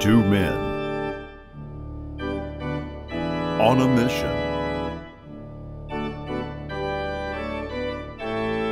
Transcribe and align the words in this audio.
Two 0.00 0.22
men 0.22 0.52
on 3.60 3.80
a 3.80 3.88
mission 3.88 4.30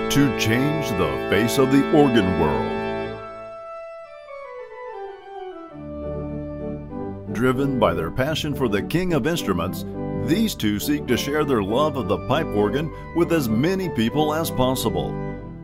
to 0.09 0.39
change 0.39 0.89
the 0.91 1.27
face 1.29 1.59
of 1.59 1.73
the 1.73 1.83
organ 1.91 2.41
world. 2.41 2.73
Driven 7.35 7.81
by 7.81 7.93
their 7.93 8.13
passion 8.13 8.55
for 8.55 8.69
the 8.69 8.83
king 8.83 9.13
of 9.13 9.27
instruments, 9.27 9.85
these 10.27 10.55
two 10.55 10.79
seek 10.79 11.09
to 11.09 11.17
share 11.17 11.45
their 11.45 11.63
love 11.63 11.97
of 11.97 12.07
the 12.07 12.19
pipe 12.29 12.47
organ 12.47 12.89
with 13.17 13.33
as 13.33 13.49
many 13.49 13.89
people 13.89 14.33
as 14.33 14.49
possible. 14.53 15.13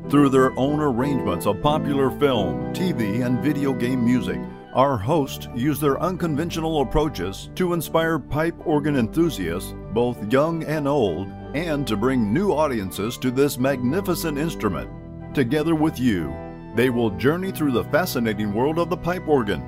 Through 0.09 0.31
their 0.31 0.51
own 0.59 0.81
arrangements 0.81 1.47
of 1.47 1.63
popular 1.63 2.11
film, 2.11 2.75
TV, 2.75 3.25
and 3.25 3.39
video 3.39 3.73
game 3.73 4.05
music, 4.05 4.41
our 4.75 4.97
hosts 4.97 5.49
use 5.55 5.79
their 5.79 6.01
unconventional 6.01 6.81
approaches 6.81 7.51
to 7.55 7.75
inspire 7.75 8.19
pipe 8.19 8.55
organ 8.65 8.97
enthusiasts, 8.97 9.75
both 9.93 10.33
young 10.33 10.65
and 10.65 10.89
old, 10.89 11.29
and 11.55 11.87
to 11.87 11.97
bring 11.97 12.33
new 12.33 12.53
audiences 12.53 13.19
to 13.19 13.31
this 13.31 13.59
magnificent 13.59 14.39
instrument. 14.39 14.91
Together 15.35 15.75
with 15.75 15.99
you, 15.99 16.35
they 16.75 16.89
will 16.89 17.11
journey 17.11 17.51
through 17.51 17.73
the 17.73 17.85
fascinating 17.85 18.55
world 18.55 18.79
of 18.79 18.89
the 18.89 18.97
pipe 18.97 19.29
organ, 19.29 19.63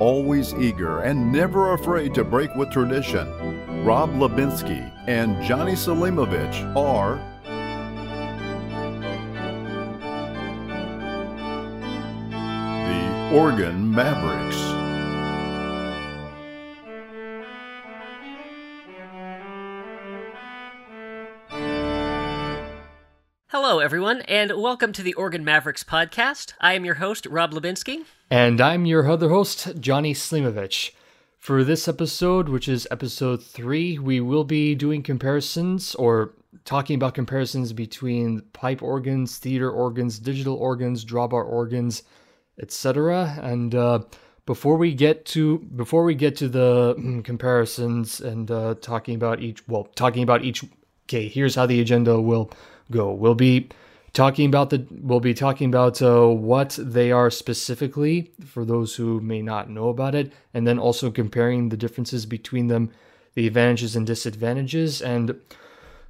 always 0.00 0.54
eager 0.54 1.00
and 1.00 1.32
never 1.32 1.74
afraid 1.74 2.14
to 2.14 2.24
break 2.24 2.52
with 2.56 2.70
tradition. 2.72 3.84
Rob 3.84 4.10
Hlebinsky 4.10 4.92
and 5.06 5.40
Jonny 5.44 5.72
Selimovic 5.72 6.76
are 6.76 7.20
the 13.28 13.36
Organ 13.36 13.94
Mavericks. 13.94 14.56
Hello, 23.48 23.80
everyone, 23.80 24.22
and 24.22 24.52
welcome 24.56 24.92
to 24.92 25.02
the 25.02 25.14
Organ 25.14 25.44
Mavericks 25.44 25.84
podcast. 25.84 26.52
I 26.60 26.74
am 26.74 26.84
your 26.84 26.94
host, 26.96 27.26
Rob 27.26 27.52
Hlebinsky. 27.52 28.04
And 28.30 28.60
I'm 28.60 28.86
your 28.86 29.10
other 29.10 29.28
host, 29.30 29.80
Jonny 29.80 30.14
Selimovic. 30.14 30.92
For 31.38 31.64
this 31.64 31.88
episode, 31.88 32.48
which 32.48 32.68
is 32.68 32.86
episode 32.90 33.42
three, 33.42 33.98
we 33.98 34.20
will 34.20 34.44
be 34.44 34.74
doing 34.74 35.02
comparisons 35.02 35.94
or 35.94 36.34
talking 36.64 36.96
about 36.96 37.14
comparisons 37.14 37.72
between 37.72 38.42
pipe 38.52 38.82
organs, 38.82 39.38
theater 39.38 39.70
organs, 39.70 40.18
digital 40.18 40.54
organs, 40.56 41.04
drawbar 41.04 41.44
organs, 41.44 42.02
etc. 42.60 43.38
And 43.42 43.74
uh, 43.74 44.00
before 44.46 44.76
we 44.76 44.94
get 44.94 45.24
to 45.26 45.58
before 45.58 46.04
we 46.04 46.14
get 46.14 46.36
to 46.36 46.48
the 46.48 46.94
mm, 46.98 47.24
comparisons 47.24 48.20
and 48.20 48.50
uh, 48.50 48.74
talking 48.80 49.14
about 49.14 49.40
each, 49.40 49.66
well, 49.68 49.84
talking 49.94 50.22
about 50.22 50.44
each. 50.44 50.64
Okay, 51.06 51.28
here's 51.28 51.54
how 51.54 51.64
the 51.64 51.80
agenda 51.80 52.20
will 52.20 52.50
go. 52.90 53.12
We'll 53.12 53.34
be 53.34 53.70
talking 54.12 54.46
about 54.46 54.70
the 54.70 54.86
we'll 54.90 55.20
be 55.20 55.34
talking 55.34 55.68
about 55.68 56.00
uh, 56.02 56.26
what 56.26 56.78
they 56.80 57.12
are 57.12 57.30
specifically 57.30 58.30
for 58.44 58.64
those 58.64 58.96
who 58.96 59.20
may 59.20 59.42
not 59.42 59.70
know 59.70 59.88
about 59.88 60.14
it 60.14 60.32
and 60.54 60.66
then 60.66 60.78
also 60.78 61.10
comparing 61.10 61.68
the 61.68 61.76
differences 61.76 62.26
between 62.26 62.68
them 62.68 62.90
the 63.34 63.46
advantages 63.46 63.94
and 63.94 64.06
disadvantages 64.06 65.00
and 65.00 65.38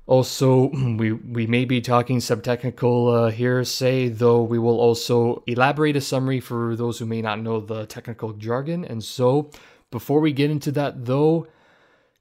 also 0.09 0.70
we 0.98 1.12
we 1.12 1.47
may 1.47 1.64
be 1.64 1.81
talking 1.81 2.19
some 2.19 2.41
technical 2.41 3.09
uh, 3.09 3.31
hearsay 3.31 4.09
though 4.09 4.42
we 4.42 4.59
will 4.59 4.81
also 4.81 5.45
elaborate 5.47 5.95
a 5.95 6.00
summary 6.00 6.41
for 6.41 6.75
those 6.75 6.98
who 6.98 7.06
may 7.06 7.23
not 7.23 7.39
know 7.41 7.61
the 7.61 7.87
technical 7.87 8.33
jargon 8.33 8.84
and 8.84 9.05
so 9.05 9.50
before 9.92 10.19
we 10.19 10.33
get 10.33 10.50
into 10.50 10.73
that 10.73 11.05
though 11.05 11.47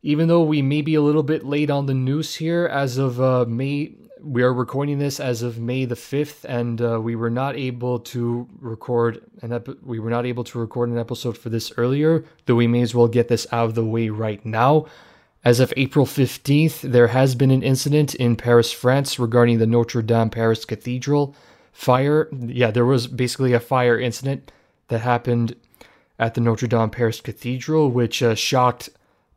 even 0.04 0.28
though 0.28 0.44
we 0.44 0.62
may 0.62 0.82
be 0.82 0.94
a 0.94 1.02
little 1.02 1.24
bit 1.24 1.44
late 1.44 1.72
on 1.72 1.88
the 1.88 1.94
news 1.94 2.36
here 2.36 2.68
as 2.68 2.98
of 2.98 3.20
uh, 3.20 3.46
May 3.48 3.96
we 4.22 4.44
are 4.44 4.54
recording 4.54 5.00
this 5.00 5.20
as 5.20 5.42
of 5.42 5.60
May 5.60 5.86
the 5.86 5.96
5th, 5.96 6.44
and 6.44 6.82
uh, 6.82 7.00
we 7.00 7.16
were 7.16 7.30
not 7.30 7.56
able 7.56 8.00
to 8.00 8.48
record 8.60 9.22
an 9.42 9.54
ep- 9.54 9.84
we 9.84 10.00
were 10.00 10.10
not 10.10 10.26
able 10.26 10.44
to 10.46 10.60
record 10.60 10.90
an 10.90 10.98
episode 10.98 11.38
for 11.38 11.50
this 11.50 11.72
earlier, 11.78 12.26
though 12.46 12.56
we 12.56 12.68
may 12.68 12.82
as 12.82 12.96
well 12.96 13.08
get 13.08 13.28
this 13.28 13.46
out 13.52 13.66
of 13.66 13.76
the 13.76 13.86
way 13.86 14.10
right 14.10 14.44
now. 14.46 14.88
As 15.48 15.62
of 15.62 15.74
April 15.78 16.06
15th, 16.06 16.82
there 16.82 17.08
has 17.08 17.34
been 17.34 17.52
an 17.52 17.64
incident 17.64 18.14
in 18.14 18.36
Paris, 18.36 18.74
France 18.74 19.18
regarding 19.18 19.60
the 19.60 19.66
Notre 19.66 20.02
Dame 20.02 20.30
Paris 20.30 20.66
Cathedral 20.66 21.34
fire. 21.72 22.28
Yeah, 22.34 22.70
there 22.70 22.84
was 22.84 23.08
basically 23.08 23.54
a 23.54 23.62
fire 23.62 23.98
incident 23.98 24.52
that 24.90 25.00
happened 25.00 25.56
at 26.20 26.34
the 26.34 26.42
Notre 26.42 26.68
Dame 26.68 26.90
Paris 26.90 27.22
Cathedral, 27.22 27.90
which 27.90 28.22
uh, 28.22 28.36
shocked 28.36 28.90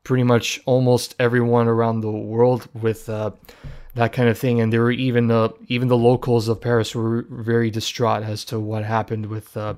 pretty 0.03 0.25
much 0.25 0.61
almost 0.67 1.15
everyone 1.21 1.69
around 1.69 2.01
the 2.01 2.11
world 2.11 2.67
with 2.75 3.09
uh, 3.09 3.31
that 3.95 4.13
kind 4.13 4.29
of 4.29 4.37
thing. 4.37 4.61
And 4.61 4.73
there 4.73 4.83
were 4.83 4.91
even 4.91 5.31
uh, 5.31 5.51
even 5.69 5.87
the 5.87 5.97
locals 5.97 6.49
of 6.49 6.61
Paris 6.61 6.93
were 6.93 7.25
very 7.31 7.71
distraught 7.71 8.25
as 8.25 8.45
to 8.47 8.59
what 8.59 8.85
happened 8.85 9.27
with 9.27 9.57
uh, 9.57 9.75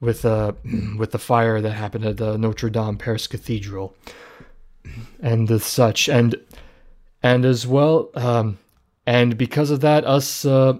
with 0.00 0.24
uh, 0.24 0.52
with 0.96 1.10
the 1.10 1.18
fire 1.18 1.60
that 1.60 1.72
happened 1.72 2.04
at 2.04 2.18
the 2.18 2.38
Notre 2.38 2.70
Dame 2.70 2.98
Paris 2.98 3.26
Cathedral 3.26 3.96
and 5.20 5.60
such 5.62 6.08
and 6.08 6.34
and 7.22 7.44
as 7.44 7.66
well 7.66 8.10
um, 8.14 8.58
and 9.06 9.36
because 9.36 9.70
of 9.70 9.80
that 9.80 10.04
us 10.04 10.44
uh, 10.44 10.74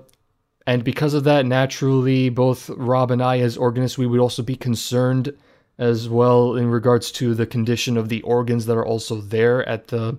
and 0.66 0.84
because 0.84 1.14
of 1.14 1.24
that 1.24 1.46
naturally 1.46 2.28
both 2.28 2.70
Rob 2.70 3.10
and 3.10 3.22
I 3.22 3.40
as 3.40 3.56
organists 3.56 3.98
we 3.98 4.06
would 4.06 4.20
also 4.20 4.42
be 4.42 4.56
concerned 4.56 5.34
as 5.80 6.10
well 6.10 6.56
in 6.56 6.68
regards 6.70 7.10
to 7.10 7.34
the 7.34 7.46
condition 7.46 7.96
of 7.96 8.10
the 8.10 8.20
organs 8.22 8.66
that 8.66 8.76
are 8.76 8.86
also 8.86 9.20
there 9.20 9.66
at 9.66 9.88
the 9.88 10.18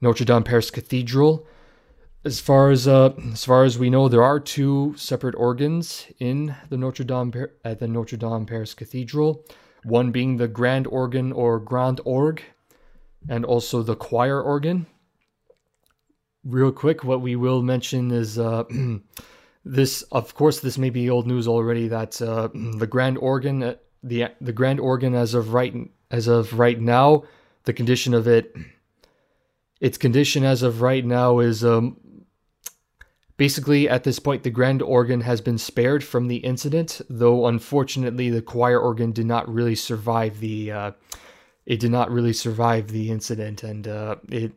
Notre 0.00 0.24
Dame 0.24 0.44
Paris 0.44 0.70
Cathedral. 0.70 1.44
As 2.24 2.40
far 2.40 2.70
as 2.70 2.86
uh, 2.86 3.12
as 3.32 3.44
far 3.44 3.64
as 3.64 3.78
we 3.78 3.90
know, 3.90 4.08
there 4.08 4.22
are 4.22 4.40
two 4.40 4.94
separate 4.96 5.34
organs 5.34 6.06
in 6.18 6.54
the 6.70 6.76
Notre 6.76 7.04
Dame 7.04 7.32
at 7.64 7.80
the 7.80 7.88
Notre 7.88 8.16
Dame 8.16 8.46
Paris 8.46 8.74
Cathedral. 8.74 9.44
One 9.82 10.12
being 10.12 10.36
the 10.36 10.48
grand 10.48 10.86
organ 10.86 11.32
or 11.32 11.58
grand 11.60 12.00
orgue, 12.04 12.40
and 13.28 13.44
also 13.44 13.82
the 13.82 13.96
choir 13.96 14.40
organ. 14.40 14.86
Real 16.44 16.72
quick, 16.72 17.02
what 17.02 17.20
we 17.20 17.36
will 17.36 17.62
mention 17.62 18.10
is 18.10 18.38
uh, 18.38 18.64
this. 19.64 20.02
Of 20.12 20.34
course, 20.34 20.60
this 20.60 20.78
may 20.78 20.90
be 20.90 21.10
old 21.10 21.26
news 21.26 21.48
already. 21.48 21.88
That 21.88 22.20
uh, 22.22 22.48
the 22.54 22.86
grand 22.86 23.18
organ, 23.18 23.62
uh, 23.62 23.74
the 24.02 24.28
the 24.40 24.52
grand 24.52 24.80
organ, 24.80 25.14
as 25.14 25.34
of 25.34 25.52
right 25.52 25.74
as 26.10 26.28
of 26.28 26.58
right 26.58 26.80
now, 26.80 27.24
the 27.64 27.72
condition 27.72 28.14
of 28.14 28.28
it 28.28 28.54
its 29.80 29.98
condition 29.98 30.44
as 30.44 30.62
of 30.62 30.80
right 30.80 31.04
now 31.04 31.38
is 31.38 31.64
um, 31.64 31.96
basically 33.36 33.88
at 33.88 34.04
this 34.04 34.18
point 34.18 34.42
the 34.42 34.50
grand 34.50 34.82
organ 34.82 35.20
has 35.20 35.40
been 35.40 35.58
spared 35.58 36.02
from 36.02 36.28
the 36.28 36.36
incident, 36.36 37.00
though 37.10 37.46
unfortunately 37.46 38.30
the 38.30 38.42
choir 38.42 38.78
organ 38.78 39.12
did 39.12 39.26
not 39.26 39.52
really 39.52 39.74
survive 39.74 40.40
the 40.40 40.72
uh, 40.72 40.90
it 41.66 41.80
did 41.80 41.90
not 41.90 42.10
really 42.10 42.32
survive 42.32 42.88
the 42.88 43.10
incident, 43.10 43.62
and 43.62 43.86
uh, 43.86 44.16
it 44.28 44.52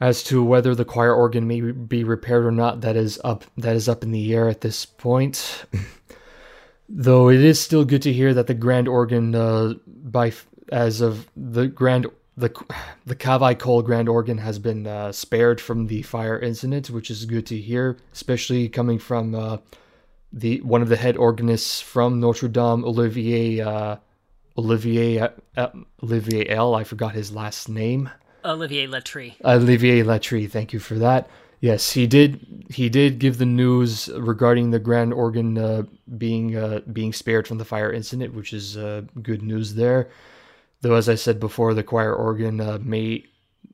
as 0.00 0.22
to 0.24 0.42
whether 0.42 0.74
the 0.74 0.84
choir 0.84 1.14
organ 1.14 1.46
may 1.46 1.60
be 1.60 2.04
repaired 2.04 2.44
or 2.46 2.52
not 2.52 2.80
that 2.80 2.96
is 2.96 3.20
up 3.24 3.44
that 3.56 3.76
is 3.76 3.88
up 3.88 4.02
in 4.02 4.10
the 4.10 4.34
air 4.34 4.48
at 4.48 4.60
this 4.60 4.84
point. 4.86 5.64
though 6.88 7.28
it 7.28 7.40
is 7.40 7.60
still 7.60 7.84
good 7.84 8.02
to 8.02 8.12
hear 8.12 8.32
that 8.32 8.46
the 8.46 8.54
grand 8.54 8.88
organ 8.88 9.34
uh, 9.34 9.74
by 9.86 10.32
as 10.72 11.00
of 11.00 11.28
the 11.36 11.66
grand 11.66 12.06
the 12.36 12.50
the 13.04 13.16
Cavaillé-Coll 13.16 13.82
Grand 13.82 14.08
Organ 14.08 14.38
has 14.38 14.58
been 14.60 14.86
uh, 14.86 15.10
spared 15.10 15.60
from 15.60 15.88
the 15.88 16.02
fire 16.02 16.38
incident, 16.38 16.88
which 16.88 17.10
is 17.10 17.24
good 17.24 17.46
to 17.46 17.58
hear, 17.58 17.98
especially 18.12 18.68
coming 18.68 19.00
from 19.00 19.34
uh, 19.34 19.58
the 20.32 20.60
one 20.60 20.80
of 20.80 20.88
the 20.88 20.96
head 20.96 21.16
organists 21.16 21.80
from 21.80 22.20
Notre 22.20 22.48
Dame, 22.48 22.84
Olivier 22.84 23.60
uh, 23.60 23.96
Olivier 24.58 25.20
uh, 25.20 25.28
uh, 25.56 25.68
Olivier 26.02 26.48
L. 26.48 26.74
I 26.74 26.84
forgot 26.84 27.14
his 27.14 27.32
last 27.32 27.68
name. 27.68 28.10
Olivier 28.44 28.86
Latry. 28.86 29.34
Olivier 29.44 30.02
Latry. 30.02 30.50
Thank 30.50 30.72
you 30.72 30.80
for 30.80 30.96
that. 30.96 31.30
Yes, 31.60 31.92
he 31.92 32.06
did. 32.06 32.66
He 32.70 32.88
did 32.88 33.18
give 33.18 33.38
the 33.38 33.46
news 33.46 34.08
regarding 34.16 34.70
the 34.70 34.78
grand 34.78 35.12
organ 35.12 35.58
uh, 35.58 35.82
being 36.16 36.82
being 36.92 37.12
spared 37.12 37.48
from 37.48 37.58
the 37.58 37.64
fire 37.64 37.92
incident, 37.92 38.34
which 38.34 38.52
is 38.52 38.76
good 39.22 39.42
news 39.42 39.74
there. 39.74 40.08
Though, 40.80 40.94
as 40.94 41.08
I 41.08 41.16
said 41.16 41.40
before, 41.40 41.74
the 41.74 41.82
choir 41.82 42.14
organ 42.14 42.60
uh, 42.60 42.78
may 42.80 43.24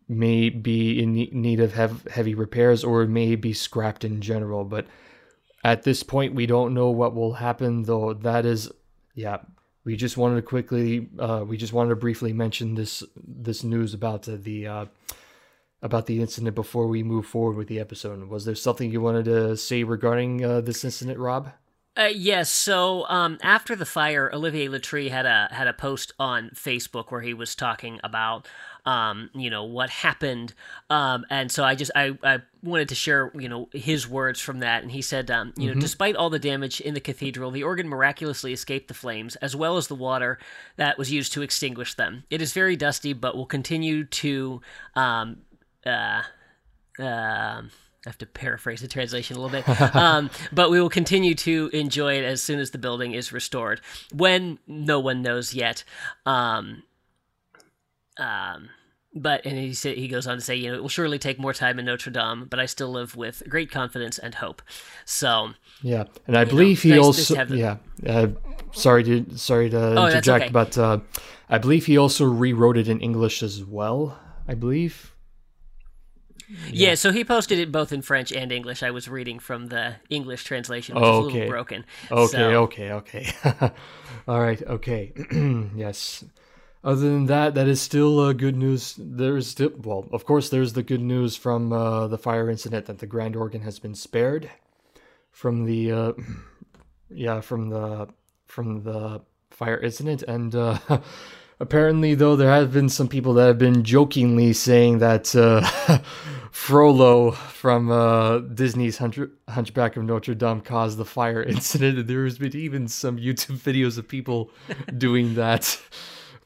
may 0.09 0.49
be 0.51 1.03
in 1.03 1.13
need 1.13 1.61
of 1.61 1.75
have 1.75 2.05
heavy 2.05 2.35
repairs 2.35 2.85
or 2.85 3.07
may 3.07 3.37
be 3.37 3.53
scrapped 3.53 4.05
in 4.05 4.21
general. 4.21 4.65
But 4.65 4.87
at 5.63 5.83
this 5.83 6.03
point, 6.03 6.35
we 6.35 6.47
don't 6.47 6.75
know 6.75 6.91
what 6.91 7.15
will 7.15 7.35
happen. 7.35 7.83
Though 7.83 8.15
that 8.15 8.47
is, 8.47 8.71
yeah, 9.15 9.39
we 9.85 9.97
just 9.97 10.17
wanted 10.17 10.37
to 10.37 10.43
quickly, 10.43 11.09
uh, 11.19 11.45
we 11.47 11.57
just 11.57 11.73
wanted 11.73 11.91
to 11.91 11.97
briefly 11.97 12.33
mention 12.33 12.75
this 12.75 13.03
this 13.17 13.63
news 13.63 13.95
about 13.95 14.29
uh, 14.29 14.37
the 14.41 14.67
uh, 14.67 14.87
about 15.83 16.07
the 16.07 16.21
incident 16.21 16.55
before 16.55 16.87
we 16.87 17.03
move 17.03 17.27
forward 17.27 17.57
with 17.57 17.69
the 17.69 17.79
episode. 17.79 18.27
Was 18.29 18.45
there 18.47 18.55
something 18.55 18.91
you 18.91 19.01
wanted 19.01 19.27
to 19.27 19.57
say 19.57 19.85
regarding 19.85 20.45
uh, 20.45 20.61
this 20.63 20.85
incident, 20.85 21.19
Rob? 21.19 21.53
Uh, 21.97 22.11
yes. 22.13 22.51
So 22.51 23.07
um, 23.09 23.39
after 23.43 23.77
the 23.77 23.87
fire, 23.87 24.29
Olivier 24.33 24.69
Latry 24.69 25.11
had 25.11 25.27
a 25.27 25.49
had 25.53 25.69
a 25.69 25.73
post 25.73 26.13
on 26.19 26.51
Facebook 26.55 27.13
where 27.13 27.21
he 27.21 27.35
was 27.35 27.55
talking 27.55 28.01
about 28.03 28.49
um, 28.85 29.31
you 29.35 29.51
know 29.51 29.65
what 29.65 29.91
happened, 29.91 30.55
um, 30.91 31.25
and 31.31 31.51
so 31.51 31.65
I 31.65 31.75
just 31.75 31.91
I, 31.95 32.17
I 32.23 32.41
wanted 32.63 32.89
to 32.91 32.95
share 32.95 33.31
you 33.35 33.49
know 33.49 33.69
his 33.73 34.09
words 34.09 34.41
from 34.41 34.61
that, 34.61 34.83
and 34.83 34.93
he 34.93 35.03
said 35.03 35.31
um, 35.31 35.53
you 35.57 35.73
know 35.73 35.81
despite 35.81 36.17
all 36.17 36.31
the 36.31 36.39
damage 36.39 36.81
in 36.81 36.95
the 36.95 37.01
cathedral, 37.01 37.51
the 37.51 37.63
organ 37.63 37.89
miraculously 37.89 38.53
escaped 38.53 38.89
the 38.89 38.95
flames 38.95 39.37
as 39.37 39.57
well 39.57 39.77
as 39.77 39.89
the 39.89 39.95
water 39.95 40.39
that 40.77 40.99
was 40.99 41.11
used 41.11 41.33
to 41.33 41.43
extinguish 41.43 41.95
them. 41.95 42.25
It 42.31 42.43
is 42.43 42.53
very 42.53 42.77
dusty, 42.77 43.13
but 43.13 43.37
will 43.37 43.47
continue 43.47 44.05
to 44.05 44.61
um, 44.95 45.39
uh, 45.87 46.23
um 46.99 47.71
I 48.07 48.11
have 48.11 48.19
to 48.19 48.27
paraphrase 48.27 48.81
the 48.81 48.89
translation 48.89 49.37
a 49.37 49.41
little 49.41 49.63
bit. 49.63 49.65
Um, 49.95 50.31
but 50.53 50.71
we 50.71 50.81
will 50.81 50.91
continue 50.91 51.35
to 51.37 51.71
enjoy 51.73 52.15
it 52.15 52.25
as 52.25 52.43
soon 52.43 52.59
as 52.59 52.73
the 52.73 52.79
building 52.79 53.13
is 53.13 53.33
restored. 53.33 53.81
When 54.13 54.59
no 54.67 54.99
one 54.99 55.23
knows 55.23 55.55
yet. 55.55 55.85
Um, 56.27 56.83
um, 58.19 58.69
but 59.15 59.45
and 59.47 59.57
he 59.57 59.73
said 59.75 59.97
he 59.97 60.09
goes 60.09 60.27
on 60.27 60.37
to 60.39 60.41
say, 60.43 60.57
you 60.57 60.71
know, 60.71 60.75
it 60.77 60.83
will 60.83 60.89
surely 60.89 61.19
take 61.19 61.39
more 61.39 61.53
time 61.53 61.79
in 61.79 61.85
Notre 61.87 62.11
Dame, 62.11 62.47
but 62.51 62.59
I 62.59 62.67
still 62.67 62.91
live 62.91 63.15
with 63.17 63.43
great 63.49 63.71
confidence 63.71 64.19
and 64.19 64.35
hope. 64.35 64.61
So 65.05 65.51
Yeah, 65.83 66.05
and 66.27 66.37
I 66.37 66.41
You 66.41 66.47
know, 66.47 66.51
believe 66.51 66.83
he 66.83 66.89
nice- 66.91 66.97
nice 66.99 67.05
also 67.07 67.35
have 67.37 67.49
the- 67.49 67.59
yeah. 67.59 67.77
Uh, 68.07 68.27
sorry 68.73 69.05
to 69.05 69.37
sorry 69.39 69.71
to 69.71 69.99
Oh, 69.99 70.07
interject, 70.07 70.45
okay. 70.47 70.53
but 70.53 70.77
uh, 70.79 70.99
I 71.49 71.59
believe 71.59 71.87
he 71.87 71.97
also 71.97 72.25
rewrote 72.25 72.77
it 72.77 72.89
in 72.89 73.01
English 73.01 73.43
as 73.43 73.65
well. 73.65 74.19
I 74.49 74.55
believe. 74.55 75.13
yeah. 76.71 76.95
so 76.95 77.11
he 77.13 77.25
posted 77.25 77.59
it 77.59 77.73
both 77.73 77.93
in 77.93 78.03
French 78.03 78.33
and 78.33 78.53
English. 78.53 78.83
I 78.83 78.91
was 78.91 79.09
reading 79.09 79.39
from 79.39 79.69
the 79.69 79.95
English 80.11 80.45
translation, 80.45 80.95
which 80.97 81.05
Oh, 81.05 81.27
is 81.29 81.33
a 81.33 81.37
little 81.37 81.49
broken. 81.49 81.85
Okay, 82.11 82.33
So- 82.33 82.63
okay, 82.65 82.93
okay. 82.93 83.33
All 84.29 84.41
right, 84.41 84.61
okay. 84.63 85.13
yes. 85.77 86.25
Other 86.85 87.01
than 87.01 87.27
that, 87.27 87.55
that 87.55 87.67
is 87.67 87.81
still 87.81 88.21
uh, 88.21 88.35
good 88.35 88.57
news. 88.57 88.95
There's 88.99 89.47
still, 89.47 89.73
well, 89.83 90.07
of 90.13 90.27
course, 90.27 90.51
there's 90.51 90.75
the 90.75 90.83
good 90.83 91.01
news 91.01 91.35
from 91.35 91.73
uh, 91.73 92.09
the 92.09 92.19
fire 92.19 92.51
incident 92.51 92.85
that 92.87 92.99
the 92.99 93.07
Grand 93.07 93.37
Organ 93.37 93.63
has 93.63 93.79
been 93.79 93.95
spared 93.95 94.51
from 95.33 95.65
the, 95.65 95.91
uh, 95.91 96.13
yeah, 97.11 97.41
from 97.41 97.71
the 97.71 98.09
from 98.47 98.83
the 98.83 99.23
fire 99.51 99.79
incident, 99.79 100.23
and 100.25 100.55
uh, 100.55 100.79
apparently, 101.61 102.15
though, 102.15 102.37
there 102.37 102.51
have 102.51 102.73
been 102.73 102.89
some 102.89 103.09
people 103.09 103.35
that 103.35 103.47
have 103.47 103.59
been 103.59 103.83
jokingly 103.83 104.53
saying 104.53 104.99
that 104.99 105.35
uh, 105.35 105.63
Frollo 106.51 107.31
from 107.33 107.91
uh, 107.91 108.39
Disney's 108.41 108.99
Hunch- 108.99 109.31
Hunchback 109.49 109.97
of 109.97 110.05
Notre 110.05 110.35
Dame 110.35 110.61
caused 110.61 110.99
the 110.99 111.05
fire 111.05 111.43
incident, 111.55 111.99
and 111.99 112.09
there's 112.09 112.39
been 112.39 112.55
even 112.55 112.89
some 112.89 113.17
YouTube 113.17 113.59
videos 113.59 113.99
of 113.99 114.07
people 114.07 114.51
doing 114.97 115.35
that, 115.35 115.81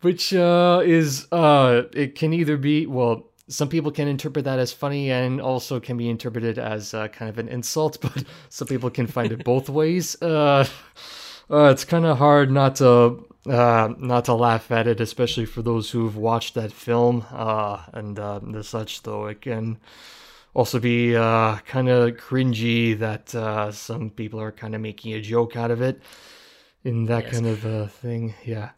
which 0.01 0.33
uh, 0.35 0.83
is 0.85 1.27
uh, 1.33 1.83
it 1.93 2.15
can 2.15 2.33
either 2.33 2.57
be 2.57 2.87
well. 2.87 3.25
Some 3.51 3.69
people 3.71 3.91
can 3.91 4.09
interpret 4.09 4.45
that 4.45 4.59
as 4.59 4.73
funny 4.75 5.11
and 5.11 5.41
also 5.41 5.81
can 5.81 5.97
be 5.97 6.11
interpreted 6.11 6.59
as 6.59 6.93
uh, 6.93 7.09
kind 7.09 7.31
of 7.31 7.39
an 7.39 7.49
insult, 7.49 7.99
but 8.03 8.25
some 8.51 8.69
people 8.69 8.91
can 8.91 9.07
find 9.07 9.33
it 9.33 9.43
both 9.45 9.69
ways. 9.71 10.21
Uh, 10.21 10.67
uh, 11.51 11.65
it's 11.65 11.85
kind 11.85 12.05
of 12.05 12.19
hard 12.19 12.51
not 12.51 12.77
to 12.77 13.25
uh, 13.49 13.89
not 13.99 14.27
to 14.27 14.35
laugh 14.35 14.71
at 14.71 14.87
it, 14.87 15.01
especially 15.01 15.47
for 15.47 15.63
those 15.63 15.91
who've 15.91 16.17
watched 16.17 16.55
that 16.55 16.73
film 16.73 17.25
uh, 17.31 17.83
and 17.95 18.19
uh, 18.19 18.39
the 18.43 18.63
such. 18.63 19.03
Though 19.03 19.27
it 19.27 19.41
can 19.41 19.79
also 20.55 20.79
be 20.79 21.17
uh, 21.17 21.57
kind 21.61 21.89
of 21.89 22.17
cringy 22.17 22.99
that 22.99 23.35
uh, 23.35 23.73
some 23.73 24.11
people 24.11 24.41
are 24.41 24.53
kind 24.53 24.75
of 24.75 24.81
making 24.83 25.15
a 25.15 25.21
joke 25.23 25.57
out 25.57 25.71
of 25.71 25.81
it 25.81 26.03
in 26.85 27.05
that 27.07 27.25
Yes. 27.25 27.33
kind 27.33 27.47
of 27.47 27.65
uh, 27.65 27.87
thing. 27.87 28.35
Yeah. 28.45 28.71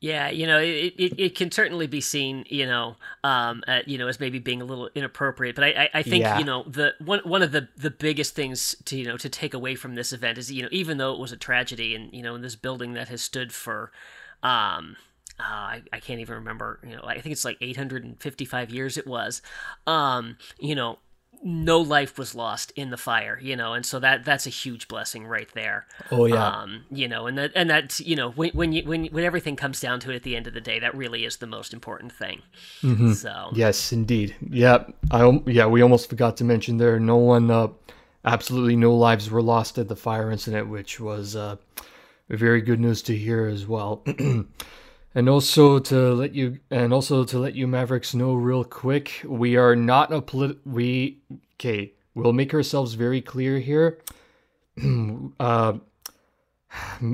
Yeah, 0.00 0.28
you 0.30 0.46
know, 0.46 0.60
it, 0.60 0.94
it, 0.96 1.14
it 1.18 1.34
can 1.34 1.50
certainly 1.50 1.88
be 1.88 2.00
seen, 2.00 2.44
you 2.48 2.66
know, 2.66 2.94
um, 3.24 3.64
at, 3.66 3.88
you 3.88 3.98
know, 3.98 4.06
as 4.06 4.20
maybe 4.20 4.38
being 4.38 4.62
a 4.62 4.64
little 4.64 4.88
inappropriate. 4.94 5.56
But 5.56 5.64
I, 5.64 5.68
I, 5.70 5.90
I 5.94 6.02
think, 6.04 6.30
Yeah. 6.30 6.38
you 6.38 6.44
know, 6.44 6.62
the 6.68 6.94
one 7.04 7.18
one 7.24 7.42
of 7.42 7.50
the 7.50 7.68
the 7.76 7.90
biggest 7.90 8.36
things 8.36 8.76
to 8.84 8.96
you 8.96 9.04
know 9.04 9.16
to 9.16 9.28
take 9.28 9.54
away 9.54 9.74
from 9.74 9.96
this 9.96 10.12
event 10.12 10.38
is, 10.38 10.52
you 10.52 10.62
know, 10.62 10.68
even 10.70 10.98
though 10.98 11.12
it 11.12 11.18
was 11.18 11.32
a 11.32 11.36
tragedy, 11.36 11.96
and 11.96 12.12
you 12.12 12.22
know, 12.22 12.36
in 12.36 12.42
this 12.42 12.54
building 12.54 12.92
that 12.92 13.08
has 13.08 13.22
stood 13.22 13.52
for, 13.52 13.90
um, 14.44 14.96
uh, 15.40 15.42
I, 15.42 15.82
I 15.92 15.98
can't 15.98 16.20
even 16.20 16.36
remember, 16.36 16.78
you 16.86 16.94
know, 16.94 17.02
I 17.04 17.20
think 17.20 17.32
it's 17.32 17.44
like 17.44 17.58
855 17.60 18.70
years 18.70 18.98
it 18.98 19.06
was, 19.06 19.42
um, 19.88 20.36
you 20.60 20.76
know, 20.76 21.00
no 21.42 21.80
life 21.80 22.18
was 22.18 22.34
lost 22.34 22.72
in 22.76 22.90
the 22.90 22.96
fire, 22.96 23.38
you 23.40 23.56
know, 23.56 23.74
and 23.74 23.84
so 23.84 23.98
that 24.00 24.24
that's 24.24 24.46
a 24.46 24.50
huge 24.50 24.88
blessing 24.88 25.26
right 25.26 25.48
there. 25.54 25.86
Oh 26.10 26.26
yeah. 26.26 26.46
Um, 26.46 26.84
you 26.90 27.08
know, 27.08 27.26
and 27.26 27.38
that 27.38 27.52
and 27.54 27.70
that's 27.70 28.00
you 28.00 28.16
know 28.16 28.30
when 28.30 28.50
when 28.50 28.72
you 28.72 28.82
when 28.84 29.06
when 29.06 29.24
everything 29.24 29.56
comes 29.56 29.80
down 29.80 30.00
to 30.00 30.10
it 30.10 30.16
at 30.16 30.22
the 30.22 30.36
end 30.36 30.46
of 30.46 30.54
the 30.54 30.60
day, 30.60 30.78
that 30.78 30.94
really 30.94 31.24
is 31.24 31.36
the 31.36 31.46
most 31.46 31.72
important 31.72 32.12
thing. 32.12 32.42
So 33.14 33.50
Yes, 33.54 33.92
indeed. 33.92 34.34
Yeah, 34.50 34.84
I 35.10 35.40
yeah 35.46 35.66
we 35.66 35.82
almost 35.82 36.08
forgot 36.08 36.36
to 36.38 36.44
mention 36.44 36.76
there. 36.78 36.98
No 36.98 37.16
one, 37.16 37.50
uh, 37.50 37.68
absolutely 38.24 38.76
no 38.76 38.94
lives 38.94 39.30
were 39.30 39.42
lost 39.42 39.78
at 39.78 39.88
the 39.88 39.96
fire 39.96 40.30
incident, 40.30 40.68
which 40.68 41.00
was 41.00 41.36
uh, 41.36 41.56
very 42.28 42.60
good 42.60 42.80
news 42.80 43.02
to 43.02 43.16
hear 43.16 43.46
as 43.46 43.66
well. 43.66 44.04
and 45.14 45.28
also 45.28 45.78
to 45.78 46.14
let 46.14 46.34
you 46.34 46.58
and 46.70 46.92
also 46.92 47.24
to 47.24 47.38
let 47.38 47.54
you 47.54 47.66
Mavericks 47.66 48.14
know 48.14 48.34
real 48.34 48.64
quick, 48.64 49.22
we 49.24 49.56
are 49.56 49.74
not 49.74 50.12
a 50.12 50.20
polit. 50.20 50.58
We 50.66 51.22
okay. 51.54 51.92
We'll 52.14 52.32
make 52.32 52.52
ourselves 52.52 52.94
very 52.94 53.20
clear 53.20 53.58
here. 53.58 54.00
uh, 55.40 55.74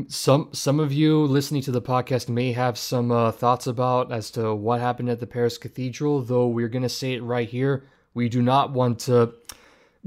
some 0.09 0.49
some 0.53 0.81
of 0.81 0.93
you 0.93 1.25
listening 1.25 1.63
to 1.63 1.71
the 1.71 1.83
podcast 1.83 2.29
may 2.29 2.53
have 2.53 2.77
some 2.77 3.13
uh, 3.13 3.31
thoughts 3.31 3.67
about 3.67 4.11
as 4.11 4.31
to 4.33 4.55
what 4.55 4.81
happened 4.81 5.09
at 5.09 5.21
the 5.21 5.27
Paris 5.27 5.59
Cathedral. 5.59 6.23
Though 6.23 6.49
we're 6.49 6.69
going 6.69 6.83
to 6.83 6.89
say 6.89 7.15
it 7.15 7.23
right 7.23 7.49
here, 7.49 7.85
we 8.15 8.29
do 8.29 8.43
not 8.43 8.73
want 8.73 8.99
to 9.01 9.35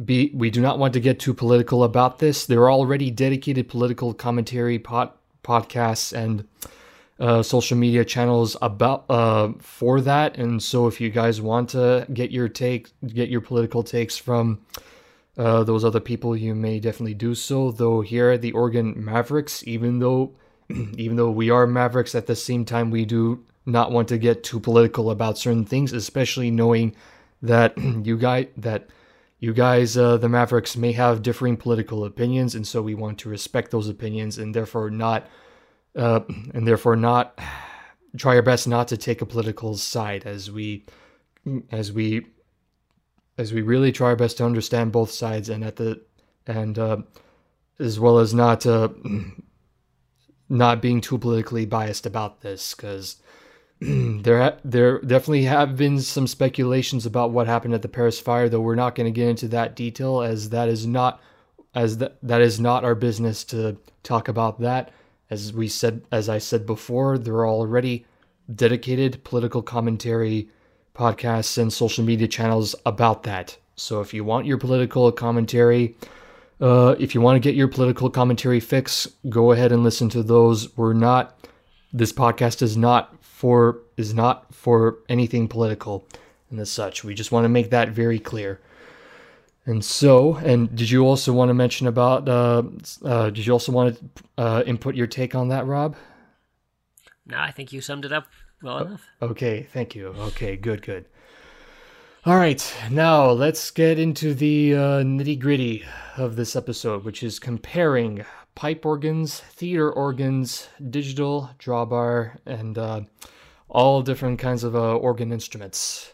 be 0.04 0.32
we 0.34 0.50
do 0.50 0.62
not 0.62 0.78
want 0.78 0.94
to 0.94 1.00
get 1.00 1.20
too 1.20 1.34
political 1.34 1.84
about 1.84 2.20
this. 2.20 2.46
There 2.46 2.62
are 2.62 2.72
already 2.72 3.10
dedicated 3.10 3.70
political 3.70 4.14
commentary 4.14 4.80
pod, 4.80 5.12
podcasts 5.44 6.12
and 6.12 6.48
uh, 7.20 7.42
social 7.42 7.78
media 7.78 8.06
channels 8.06 8.56
about 8.62 9.06
uh, 9.10 9.54
for 9.60 10.02
that. 10.02 10.38
And 10.38 10.62
so, 10.62 10.88
if 10.88 11.02
you 11.02 11.10
guys 11.10 11.42
want 11.42 11.70
to 11.70 12.06
get 12.14 12.32
your 12.32 12.48
take, 12.48 12.92
get 13.08 13.30
your 13.30 13.42
political 13.42 13.84
takes 13.84 14.18
from 14.18 14.62
uh, 15.38 15.64
those 15.64 15.84
other 15.84 16.00
people, 16.00 16.36
you 16.36 16.54
may 16.54 16.80
definitely 16.80 17.14
do 17.14 17.34
so. 17.36 17.72
Though 17.72 18.02
here 18.02 18.32
at 18.32 18.42
the 18.42 18.52
Organ 18.52 18.94
Mavericks, 19.04 19.64
even 19.66 20.00
though 20.00 20.34
even 20.70 21.18
though 21.18 21.32
we 21.32 21.50
are 21.50 21.66
Mavericks, 21.66 22.16
at 22.16 22.28
the 22.28 22.36
same 22.36 22.66
time 22.66 22.92
we 22.92 23.06
do 23.06 23.44
not 23.66 23.92
want 23.92 24.08
to 24.10 24.18
get 24.18 24.44
too 24.44 24.60
political 24.60 25.12
about 25.12 25.38
certain 25.38 25.66
things, 25.66 25.94
especially 25.94 26.52
knowing 26.52 26.96
that 27.42 27.78
you 28.04 28.18
guys 28.18 28.48
that 28.58 28.90
you 29.40 29.54
guys 29.54 29.98
uh, 29.98 30.18
the 30.18 30.30
Mavericks 30.30 30.76
may 30.76 30.92
have 30.92 31.22
differing 31.22 31.58
political 31.58 32.06
opinions, 32.06 32.56
and 32.56 32.68
so 32.68 32.82
we 32.82 32.96
want 32.96 33.18
to 33.20 33.30
respect 33.30 33.72
those 33.72 33.90
opinions 33.90 34.38
and 34.38 34.54
therefore 34.54 34.90
not 34.90 35.28
uh, 35.96 36.22
and 36.54 36.68
therefore 36.68 36.96
not 36.96 37.40
try 38.18 38.36
our 38.36 38.42
best 38.42 38.68
not 38.68 38.88
to 38.88 38.98
take 38.98 39.22
a 39.22 39.26
political 39.26 39.76
side 39.76 40.26
as 40.26 40.52
we 40.52 40.86
as 41.72 41.92
we 41.92 42.26
as 43.38 43.54
we 43.54 43.62
really 43.62 43.92
try 43.92 44.08
our 44.08 44.16
best 44.16 44.38
to 44.38 44.46
understand 44.46 44.92
both 44.92 45.12
sides 45.12 45.50
and 45.50 45.64
at 45.64 45.76
the 45.76 46.02
and 46.46 46.80
uh, 46.80 46.98
as 47.80 48.00
well 48.00 48.20
as 48.20 48.34
not 48.34 48.66
uh, 48.66 48.90
not 50.50 50.82
being 50.82 51.02
too 51.02 51.18
politically 51.18 51.66
biased 51.66 52.06
about 52.06 52.42
this 52.42 52.74
because 52.74 53.18
there 53.82 54.42
ha- 54.42 54.58
there 54.64 55.00
definitely 55.02 55.44
have 55.44 55.78
been 55.78 56.00
some 56.00 56.28
speculations 56.28 57.06
about 57.06 57.32
what 57.32 57.48
happened 57.48 57.74
at 57.74 57.82
the 57.82 57.88
Paris 57.88 58.20
fire 58.20 58.50
though 58.50 58.62
we're 58.62 58.76
not 58.76 58.96
going 58.96 59.06
to 59.06 59.12
get 59.12 59.30
into 59.30 59.48
that 59.48 59.76
detail 59.76 60.22
as 60.22 60.50
that 60.50 60.70
is 60.70 60.88
not 60.88 61.22
as 61.76 61.98
that 61.98 62.18
that 62.24 62.42
is 62.42 62.60
not 62.60 62.84
our 62.84 62.96
business 62.96 63.44
to 63.44 63.78
talk 64.04 64.28
about 64.28 64.60
that 64.62 64.92
as 65.30 65.54
we 65.54 65.68
said 65.68 66.02
as 66.12 66.30
I 66.30 66.38
said 66.38 66.66
before 66.66 67.18
there 67.18 67.36
are 67.36 67.48
already 67.48 68.06
dedicated 68.54 69.24
political 69.24 69.62
commentary 69.62 70.50
podcasts 70.96 71.58
and 71.58 71.72
social 71.72 72.04
media 72.04 72.28
channels 72.28 72.76
about 72.86 73.24
that 73.24 73.58
so 73.76 74.02
if 74.02 74.14
you 74.14 74.24
want 74.24 74.46
your 74.46 74.58
political 74.58 75.12
commentary 75.12 75.96
uh, 76.60 76.96
if 76.98 77.14
you 77.14 77.22
want 77.22 77.36
to 77.36 77.40
get 77.40 77.56
your 77.56 77.68
political 77.68 78.10
commentary 78.10 78.60
fix, 78.60 79.08
go 79.30 79.52
ahead 79.52 79.72
and 79.72 79.84
listen 79.84 80.10
to 80.10 80.24
those. 80.24 80.76
We're 80.76 80.94
not. 80.94 81.48
This 81.94 82.12
podcast 82.12 82.62
is 82.62 82.76
not 82.76 83.24
for 83.24 83.80
is 83.96 84.14
not 84.14 84.54
for 84.54 84.98
anything 85.08 85.48
political 85.48 86.08
and 86.50 86.60
as 86.60 86.72
such. 86.72 87.04
We 87.04 87.14
just 87.14 87.32
want 87.32 87.46
to 87.46 87.50
make 87.50 87.70
that 87.70 87.90
very 87.90 88.20
clear. 88.20 88.60
And 89.68 89.84
so, 89.84 90.36
and 90.38 90.74
did 90.74 90.90
you 90.90 91.06
also 91.06 91.34
want 91.34 91.50
to 91.50 91.54
mention 91.54 91.88
about? 91.88 92.28
Uh, 92.28 92.64
uh, 93.04 93.30
did 93.30 93.46
you 93.46 93.52
also 93.52 93.74
want 93.74 93.98
to 93.98 94.10
uh, 94.38 94.64
input 94.66 94.96
your 94.96 95.08
take 95.08 95.36
on 95.36 95.50
that, 95.50 95.68
Rob? 95.68 95.96
no, 97.26 97.38
I 97.38 97.52
think 97.52 97.74
you 97.74 97.82
summed 97.82 98.06
it 98.06 98.14
up 98.14 98.28
well 98.64 98.78
enough. 98.80 99.06
Okay, 99.22 99.68
thank 99.74 99.94
you. 99.94 100.08
Okay, 100.08 100.56
good, 100.56 100.82
good. 100.82 101.06
All 102.26 102.38
right, 102.38 102.76
now 102.90 103.30
let's 103.30 103.70
get 103.72 104.00
into 104.00 104.34
the 104.34 104.74
uh, 104.74 104.80
nitty 105.04 105.38
gritty 105.38 105.86
of 106.16 106.38
this 106.38 106.56
episode, 106.56 107.04
which 107.04 107.22
is 107.22 107.38
comparing 107.38 108.26
pipe 108.56 108.86
organs, 108.86 109.42
theater 109.42 109.92
organs, 109.92 110.70
digital, 110.90 111.50
drawbar, 111.60 112.38
and 112.46 112.78
uh, 112.78 113.02
all 113.68 114.02
different 114.02 114.40
kinds 114.40 114.64
of 114.64 114.76
uh, 114.76 114.96
organ 114.96 115.34
instruments. 115.34 116.14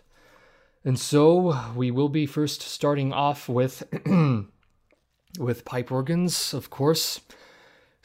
And 0.85 0.99
so 0.99 1.71
we 1.75 1.91
will 1.91 2.09
be 2.09 2.25
first 2.25 2.61
starting 2.61 3.13
off 3.13 3.47
with 3.47 3.83
with 5.39 5.65
pipe 5.65 5.91
organs, 5.91 6.53
of 6.53 6.69
course. 6.69 7.21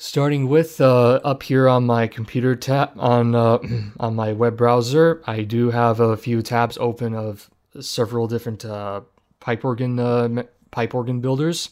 Starting 0.01 0.49
with 0.49 0.81
uh, 0.81 1.21
up 1.25 1.43
here 1.43 1.69
on 1.69 1.85
my 1.85 2.07
computer 2.07 2.55
tab 2.55 2.93
on 2.97 3.35
uh, 3.35 3.59
on 4.01 4.15
my 4.15 4.33
web 4.33 4.57
browser, 4.57 5.23
I 5.27 5.43
do 5.43 5.71
have 5.71 5.99
a 5.99 6.17
few 6.17 6.41
tabs 6.41 6.79
open 6.79 7.15
of 7.15 7.51
several 7.81 8.29
different 8.29 8.65
uh, 8.65 9.01
pipe 9.41 9.65
organ 9.65 9.99
uh, 9.99 10.45
pipe 10.71 10.95
organ 10.95 11.21
builders. 11.21 11.71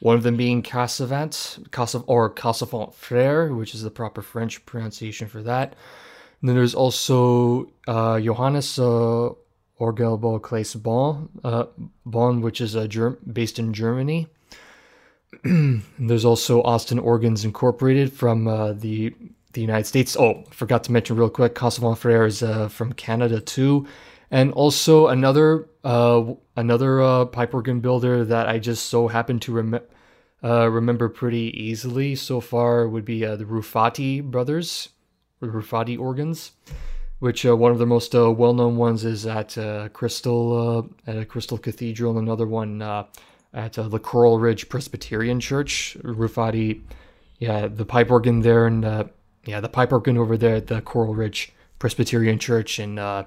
One 0.00 0.16
of 0.16 0.22
them 0.22 0.36
being 0.36 0.62
Casavant, 0.62 1.68
Cassav- 1.70 2.04
or 2.06 2.32
Casavant 2.32 2.94
Frères, 2.94 3.56
which 3.56 3.74
is 3.74 3.82
the 3.82 3.90
proper 3.90 4.22
French 4.22 4.64
pronunciation 4.64 5.26
for 5.26 5.42
that. 5.42 5.74
And 6.40 6.48
then 6.48 6.56
there's 6.56 6.74
also 6.74 7.70
uh, 7.88 8.20
Johannes 8.20 8.78
uh, 8.78 9.30
Orgelbau 9.80 10.40
Klais 10.40 10.80
Bonn, 10.80 11.28
uh, 11.44 11.66
Bonn, 12.04 12.40
which 12.40 12.60
is 12.60 12.74
uh, 12.74 12.86
Germ- 12.86 13.18
based 13.32 13.58
in 13.58 13.72
Germany. 13.72 14.26
there's 15.44 16.24
also 16.24 16.62
Austin 16.62 16.98
Organs 16.98 17.44
Incorporated 17.44 18.12
from 18.12 18.48
uh, 18.48 18.72
the 18.72 19.14
the 19.52 19.60
United 19.60 19.86
States. 19.86 20.16
Oh, 20.16 20.44
forgot 20.50 20.84
to 20.84 20.92
mention 20.92 21.16
real 21.16 21.30
quick, 21.30 21.54
Casavant 21.54 21.98
Frères 21.98 22.26
is 22.26 22.42
uh, 22.42 22.68
from 22.68 22.92
Canada 22.92 23.40
too, 23.40 23.86
and 24.30 24.52
also 24.52 25.06
another 25.06 25.68
uh, 25.84 26.34
another 26.56 27.00
uh, 27.00 27.24
pipe 27.26 27.54
organ 27.54 27.80
builder 27.80 28.24
that 28.24 28.48
I 28.48 28.58
just 28.58 28.86
so 28.86 29.08
happen 29.08 29.38
to 29.40 29.52
rem- 29.52 29.80
remember 30.42 31.08
pretty 31.08 31.52
easily 31.56 32.14
so 32.14 32.40
far 32.40 32.88
would 32.88 33.04
be 33.04 33.20
the 33.20 33.44
Ruffatti 33.44 34.22
brothers, 34.22 34.90
Ruffatti 35.40 35.98
organs, 35.98 36.52
which 37.18 37.44
uh, 37.44 37.56
one 37.56 37.72
of 37.72 37.78
the 37.78 37.86
most 37.86 38.14
uh, 38.14 38.30
well-known 38.30 38.76
ones 38.76 39.04
is 39.04 39.26
at 39.26 39.56
Crystal 39.92 40.88
at 41.06 41.16
a 41.16 41.24
Crystal 41.24 41.58
Cathedral, 41.58 42.18
and 42.18 42.26
another 42.26 42.46
one 42.46 42.82
at 42.82 43.72
the 43.72 43.98
Coral 43.98 44.38
Ridge 44.38 44.68
Presbyterian 44.68 45.40
Church. 45.40 45.96
Ruffatti, 46.02 46.82
yeah, 47.38 47.66
the 47.66 47.84
pipe 47.84 48.10
organ 48.10 48.40
there, 48.40 48.66
and 48.66 49.10
yeah, 49.44 49.60
the 49.60 49.68
pipe 49.68 49.92
organ 49.92 50.18
over 50.18 50.36
there 50.36 50.56
at 50.56 50.66
the 50.66 50.80
Coral 50.80 51.14
Ridge 51.14 51.52
Presbyterian 51.78 52.38
Church 52.38 52.78
in 52.78 52.98
uh, 52.98 53.24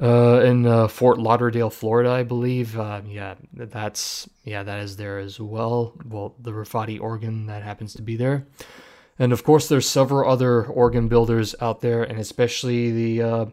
in 0.00 0.66
uh, 0.66 0.88
Fort 0.88 1.18
Lauderdale, 1.18 1.68
Florida, 1.68 2.10
I 2.10 2.22
believe. 2.22 2.78
Uh, 2.78 3.02
yeah, 3.06 3.34
that's 3.52 4.28
yeah, 4.44 4.62
that 4.62 4.80
is 4.80 4.96
there 4.96 5.18
as 5.18 5.38
well. 5.38 5.92
Well, 6.06 6.34
the 6.38 6.52
Ruffatti 6.52 6.98
organ 6.98 7.46
that 7.46 7.62
happens 7.62 7.92
to 7.94 8.02
be 8.02 8.16
there, 8.16 8.46
and 9.20 9.32
of 9.32 9.44
course, 9.44 9.68
there's 9.68 9.88
several 9.88 10.28
other 10.28 10.64
organ 10.64 11.06
builders 11.06 11.54
out 11.60 11.80
there, 11.80 12.02
and 12.02 12.18
especially 12.18 12.90
the 12.90 13.22
uh, 13.22 13.46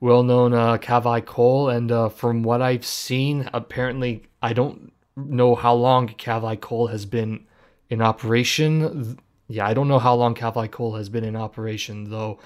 well-known 0.00 0.52
uh, 0.52 0.78
Cavaillé-Coll. 0.78 1.68
And 1.68 1.92
uh, 1.92 2.08
from 2.08 2.42
what 2.42 2.60
I've 2.60 2.84
seen, 2.84 3.48
apparently, 3.52 4.24
I 4.42 4.52
don't 4.52 4.90
know 5.14 5.54
how 5.54 5.74
long 5.74 6.08
Cavaillé-Coll 6.08 6.88
has 6.88 7.06
been 7.06 7.46
in 7.90 8.02
operation. 8.02 9.18
Yeah, 9.46 9.68
I 9.68 9.74
don't 9.74 9.86
know 9.86 10.00
how 10.00 10.14
long 10.14 10.34
Cavaillé-Coll 10.34 10.96
has 10.96 11.08
been 11.08 11.24
in 11.24 11.36
operation 11.36 12.10
though 12.10 12.40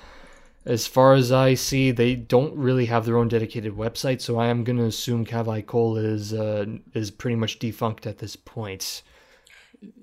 as 0.66 0.88
far 0.88 1.14
as 1.14 1.30
I 1.30 1.54
see, 1.54 1.92
they 1.92 2.16
don't 2.16 2.54
really 2.56 2.86
have 2.86 3.06
their 3.06 3.16
own 3.16 3.28
dedicated 3.28 3.74
website, 3.74 4.20
so 4.20 4.36
I 4.36 4.48
am 4.48 4.64
going 4.64 4.78
to 4.78 4.84
assume 4.84 5.24
Cavaillé-Coll 5.24 5.96
is 5.98 6.34
uh, 6.34 6.66
is 6.92 7.12
pretty 7.12 7.36
much 7.36 7.60
defunct 7.60 8.04
at 8.04 8.18
this 8.18 8.34
point. 8.34 9.02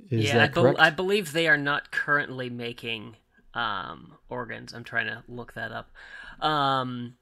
Is 0.10 0.26
yeah, 0.26 0.44
I, 0.44 0.48
be- 0.48 0.78
I, 0.78 0.90
believe 0.90 1.34
they 1.34 1.48
are 1.48 1.58
not 1.58 1.92
currently 1.92 2.50
making 2.50 3.16
um, 3.54 4.14
organs. 4.30 4.74
I'm 4.74 4.84
trying 4.84 5.08
to 5.08 5.24
look 5.28 5.54
that 5.54 5.72
up. 5.72 5.92
Um, 6.42 7.16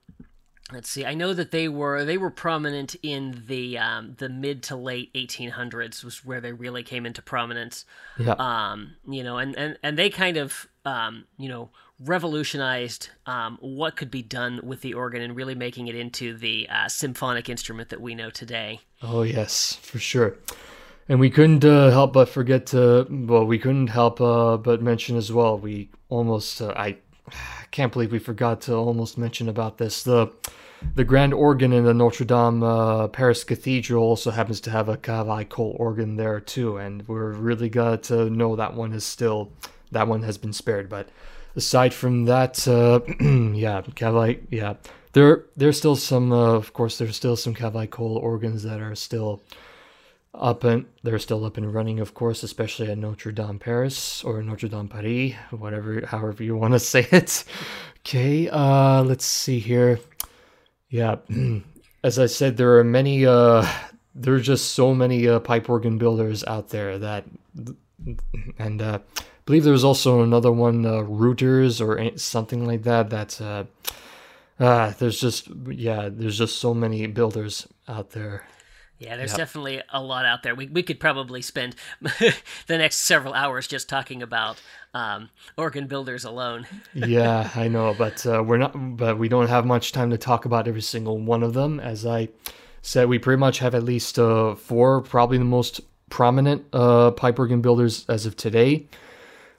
let's 0.71 0.89
see. 0.89 1.05
I 1.05 1.13
know 1.13 1.33
that 1.33 1.51
they 1.51 1.67
were 1.67 2.05
they 2.05 2.17
were 2.17 2.31
prominent 2.31 2.95
in 3.03 3.43
the 3.47 3.77
um, 3.77 4.15
the 4.17 4.29
mid 4.29 4.63
to 4.63 4.75
late 4.75 5.13
1800s 5.13 6.03
was 6.03 6.23
where 6.25 6.41
they 6.41 6.53
really 6.53 6.83
came 6.83 7.05
into 7.05 7.21
prominence. 7.21 7.85
Yeah. 8.17 8.33
Um, 8.33 8.95
you 9.07 9.23
know, 9.23 9.37
and 9.37 9.55
and 9.57 9.77
and 9.83 9.97
they 9.97 10.09
kind 10.09 10.37
of 10.37 10.67
um, 10.85 11.25
you 11.37 11.49
know 11.49 11.69
revolutionized 11.99 13.09
um, 13.25 13.57
what 13.61 13.95
could 13.95 14.09
be 14.09 14.23
done 14.23 14.59
with 14.63 14.81
the 14.81 14.93
organ 14.93 15.21
and 15.21 15.35
really 15.35 15.55
making 15.55 15.87
it 15.87 15.95
into 15.95 16.35
the 16.35 16.67
uh, 16.69 16.87
symphonic 16.87 17.47
instrument 17.47 17.89
that 17.89 18.01
we 18.01 18.15
know 18.15 18.29
today. 18.29 18.81
Oh 19.01 19.21
yes, 19.21 19.75
for 19.81 19.99
sure. 19.99 20.37
And 21.11 21.19
we 21.19 21.29
couldn't 21.29 21.65
uh, 21.65 21.89
help 21.91 22.13
but 22.13 22.29
forget 22.29 22.67
to 22.67 23.05
well, 23.09 23.45
we 23.45 23.59
couldn't 23.59 23.87
help 23.87 24.21
uh, 24.21 24.55
but 24.55 24.81
mention 24.81 25.17
as 25.17 25.29
well. 25.29 25.57
We 25.57 25.89
almost 26.07 26.61
uh, 26.61 26.73
I 26.73 26.99
can't 27.71 27.91
believe 27.91 28.13
we 28.13 28.19
forgot 28.19 28.61
to 28.61 28.75
almost 28.75 29.17
mention 29.17 29.49
about 29.49 29.77
this 29.77 30.03
the. 30.03 30.31
The 30.95 31.03
grand 31.03 31.31
organ 31.35 31.73
in 31.73 31.83
the 31.83 31.93
Notre 31.93 32.25
Dame 32.25 32.63
uh, 32.63 33.07
Paris 33.09 33.43
Cathedral 33.43 34.03
also 34.03 34.31
happens 34.31 34.59
to 34.61 34.71
have 34.71 34.89
a 34.89 34.97
Cavaillé-Coll 34.97 35.75
organ 35.77 36.15
there 36.15 36.39
too, 36.39 36.77
and 36.77 37.07
we're 37.07 37.33
really 37.33 37.69
glad 37.69 38.01
to 38.05 38.31
know 38.31 38.55
that 38.55 38.73
one 38.73 38.91
is 38.91 39.03
still 39.03 39.51
that 39.91 40.07
one 40.07 40.23
has 40.23 40.39
been 40.39 40.53
spared. 40.53 40.89
But 40.89 41.09
aside 41.55 41.93
from 41.93 42.25
that, 42.25 42.67
uh, 42.67 43.01
yeah, 43.53 43.83
Cavai, 43.93 44.39
yeah, 44.49 44.73
there 45.13 45.43
there's 45.55 45.77
still 45.77 45.95
some, 45.95 46.31
uh, 46.31 46.53
of 46.53 46.73
course, 46.73 46.97
there's 46.97 47.15
still 47.15 47.35
some 47.35 47.53
Cavaillé-Coll 47.53 48.17
organs 48.17 48.63
that 48.63 48.81
are 48.81 48.95
still 48.95 49.43
up 50.33 50.63
and 50.63 50.85
they're 51.03 51.19
still 51.19 51.43
up 51.45 51.57
and 51.57 51.73
running, 51.73 51.99
of 51.99 52.13
course, 52.13 52.43
especially 52.43 52.89
at 52.89 52.97
Notre 52.97 53.31
Dame 53.31 53.59
Paris 53.59 54.23
or 54.23 54.41
Notre 54.41 54.67
Dame 54.67 54.87
Paris, 54.87 55.33
whatever, 55.51 56.05
however 56.05 56.43
you 56.43 56.55
want 56.55 56.73
to 56.73 56.79
say 56.93 57.07
it. 57.11 57.43
Okay, 57.99 58.49
uh, 58.49 59.03
let's 59.03 59.25
see 59.25 59.59
here. 59.59 59.99
Yeah, 60.89 61.17
as 62.03 62.19
I 62.19 62.25
said, 62.25 62.57
there 62.57 62.77
are 62.77 62.83
many. 62.83 63.25
Uh, 63.25 63.67
there 64.13 64.33
are 64.33 64.41
just 64.41 64.71
so 64.71 64.93
many 64.93 65.27
uh, 65.27 65.39
pipe 65.39 65.69
organ 65.69 65.97
builders 65.97 66.43
out 66.45 66.69
there 66.69 66.97
that, 66.97 67.25
and 68.59 68.81
uh, 68.81 68.99
I 69.17 69.23
believe 69.45 69.63
there's 69.63 69.85
also 69.85 70.21
another 70.21 70.51
one, 70.51 70.85
uh, 70.85 71.03
Routers 71.03 71.79
or 71.79 72.17
something 72.17 72.65
like 72.65 72.83
that. 72.83 73.09
That's 73.09 73.39
uh, 73.39 73.65
uh, 74.59 74.93
there's 74.99 75.19
just 75.19 75.47
yeah, 75.67 76.09
there's 76.11 76.37
just 76.37 76.57
so 76.57 76.73
many 76.73 77.07
builders 77.07 77.67
out 77.87 78.11
there. 78.11 78.45
Yeah, 79.01 79.17
there's 79.17 79.31
yep. 79.31 79.39
definitely 79.39 79.81
a 79.89 79.99
lot 79.99 80.25
out 80.25 80.43
there. 80.43 80.53
We 80.53 80.67
we 80.67 80.83
could 80.83 80.99
probably 80.99 81.41
spend 81.41 81.75
the 82.01 82.35
next 82.77 82.97
several 82.97 83.33
hours 83.33 83.65
just 83.65 83.89
talking 83.89 84.21
about 84.21 84.61
um, 84.93 85.31
organ 85.57 85.87
builders 85.87 86.23
alone. 86.23 86.67
yeah, 86.93 87.49
I 87.55 87.67
know, 87.67 87.95
but 87.97 88.23
uh, 88.27 88.43
we're 88.45 88.57
not. 88.57 88.73
But 88.75 89.17
we 89.17 89.27
don't 89.27 89.47
have 89.47 89.65
much 89.65 89.91
time 89.91 90.11
to 90.11 90.19
talk 90.19 90.45
about 90.45 90.67
every 90.67 90.83
single 90.83 91.17
one 91.17 91.41
of 91.41 91.55
them. 91.55 91.79
As 91.79 92.05
I 92.05 92.29
said, 92.83 93.09
we 93.09 93.17
pretty 93.17 93.39
much 93.39 93.57
have 93.57 93.73
at 93.73 93.81
least 93.81 94.19
uh, 94.19 94.53
four, 94.53 95.01
probably 95.01 95.39
the 95.39 95.45
most 95.45 95.81
prominent 96.11 96.63
uh, 96.71 97.09
pipe 97.09 97.39
organ 97.39 97.61
builders 97.61 98.05
as 98.07 98.27
of 98.27 98.35
today. 98.35 98.85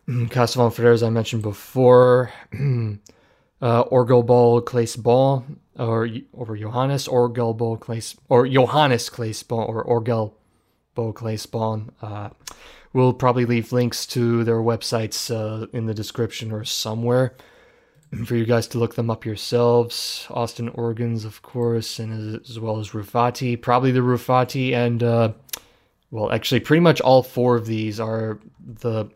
Casavant 0.08 0.74
Frères, 0.74 0.94
as 0.94 1.02
I 1.02 1.10
mentioned 1.10 1.42
before, 1.42 2.32
uh, 2.52 3.84
Orgelbau 3.84 4.62
Klais 4.62 5.00
Ball, 5.00 5.44
or 5.78 6.08
or 6.32 6.56
Johannes 6.56 7.08
Orgelbau 7.08 7.78
Klais, 7.78 8.16
or 8.28 8.46
Johannes 8.46 9.08
Klais 9.10 9.46
Ball, 9.46 9.64
or 9.64 9.84
Orgelbau 9.84 11.12
Klais 11.14 11.50
Ball. 11.50 11.84
Uh, 12.00 12.30
we'll 12.92 13.14
probably 13.14 13.46
leave 13.46 13.72
links 13.72 14.06
to 14.06 14.44
their 14.44 14.60
websites 14.60 15.30
uh, 15.34 15.66
in 15.72 15.86
the 15.86 15.94
description 15.94 16.52
or 16.52 16.64
somewhere 16.64 17.34
for 18.26 18.36
you 18.36 18.44
guys 18.44 18.66
to 18.68 18.78
look 18.78 18.94
them 18.94 19.10
up 19.10 19.24
yourselves. 19.24 20.26
Austin 20.30 20.68
Organs, 20.68 21.24
of 21.24 21.40
course, 21.40 21.98
and 21.98 22.36
as, 22.36 22.50
as 22.50 22.60
well 22.60 22.78
as 22.78 22.90
Ruffatti. 22.90 23.60
Probably 23.60 23.90
the 23.90 24.00
Ruffatti, 24.00 24.74
and 24.74 25.02
uh, 25.02 25.32
well, 26.10 26.30
actually, 26.30 26.60
pretty 26.60 26.80
much 26.80 27.00
all 27.00 27.22
four 27.22 27.56
of 27.56 27.66
these 27.66 27.98
are 27.98 28.38
the 28.60 29.06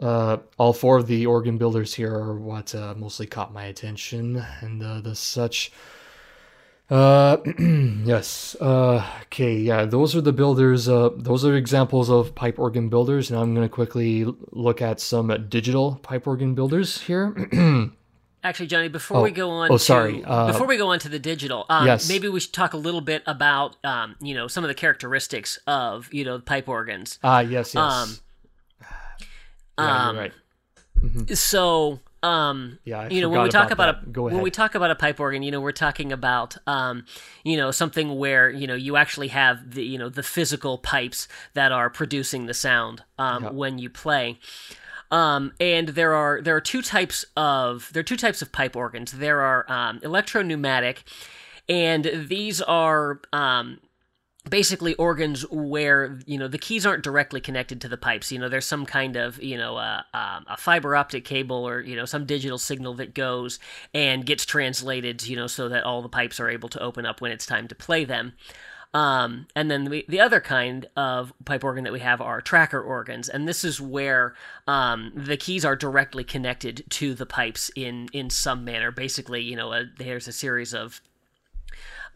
uh, 0.00 0.38
all 0.58 0.72
four 0.72 0.98
of 0.98 1.06
the 1.06 1.26
organ 1.26 1.58
builders 1.58 1.94
here 1.94 2.14
are 2.14 2.38
what 2.38 2.74
uh, 2.74 2.94
mostly 2.96 3.26
caught 3.26 3.52
my 3.52 3.64
attention, 3.64 4.44
and 4.60 4.82
uh, 4.82 5.00
the 5.00 5.14
such. 5.14 5.72
Uh, 6.88 7.36
yes. 8.04 8.56
Uh, 8.60 9.06
okay. 9.22 9.56
Yeah. 9.56 9.84
Those 9.84 10.16
are 10.16 10.20
the 10.20 10.32
builders. 10.32 10.88
Uh, 10.88 11.10
those 11.14 11.44
are 11.44 11.54
examples 11.54 12.10
of 12.10 12.34
pipe 12.34 12.58
organ 12.58 12.88
builders, 12.88 13.30
and 13.30 13.38
I'm 13.38 13.54
going 13.54 13.66
to 13.66 13.72
quickly 13.72 14.26
look 14.50 14.82
at 14.82 15.00
some 15.00 15.46
digital 15.48 16.00
pipe 16.02 16.26
organ 16.26 16.54
builders 16.54 17.02
here. 17.02 17.36
Actually, 18.42 18.68
Jonny, 18.68 18.88
before 18.88 19.18
oh, 19.18 19.22
we 19.22 19.30
go 19.30 19.50
on, 19.50 19.70
oh 19.70 19.76
sorry, 19.76 20.22
to, 20.22 20.46
before 20.46 20.66
we 20.66 20.78
go 20.78 20.88
on 20.88 20.98
to 21.00 21.10
the 21.10 21.18
digital, 21.18 21.66
um, 21.68 21.86
yes. 21.86 22.08
maybe 22.08 22.26
we 22.26 22.40
should 22.40 22.54
talk 22.54 22.72
a 22.72 22.78
little 22.78 23.02
bit 23.02 23.22
about, 23.26 23.76
um, 23.84 24.16
you 24.18 24.32
know, 24.32 24.48
some 24.48 24.64
of 24.64 24.68
the 24.68 24.74
characteristics 24.74 25.58
of, 25.66 26.08
you 26.10 26.24
know, 26.24 26.38
pipe 26.38 26.66
organs. 26.66 27.18
Ah, 27.22 27.40
yes, 27.40 27.74
yes. 27.74 27.76
Um, 27.76 28.16
yeah, 29.82 30.08
um, 30.08 30.16
right. 30.16 30.32
Mm-hmm. 31.00 31.34
So, 31.34 32.00
um 32.22 32.78
Yeah, 32.84 33.00
I 33.00 33.08
you 33.08 33.22
know 33.22 33.28
when 33.30 33.42
we 33.42 33.48
talk 33.48 33.70
about 33.70 33.88
about, 33.88 34.02
a 34.04 34.10
Go 34.10 34.22
when 34.24 34.42
we 34.42 34.50
talk 34.50 34.74
about 34.74 34.90
a 34.90 34.94
pipe 34.94 35.18
organ 35.18 35.42
you 35.42 35.50
know 35.50 35.60
we're 35.60 35.72
talking 35.72 36.12
about 36.12 36.56
um 36.66 37.04
you 37.44 37.56
know 37.56 37.70
something 37.70 38.18
where 38.18 38.50
you 38.50 38.66
know 38.66 38.74
you 38.74 38.96
actually 38.96 39.28
have 39.28 39.72
the 39.74 39.82
you 39.82 39.96
know 39.98 40.10
the 40.10 40.22
physical 40.22 40.76
pipes 40.76 41.26
that 41.54 41.72
are 41.72 41.88
producing 41.88 42.44
the 42.46 42.54
sound 42.54 43.02
um 43.18 43.44
Yeah. 43.44 43.50
when 43.50 43.78
you 43.78 43.88
play 43.88 44.38
um, 45.10 45.52
and 45.58 45.88
there 45.88 46.14
are 46.14 46.40
there 46.40 46.54
are 46.54 46.60
two 46.60 46.82
types 46.82 47.24
of 47.36 47.90
there 47.92 48.00
are 48.00 48.04
two 48.04 48.16
types 48.16 48.42
of 48.42 48.52
pipe 48.52 48.76
organs. 48.76 49.12
There 49.12 49.40
are 49.40 49.70
um, 49.70 49.98
electropneumatic, 50.00 50.98
and 51.68 52.28
these 52.28 52.62
are 52.62 53.20
um, 53.32 53.80
basically 54.48 54.94
organs 54.94 55.42
where 55.50 56.18
you 56.24 56.38
know 56.38 56.48
the 56.48 56.58
keys 56.58 56.86
aren't 56.86 57.04
directly 57.04 57.40
connected 57.40 57.80
to 57.82 57.88
the 57.88 57.96
pipes. 57.96 58.32
You 58.32 58.38
know 58.38 58.48
there's 58.48 58.66
some 58.66 58.86
kind 58.86 59.16
of 59.16 59.42
you 59.42 59.58
know 59.58 59.76
uh, 59.76 60.02
um, 60.14 60.46
a 60.48 60.56
fiber 60.56 60.96
optic 60.96 61.24
cable 61.24 61.68
or 61.68 61.80
you 61.80 61.96
know 61.96 62.04
some 62.04 62.24
digital 62.24 62.58
signal 62.58 62.94
that 62.94 63.14
goes 63.14 63.58
and 63.92 64.24
gets 64.24 64.46
translated 64.46 65.26
you 65.26 65.36
know 65.36 65.46
so 65.46 65.68
that 65.68 65.84
all 65.84 66.02
the 66.02 66.08
pipes 66.08 66.40
are 66.40 66.48
able 66.48 66.68
to 66.70 66.80
open 66.80 67.04
up 67.04 67.20
when 67.20 67.32
it's 67.32 67.46
time 67.46 67.68
to 67.68 67.74
play 67.74 68.04
them. 68.04 68.32
Um, 68.92 69.46
and 69.54 69.70
then 69.70 69.84
the, 69.84 70.04
the 70.08 70.18
other 70.18 70.40
kind 70.40 70.88
of 70.96 71.32
pipe 71.44 71.62
organ 71.62 71.84
that 71.84 71.92
we 71.92 72.00
have 72.00 72.20
are 72.20 72.40
tracker 72.40 72.82
organs, 72.82 73.28
and 73.28 73.46
this 73.46 73.62
is 73.62 73.80
where 73.80 74.34
um, 74.66 75.12
the 75.14 75.36
keys 75.36 75.64
are 75.64 75.76
directly 75.76 76.24
connected 76.24 76.84
to 76.90 77.14
the 77.14 77.26
pipes 77.26 77.70
in 77.76 78.08
in 78.12 78.30
some 78.30 78.64
manner. 78.64 78.90
Basically, 78.90 79.42
you 79.42 79.54
know, 79.54 79.72
a, 79.72 79.84
there's 79.98 80.26
a 80.26 80.32
series 80.32 80.74
of 80.74 81.00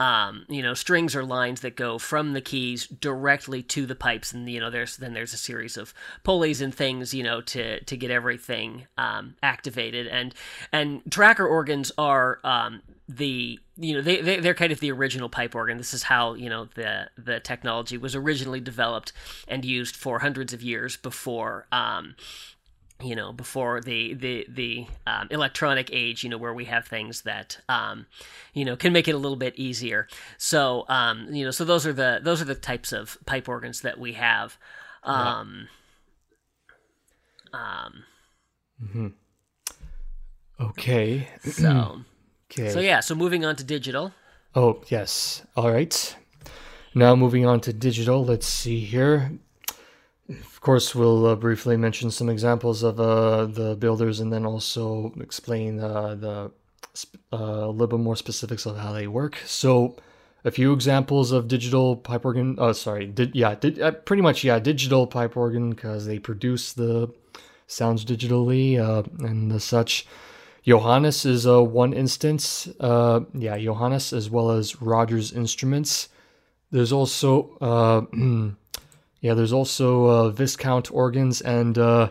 um, 0.01 0.45
you 0.49 0.63
know, 0.63 0.75
strings 0.75 1.15
or 1.15 1.25
lines 1.25 1.61
that 1.61 1.77
go 1.77 1.99
from 1.99 2.33
the 2.33 2.41
keys 2.41 2.87
directly 2.87 3.63
to 3.63 3.87
the 3.87 3.95
pipes, 3.95 4.33
and 4.33 4.49
you 4.49 4.61
know, 4.61 4.71
there's 4.71 4.97
then 4.97 5.15
there's 5.15 5.33
a 5.33 5.39
series 5.39 5.77
of 5.77 5.95
pulleys 6.23 6.61
and 6.61 6.75
things, 6.75 7.15
you 7.15 7.23
know, 7.23 7.41
to 7.43 7.81
to 7.85 7.97
get 7.97 8.11
everything 8.11 8.87
um, 8.99 9.37
activated. 9.43 10.07
And 10.07 10.35
and 10.73 11.03
tracker 11.11 11.47
organs 11.47 11.93
are 11.97 12.41
um, 12.45 12.83
the 13.09 13.59
you 13.77 13.95
know 13.95 14.01
they, 14.01 14.21
they 14.21 14.41
they're 14.41 14.55
kind 14.55 14.73
of 14.73 14.81
the 14.81 14.91
original 14.91 15.29
pipe 15.29 15.55
organ. 15.55 15.77
This 15.77 15.95
is 15.95 16.05
how 16.05 16.35
you 16.35 16.49
know 16.49 16.69
the 16.75 17.11
the 17.17 17.41
technology 17.41 17.97
was 17.97 18.15
originally 18.15 18.61
developed 18.61 19.13
and 19.47 19.65
used 19.65 19.95
for 19.97 20.21
hundreds 20.21 20.53
of 20.53 20.63
years 20.63 20.97
before. 20.97 21.67
Um, 21.71 22.17
you 23.05 23.15
know 23.15 23.33
before 23.33 23.81
the 23.81 24.15
the 24.15 24.47
the 24.49 24.87
um, 25.07 25.29
electronic 25.31 25.91
age 25.93 26.25
you 26.25 26.31
know 26.31 26.39
where 26.39 26.55
we 26.55 26.65
have 26.65 26.87
things 26.87 27.23
that 27.23 27.59
um, 27.69 28.07
you 28.53 28.65
know 28.65 28.77
can 28.77 28.93
make 28.93 29.07
it 29.09 29.15
a 29.15 29.19
little 29.19 29.37
bit 29.37 29.55
easier 29.57 30.09
so 30.39 30.85
um, 30.89 31.33
you 31.33 31.45
know 31.45 31.51
so 31.51 31.65
those 31.65 31.87
are 31.87 31.93
the 31.93 32.21
those 32.23 32.41
are 32.41 32.47
the 32.47 32.55
types 32.55 32.93
of 32.93 33.19
pipe 33.27 33.49
organs 33.49 33.83
that 33.83 33.99
we 33.99 34.15
have 34.15 34.57
um, 35.05 35.69
um, 37.53 38.05
Okay. 40.61 41.29
so 41.43 42.01
Okay. 42.51 42.69
so 42.71 42.81
yeah 42.81 43.01
so 43.01 43.15
moving 43.15 43.45
on 43.45 43.57
to 43.57 43.65
digital 43.65 44.13
Oh, 44.57 44.83
yes. 44.87 45.43
All 45.57 45.73
right. 45.73 46.17
Now 46.95 47.17
moving 47.17 47.45
on 47.45 47.61
to 47.63 47.73
digital. 47.73 48.25
Let's 48.25 48.47
see 48.47 48.81
here. 48.81 49.33
Of 50.29 50.61
course, 50.63 50.95
we'll 50.95 51.27
uh, 51.27 51.37
briefly 51.37 51.77
mention 51.77 52.11
some 52.11 52.31
examples 52.31 52.83
of 52.83 52.99
uh, 52.99 53.45
the 53.45 53.77
builders 53.77 54.21
and 54.21 54.33
then 54.33 54.47
also 54.47 55.13
explain 55.21 55.81
uh, 55.81 56.15
the 56.15 56.51
uh, 57.33 57.37
a 57.37 57.69
little 57.71 57.99
bit 57.99 58.01
more 58.01 58.17
specifics 58.17 58.65
of 58.65 58.79
how 58.79 58.93
they 58.93 59.07
work. 59.07 59.37
So, 59.45 59.97
a 60.45 60.51
few 60.51 60.73
examples 60.73 61.31
of 61.31 61.49
digital 61.49 61.97
pipe 61.97 62.25
organ. 62.25 62.57
Oh, 62.59 62.73
sorry. 62.73 63.07
Di- 63.07 63.33
yeah, 63.35 63.55
di- 63.55 63.81
uh, 63.83 63.91
pretty 63.91 64.23
much, 64.23 64.45
yeah, 64.45 64.59
digital 64.59 65.07
pipe 65.07 65.37
organ 65.37 65.71
because 65.71 66.07
they 66.07 66.19
produce 66.19 66.73
the 66.73 67.13
sounds 67.67 68.05
digitally 68.05 68.79
and 69.21 69.61
such. 69.61 70.07
Johannus 70.67 71.27
is 71.27 71.47
uh, 71.47 71.63
one 71.63 71.93
instance. 71.93 72.67
Yeah, 72.81 73.59
Johannus 73.59 74.15
as 74.15 74.31
well 74.31 74.51
as 74.53 74.81
Rogers 74.81 75.33
Instruments. 75.33 76.09
There's 76.71 76.93
also 76.93 77.59
yeah, 79.25 79.33
there's 79.33 79.55
also 79.55 80.05
uh, 80.05 80.29
Viscount 80.29 80.93
organs 80.93 81.41
and 81.41 81.79
uh, 81.79 82.11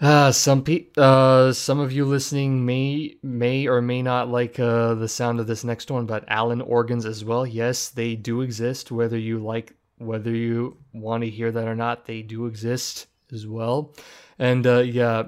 uh, 0.00 0.30
some 0.30 0.62
pe- 0.62 0.86
uh, 0.96 1.52
some 1.52 1.80
of 1.80 1.90
you 1.90 2.04
listening 2.04 2.64
may 2.64 3.16
may 3.20 3.66
or 3.66 3.82
may 3.82 4.00
not 4.00 4.28
like 4.28 4.60
uh, 4.60 4.94
the 4.94 5.08
sound 5.08 5.40
of 5.40 5.48
this 5.48 5.64
next 5.64 5.90
one, 5.90 6.06
but 6.06 6.24
Allen 6.28 6.60
organs 6.60 7.04
as 7.04 7.24
well. 7.24 7.44
Yes, 7.44 7.88
they 7.88 8.14
do 8.14 8.42
exist. 8.42 8.92
Whether 8.92 9.18
you 9.18 9.40
like 9.40 9.74
whether 9.98 10.30
you 10.30 10.76
want 10.92 11.24
to 11.24 11.28
hear 11.28 11.50
that 11.50 11.66
or 11.66 11.74
not, 11.74 12.06
they 12.06 12.22
do 12.22 12.46
exist 12.46 13.08
as 13.32 13.44
well. 13.44 13.92
And 14.38 14.64
uh, 14.68 14.78
yeah, 14.78 15.24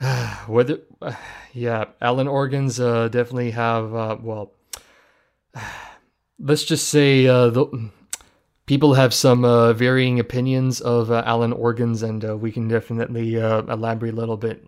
whether 0.46 0.78
yeah 1.52 1.84
allen 2.00 2.28
organs 2.28 2.80
uh, 2.80 3.08
definitely 3.08 3.50
have 3.50 3.94
uh, 3.94 4.16
well 4.22 4.52
let's 6.38 6.64
just 6.64 6.88
say 6.88 7.26
uh, 7.26 7.50
the, 7.50 7.90
people 8.68 8.94
have 8.94 9.14
some 9.14 9.46
uh, 9.46 9.72
varying 9.72 10.20
opinions 10.20 10.82
of 10.82 11.10
uh, 11.10 11.22
allen 11.24 11.54
organs 11.54 12.02
and 12.02 12.22
uh, 12.22 12.36
we 12.36 12.52
can 12.52 12.68
definitely 12.68 13.40
uh, 13.40 13.62
elaborate 13.62 14.12
a 14.12 14.16
little 14.16 14.36
bit 14.36 14.62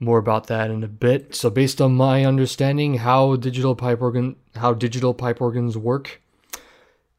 more 0.00 0.16
about 0.16 0.46
that 0.46 0.70
in 0.70 0.82
a 0.82 0.88
bit. 0.88 1.34
So 1.34 1.50
based 1.50 1.80
on 1.80 1.94
my 1.94 2.24
understanding 2.24 2.94
how 2.94 3.36
digital 3.36 3.76
pipe 3.76 4.00
organ 4.00 4.36
how 4.56 4.72
digital 4.72 5.12
pipe 5.12 5.42
organs 5.42 5.76
work 5.76 6.22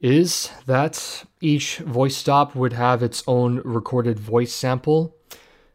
is 0.02 0.50
that 0.66 1.26
each 1.42 1.78
voice 1.78 2.18
stop 2.18 2.56
would 2.56 2.74
have 2.74 3.04
its 3.04 3.24
own 3.28 3.62
recorded 3.64 4.20
voice 4.20 4.54
sample 4.54 5.16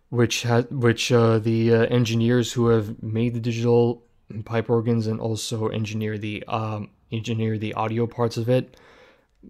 which 0.08 0.42
ha- 0.42 0.66
which 0.70 1.12
uh, 1.12 1.38
the 1.38 1.72
uh, 1.72 1.82
engineers 1.86 2.52
who 2.52 2.66
have 2.66 3.00
made 3.00 3.34
the 3.34 3.40
digital 3.40 4.02
pipe 4.44 4.68
organs 4.68 5.06
and 5.06 5.20
also 5.20 5.68
engineer 5.68 6.18
the 6.18 6.42
um, 6.48 6.90
engineer 7.12 7.56
the 7.56 7.72
audio 7.74 8.04
parts 8.04 8.36
of 8.36 8.48
it 8.48 8.76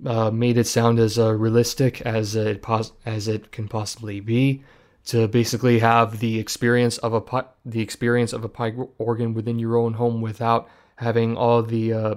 uh, 0.04 0.30
made 0.30 0.56
it 0.56 0.66
sound 0.66 0.98
as 0.98 1.18
uh, 1.18 1.32
realistic 1.32 2.00
as 2.02 2.36
it 2.36 2.62
pos- 2.62 2.92
as 3.04 3.28
it 3.28 3.52
can 3.52 3.68
possibly 3.68 4.20
be 4.20 4.62
to 5.04 5.26
basically 5.28 5.78
have 5.80 6.20
the 6.20 6.38
experience 6.38 6.98
of 6.98 7.12
a 7.12 7.20
pi- 7.20 7.44
the 7.64 7.80
experience 7.80 8.32
of 8.32 8.44
a 8.44 8.48
pipe 8.48 8.76
organ 8.98 9.34
within 9.34 9.58
your 9.58 9.76
own 9.76 9.94
home 9.94 10.20
without 10.20 10.68
having 10.96 11.36
all 11.36 11.62
the 11.62 11.92
uh, 11.92 12.14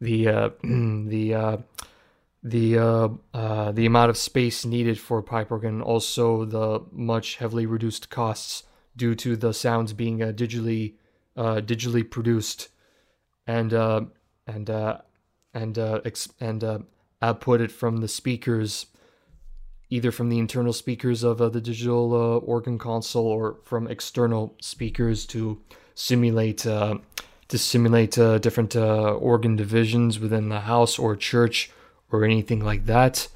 the 0.00 0.28
uh, 0.28 0.50
the 0.62 1.34
uh, 1.34 1.56
the 2.42 2.74
the 3.74 3.86
amount 3.86 4.10
of 4.10 4.16
space 4.16 4.64
needed 4.64 4.98
for 4.98 5.18
a 5.18 5.22
pipe 5.22 5.50
organ, 5.50 5.82
also 5.82 6.44
the 6.44 6.82
much 6.90 7.36
heavily 7.36 7.66
reduced 7.66 8.10
costs 8.10 8.64
due 8.96 9.14
to 9.14 9.36
the 9.36 9.52
sounds 9.52 9.92
being 9.92 10.18
digitally 10.18 10.94
digitally 11.36 12.08
produced 12.08 12.68
and 13.46 13.72
and 14.46 14.70
and 15.54 15.78
uh, 15.78 16.00
ex- 16.04 16.28
and 16.40 16.62
uh, 16.64 16.78
outputted 17.24 17.70
from 17.70 17.98
the 17.98 18.08
speakers, 18.08 18.86
either 19.88 20.10
from 20.10 20.28
the 20.28 20.38
internal 20.38 20.72
speakers 20.72 21.22
of 21.22 21.40
uh, 21.40 21.48
the 21.48 21.60
digital 21.60 22.14
uh, 22.14 22.36
organ 22.38 22.78
console 22.78 23.26
or 23.26 23.58
from 23.64 23.86
external 23.86 24.54
speakers 24.60 25.26
to 25.26 25.60
simulate 25.94 26.66
uh, 26.66 26.98
to 27.48 27.58
simulate 27.58 28.18
uh, 28.18 28.38
different 28.38 28.74
uh, 28.76 29.14
organ 29.14 29.56
divisions 29.56 30.18
within 30.18 30.48
the 30.48 30.60
house 30.60 30.98
or 30.98 31.16
church 31.16 31.70
or 32.10 32.24
anything 32.24 32.60
like 32.60 32.86
that. 32.86 33.28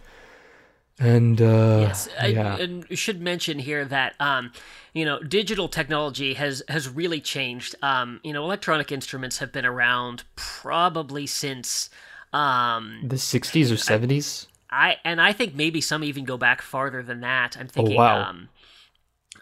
And 1.00 1.40
uh, 1.40 1.86
Yes, 1.88 2.08
I, 2.20 2.26
yeah, 2.26 2.56
and 2.56 2.98
should 2.98 3.20
mention 3.20 3.60
here 3.60 3.84
that 3.84 4.16
um, 4.18 4.52
you 4.92 5.04
know 5.04 5.20
digital 5.22 5.68
technology 5.68 6.34
has 6.34 6.62
has 6.68 6.88
really 6.88 7.20
changed. 7.20 7.76
Um, 7.82 8.20
you 8.24 8.32
know, 8.32 8.42
electronic 8.42 8.90
instruments 8.90 9.38
have 9.38 9.52
been 9.52 9.64
around 9.64 10.24
probably 10.34 11.26
since 11.26 11.88
um, 12.32 13.00
the 13.06 13.16
'60s 13.16 13.70
or 13.70 13.76
'70s. 13.76 14.46
I 14.70 14.96
and 15.04 15.20
I 15.20 15.32
think 15.32 15.54
maybe 15.54 15.80
some 15.80 16.04
even 16.04 16.24
go 16.24 16.36
back 16.36 16.60
farther 16.62 17.02
than 17.02 17.20
that. 17.20 17.56
I'm 17.58 17.68
thinking. 17.68 17.94
Oh, 17.96 17.98
wow. 17.98 18.28
Um, 18.28 18.48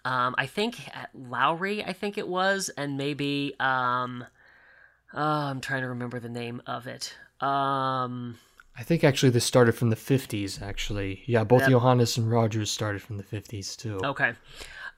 um, 0.05 0.35
I 0.39 0.47
think 0.47 0.87
at 0.95 1.11
Lowrey, 1.17 1.87
I 1.87 1.93
think 1.93 2.17
it 2.17 2.29
was, 2.29 2.69
and 2.77 2.97
maybe 2.97 3.55
um, 3.59 4.25
oh, 5.13 5.21
I'm 5.21 5.61
trying 5.61 5.83
to 5.83 5.89
remember 5.89 6.21
the 6.21 6.29
name 6.29 6.63
of 6.67 6.87
it. 6.87 7.15
Um, 7.41 8.39
I 8.79 8.83
think 8.83 9.03
actually 9.05 9.31
this 9.31 9.45
started 9.45 9.73
from 9.73 9.91
the 9.91 9.97
'50s. 9.97 10.63
Actually, 10.63 11.23
yeah, 11.27 11.43
both 11.43 11.63
Yep. 11.63 11.71
Johannus 11.71 12.17
and 12.19 12.31
Rogers 12.31 12.71
started 12.71 13.03
from 13.03 13.17
the 13.17 13.25
'50s 13.25 13.77
too. 13.77 14.01
okay. 14.05 14.33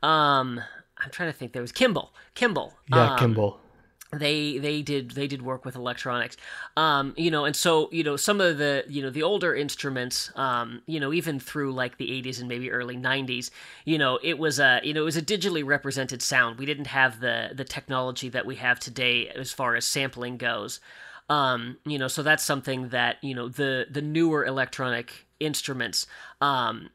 Um, 0.03 0.61
I'm 0.99 1.11
trying 1.11 1.33
to 1.33 1.37
think. 1.39 1.53
There 1.53 1.63
was 1.63 1.73
Kimball. 1.73 2.13
Kimball. 2.35 2.75
yeah, 2.89 3.13
um, 3.13 3.19
Kimball. 3.19 3.61
They 4.11 4.57
they 4.59 4.81
did 4.81 5.11
they 5.11 5.27
did 5.27 5.43
work 5.43 5.65
with 5.65 5.77
electronics 5.77 6.37
um 6.77 7.13
you 7.17 7.31
know 7.31 7.45
and 7.45 7.55
so 7.55 7.91
you 7.93 8.03
know 8.03 8.17
some 8.17 8.41
of 8.41 8.57
the 8.57 8.83
you 8.89 9.03
know 9.03 9.11
the 9.11 9.23
older 9.23 9.55
instruments 9.55 10.31
um 10.35 10.81
you 10.87 10.99
know 10.99 11.13
even 11.13 11.39
through 11.39 11.73
like 11.73 11.99
the 11.99 12.09
80s 12.23 12.39
and 12.41 12.49
maybe 12.49 12.71
early 12.71 12.97
90s 12.97 13.51
you 13.85 13.99
know 13.99 14.19
it 14.23 14.39
was 14.39 14.59
a 14.59 14.81
you 14.83 14.95
know 14.95 15.03
it 15.03 15.05
was 15.05 15.17
a 15.17 15.23
digitally 15.23 15.65
represented 15.65 16.23
sound 16.23 16.59
we 16.59 16.65
didn't 16.65 16.87
have 16.87 17.21
the 17.21 17.51
the 17.55 17.65
technology 17.65 18.31
that 18.31 18.47
we 18.47 18.57
have 18.57 18.81
today 18.81 19.29
as 19.29 19.53
far 19.53 19.77
as 19.77 19.85
sampling 19.85 20.39
goes 20.39 20.81
um 21.29 21.77
you 21.85 21.99
know 21.99 22.09
so 22.09 22.23
that's 22.23 22.45
something 22.45 22.89
that 22.89 23.23
you 23.23 23.35
know 23.35 23.49
the 23.49 23.87
the 23.91 24.03
newer 24.03 24.45
electronic 24.45 25.27
instruments 25.39 26.07
um 26.41 26.89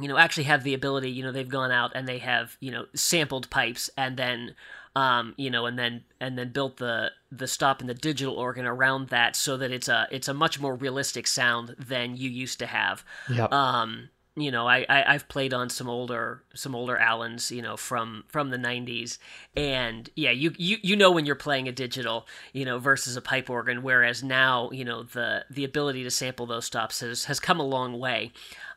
you 0.00 0.08
know 0.08 0.16
actually 0.16 0.44
have 0.44 0.62
the 0.62 0.74
ability 0.74 1.10
you 1.10 1.22
know 1.22 1.32
they've 1.32 1.48
gone 1.48 1.72
out 1.72 1.92
and 1.94 2.06
they 2.06 2.18
have 2.18 2.56
you 2.60 2.70
know 2.70 2.86
sampled 2.94 3.50
pipes 3.50 3.90
and 3.96 4.16
then 4.16 4.54
um, 4.96 5.34
you 5.36 5.50
know, 5.50 5.66
and 5.66 5.78
then 5.78 6.04
and 6.20 6.38
then 6.38 6.50
built 6.50 6.76
the 6.76 7.10
the 7.32 7.46
stop 7.46 7.80
and 7.80 7.88
the 7.88 7.94
digital 7.94 8.34
organ 8.34 8.64
around 8.64 9.08
that 9.08 9.34
so 9.34 9.56
that 9.56 9.72
it's 9.72 9.88
a 9.88 10.06
it's 10.10 10.28
a 10.28 10.34
much 10.34 10.60
more 10.60 10.74
realistic 10.74 11.26
sound 11.26 11.74
than 11.78 12.16
you 12.16 12.30
used 12.30 12.58
to 12.60 12.66
have. 12.66 13.04
Yep. 13.28 13.52
Um, 13.52 14.10
you 14.36 14.50
know, 14.50 14.66
I, 14.66 14.84
I 14.88 15.12
have 15.12 15.28
played 15.28 15.54
on 15.54 15.68
some 15.68 15.88
older 15.88 16.42
some 16.54 16.74
older 16.74 16.96
Allens, 16.96 17.52
you 17.52 17.62
know, 17.62 17.76
from 17.76 18.24
from 18.28 18.50
the 18.50 18.56
'90s, 18.56 19.18
and 19.56 20.10
yeah, 20.16 20.32
you 20.32 20.52
you 20.58 20.78
you 20.82 20.96
know 20.96 21.12
when 21.12 21.24
you're 21.24 21.36
playing 21.36 21.68
a 21.68 21.72
digital, 21.72 22.26
you 22.52 22.64
know, 22.64 22.78
versus 22.78 23.16
a 23.16 23.20
pipe 23.20 23.48
organ. 23.48 23.82
Whereas 23.82 24.24
now, 24.24 24.70
you 24.72 24.84
know, 24.84 25.04
the 25.04 25.44
the 25.50 25.64
ability 25.64 26.02
to 26.02 26.10
sample 26.10 26.46
those 26.46 26.64
stops 26.64 27.00
has 27.00 27.26
has 27.26 27.38
come 27.38 27.60
a 27.60 27.64
long 27.64 27.98
way, 27.98 28.32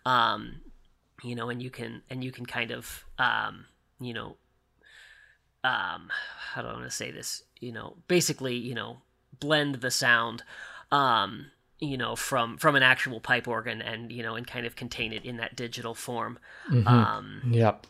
um, 0.05 0.61
you 1.23 1.33
know, 1.33 1.49
and 1.49 1.61
you 1.61 1.71
can 1.71 2.03
and 2.09 2.23
you 2.23 2.31
can 2.31 2.45
kind 2.45 2.69
of 2.69 3.05
um, 3.17 3.65
you 3.99 4.13
know, 4.13 4.37
um, 5.63 6.09
how 6.53 6.61
do 6.61 6.67
I 6.67 6.73
want 6.73 6.85
to 6.85 6.91
say 6.91 7.11
this? 7.11 7.43
You 7.59 7.71
know, 7.71 7.97
basically, 8.07 8.55
you 8.55 8.75
know, 8.75 8.97
blend 9.39 9.75
the 9.75 9.91
sound. 9.91 10.43
Um, 10.91 11.47
you 11.79 11.97
know 11.97 12.15
from 12.15 12.57
from 12.57 12.75
an 12.75 12.81
actual 12.81 13.19
pipe 13.19 13.47
organ 13.47 13.81
and 13.81 14.11
you 14.11 14.23
know 14.23 14.35
and 14.35 14.47
kind 14.47 14.65
of 14.65 14.75
contain 14.75 15.13
it 15.13 15.23
in 15.23 15.37
that 15.37 15.55
digital 15.55 15.93
form 15.93 16.39
mm-hmm. 16.71 16.87
um 16.87 17.41
yep 17.51 17.85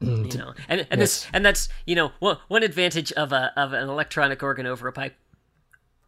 you 0.00 0.38
know 0.38 0.54
and 0.68 0.86
and 0.90 0.98
yes. 0.98 1.24
this 1.24 1.26
and 1.32 1.44
that's 1.44 1.68
you 1.86 1.94
know 1.94 2.12
one, 2.20 2.38
one 2.48 2.62
advantage 2.62 3.12
of 3.12 3.32
a 3.32 3.52
of 3.56 3.72
an 3.72 3.88
electronic 3.88 4.42
organ 4.42 4.66
over 4.66 4.88
a 4.88 4.92
pipe 4.92 5.14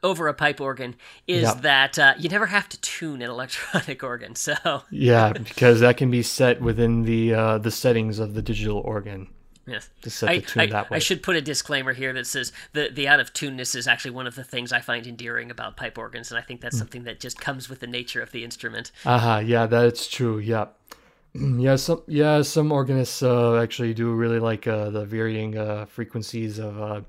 over 0.02 0.28
a 0.28 0.34
pipe 0.34 0.60
organ 0.60 0.96
is 1.28 1.42
yep. 1.42 1.60
that 1.60 1.98
uh, 1.98 2.14
you 2.18 2.28
never 2.28 2.46
have 2.46 2.68
to 2.68 2.80
tune 2.80 3.22
an 3.22 3.30
electronic 3.30 4.02
organ 4.02 4.34
so 4.34 4.82
yeah 4.90 5.32
because 5.32 5.80
that 5.80 5.96
can 5.96 6.10
be 6.10 6.22
set 6.22 6.60
within 6.60 7.02
the 7.02 7.34
uh, 7.34 7.58
the 7.58 7.70
settings 7.70 8.18
of 8.18 8.34
the 8.34 8.42
digital 8.42 8.78
organ 8.78 9.28
Yes. 9.66 9.90
Set 10.04 10.28
I, 10.28 10.38
the 10.38 10.42
tune 10.42 10.62
I, 10.62 10.66
that 10.66 10.90
way. 10.90 10.96
I 10.96 10.98
should 10.98 11.22
put 11.22 11.36
a 11.36 11.40
disclaimer 11.40 11.92
here 11.92 12.12
that 12.12 12.26
says 12.26 12.52
the 12.72 12.90
the 12.92 13.06
out 13.06 13.20
of 13.20 13.32
tuneness 13.32 13.74
is 13.74 13.86
actually 13.86 14.10
one 14.10 14.26
of 14.26 14.34
the 14.34 14.44
things 14.44 14.72
I 14.72 14.80
find 14.80 15.06
endearing 15.06 15.50
about 15.50 15.76
pipe 15.76 15.96
organs, 15.96 16.30
and 16.30 16.38
I 16.38 16.42
think 16.42 16.60
that's 16.60 16.76
mm. 16.76 16.80
something 16.80 17.04
that 17.04 17.20
just 17.20 17.40
comes 17.40 17.68
with 17.68 17.80
the 17.80 17.86
nature 17.86 18.20
of 18.20 18.32
the 18.32 18.42
instrument. 18.42 18.90
Uh 19.04 19.18
huh. 19.18 19.38
Yeah, 19.38 19.66
that's 19.66 20.08
true. 20.08 20.38
Yeah. 20.38 20.66
Yeah, 21.34 21.76
some 21.76 22.02
yeah 22.06 22.42
some 22.42 22.70
organists 22.70 23.22
uh, 23.22 23.56
actually 23.56 23.94
do 23.94 24.12
really 24.12 24.38
like 24.38 24.66
uh, 24.66 24.90
the 24.90 25.06
varying 25.06 25.56
uh, 25.56 25.86
frequencies 25.86 26.58
of 26.58 26.78
uh, 26.78 27.00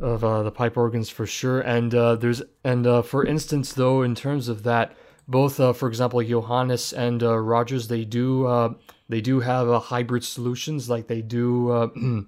of 0.00 0.22
uh, 0.22 0.42
the 0.42 0.50
pipe 0.50 0.76
organs 0.76 1.08
for 1.08 1.26
sure. 1.26 1.62
And 1.62 1.94
uh, 1.94 2.16
there's 2.16 2.42
and 2.62 2.84
for 3.06 3.24
instance 3.24 3.72
though, 3.72 4.02
in 4.02 4.14
terms 4.14 4.48
of 4.48 4.64
that, 4.64 4.94
both 5.26 5.56
for 5.56 5.88
example 5.88 6.20
Johannus 6.20 6.92
and 6.92 7.22
Rogers, 7.22 7.88
they 7.88 8.04
do 8.04 8.76
they 9.12 9.20
do 9.20 9.40
have 9.40 9.68
a 9.68 9.78
hybrid 9.78 10.24
solutions 10.24 10.88
like 10.88 11.06
they 11.06 11.20
do. 11.20 11.70
Uh, 11.70 11.88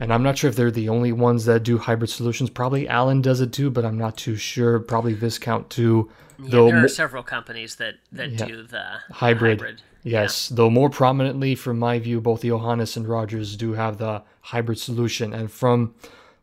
and 0.00 0.12
I'm 0.12 0.22
not 0.22 0.38
sure 0.38 0.48
if 0.48 0.56
they're 0.56 0.70
the 0.70 0.88
only 0.88 1.12
ones 1.12 1.44
that 1.46 1.64
do 1.64 1.78
hybrid 1.78 2.10
solutions. 2.10 2.48
Probably 2.48 2.88
Allen 2.88 3.20
does 3.20 3.40
it 3.40 3.52
too, 3.52 3.70
but 3.70 3.84
I'm 3.84 3.98
not 3.98 4.16
too 4.16 4.36
sure. 4.36 4.78
Probably 4.78 5.14
Viscount 5.14 5.68
too. 5.68 6.10
Yeah, 6.38 6.50
though 6.50 6.66
there 6.66 6.84
are 6.84 6.88
several 6.88 7.22
companies 7.22 7.76
that 7.76 7.94
that 8.12 8.30
yeah, 8.32 8.46
do 8.46 8.62
the 8.62 8.84
hybrid. 9.10 9.58
Hybrid. 9.60 9.82
Yes, 10.04 10.48
yeah. 10.50 10.56
though 10.56 10.70
more 10.70 10.90
prominently, 10.90 11.54
from 11.54 11.78
my 11.78 11.98
view, 11.98 12.20
both 12.20 12.42
Johannus 12.42 12.96
and 12.96 13.06
Rogers 13.06 13.56
do 13.56 13.72
have 13.72 13.98
the 13.98 14.22
hybrid 14.40 14.78
solution. 14.78 15.32
And 15.32 15.50
from 15.50 15.94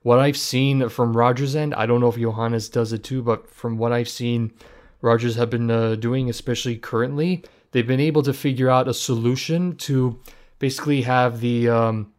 what 0.01 0.19
I've 0.19 0.37
seen 0.37 0.87
from 0.89 1.15
Rogers' 1.15 1.55
end, 1.55 1.73
I 1.73 1.85
don't 1.85 1.99
know 2.01 2.09
if 2.09 2.15
Johannus 2.15 2.69
does 2.69 2.93
it 2.93 3.03
too, 3.03 3.21
but 3.21 3.49
from 3.49 3.77
what 3.77 3.91
I've 3.91 4.09
seen, 4.09 4.51
Rogers 5.01 5.35
have 5.35 5.49
been 5.49 5.69
uh, 5.69 5.95
doing, 5.95 6.29
especially 6.29 6.77
currently, 6.77 7.43
they've 7.71 7.87
been 7.87 7.99
able 7.99 8.23
to 8.23 8.33
figure 8.33 8.69
out 8.69 8.87
a 8.87 8.93
solution 8.93 9.75
to 9.77 10.19
basically 10.59 11.01
have 11.01 11.39
the 11.39 11.69
um, 11.69 12.11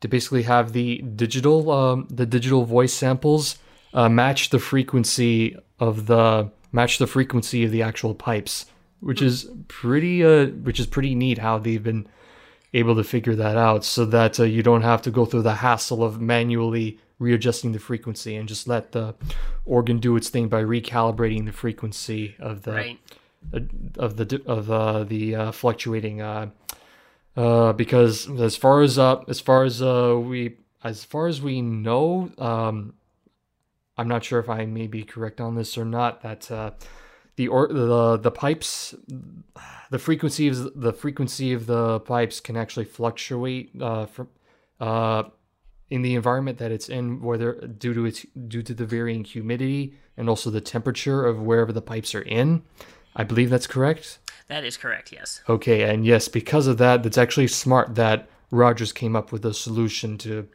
to 0.00 0.08
basically 0.08 0.42
have 0.42 0.72
the 0.72 0.98
digital 0.98 1.70
um, 1.70 2.06
the 2.10 2.26
digital 2.26 2.64
voice 2.64 2.92
samples 2.92 3.58
uh, 3.94 4.08
match 4.08 4.50
the 4.50 4.58
frequency 4.58 5.56
of 5.78 6.06
the 6.06 6.50
match 6.72 6.98
the 6.98 7.06
frequency 7.06 7.64
of 7.64 7.70
the 7.70 7.82
actual 7.82 8.14
pipes, 8.14 8.66
which 9.00 9.22
is 9.22 9.50
pretty 9.68 10.24
uh, 10.24 10.46
which 10.46 10.80
is 10.80 10.86
pretty 10.86 11.14
neat 11.14 11.38
how 11.38 11.58
they've 11.58 11.82
been 11.82 12.06
able 12.74 12.94
to 12.94 13.04
figure 13.04 13.34
that 13.34 13.56
out 13.56 13.82
so 13.84 14.04
that 14.04 14.38
uh, 14.38 14.44
you 14.44 14.62
don't 14.62 14.82
have 14.82 15.00
to 15.00 15.10
go 15.10 15.24
through 15.24 15.42
the 15.42 15.54
hassle 15.54 16.04
of 16.04 16.20
manually 16.20 16.98
readjusting 17.18 17.72
the 17.72 17.78
frequency 17.78 18.36
and 18.36 18.46
just 18.46 18.68
let 18.68 18.92
the 18.92 19.14
organ 19.64 19.98
do 19.98 20.14
its 20.16 20.28
thing 20.28 20.48
by 20.48 20.62
recalibrating 20.62 21.46
the 21.46 21.52
frequency 21.52 22.36
of 22.38 22.62
the 22.62 22.72
right 22.72 22.98
of 23.96 24.16
the 24.16 24.42
of 24.46 24.70
uh, 24.70 25.04
the 25.04 25.34
uh, 25.34 25.52
fluctuating 25.52 26.20
uh, 26.20 26.50
uh, 27.36 27.72
because 27.72 28.28
as 28.40 28.56
far 28.56 28.82
as 28.82 28.98
uh, 28.98 29.22
as 29.28 29.40
far 29.40 29.64
as 29.64 29.80
uh, 29.80 30.18
we 30.20 30.56
as 30.82 31.04
far 31.04 31.26
as 31.26 31.40
we 31.40 31.62
know 31.62 32.30
um, 32.38 32.94
I'm 33.96 34.08
not 34.08 34.24
sure 34.24 34.38
if 34.38 34.48
I 34.48 34.66
may 34.66 34.86
be 34.86 35.04
correct 35.04 35.40
on 35.40 35.54
this 35.54 35.78
or 35.78 35.84
not 35.84 36.22
that 36.22 36.50
uh, 36.50 36.72
the 37.36 37.48
or 37.48 37.68
the 37.68 38.16
the 38.16 38.30
pipes 38.30 38.94
the 39.90 39.98
frequency 39.98 40.48
of 40.48 40.80
the 40.80 40.92
frequency 40.92 41.52
of 41.52 41.66
the 41.66 42.00
pipes 42.00 42.40
can 42.40 42.56
actually 42.56 42.86
fluctuate 42.86 43.70
uh, 43.80 44.06
from 44.06 44.28
uh, 44.80 45.24
in 45.90 46.02
the 46.02 46.14
environment 46.14 46.58
that 46.58 46.70
it's 46.70 46.88
in 46.88 47.22
whether 47.22 47.52
due 47.54 47.94
to 47.94 48.04
its 48.04 48.26
due 48.48 48.62
to 48.62 48.74
the 48.74 48.84
varying 48.84 49.24
humidity 49.24 49.94
and 50.16 50.28
also 50.28 50.50
the 50.50 50.60
temperature 50.60 51.24
of 51.24 51.40
wherever 51.40 51.72
the 51.72 51.82
pipes 51.82 52.14
are 52.14 52.22
in 52.22 52.62
I 53.16 53.24
believe 53.24 53.50
that's 53.50 53.66
correct. 53.66 54.18
That 54.48 54.64
is 54.64 54.76
correct, 54.76 55.12
yes. 55.12 55.42
Okay, 55.48 55.82
and 55.82 56.06
yes, 56.06 56.28
because 56.28 56.66
of 56.66 56.78
that, 56.78 57.02
that's 57.02 57.18
actually 57.18 57.48
smart 57.48 57.94
that 57.96 58.28
Rogers 58.50 58.92
came 58.92 59.14
up 59.14 59.30
with 59.30 59.44
a 59.44 59.52
solution 59.52 60.16
to 60.18 60.48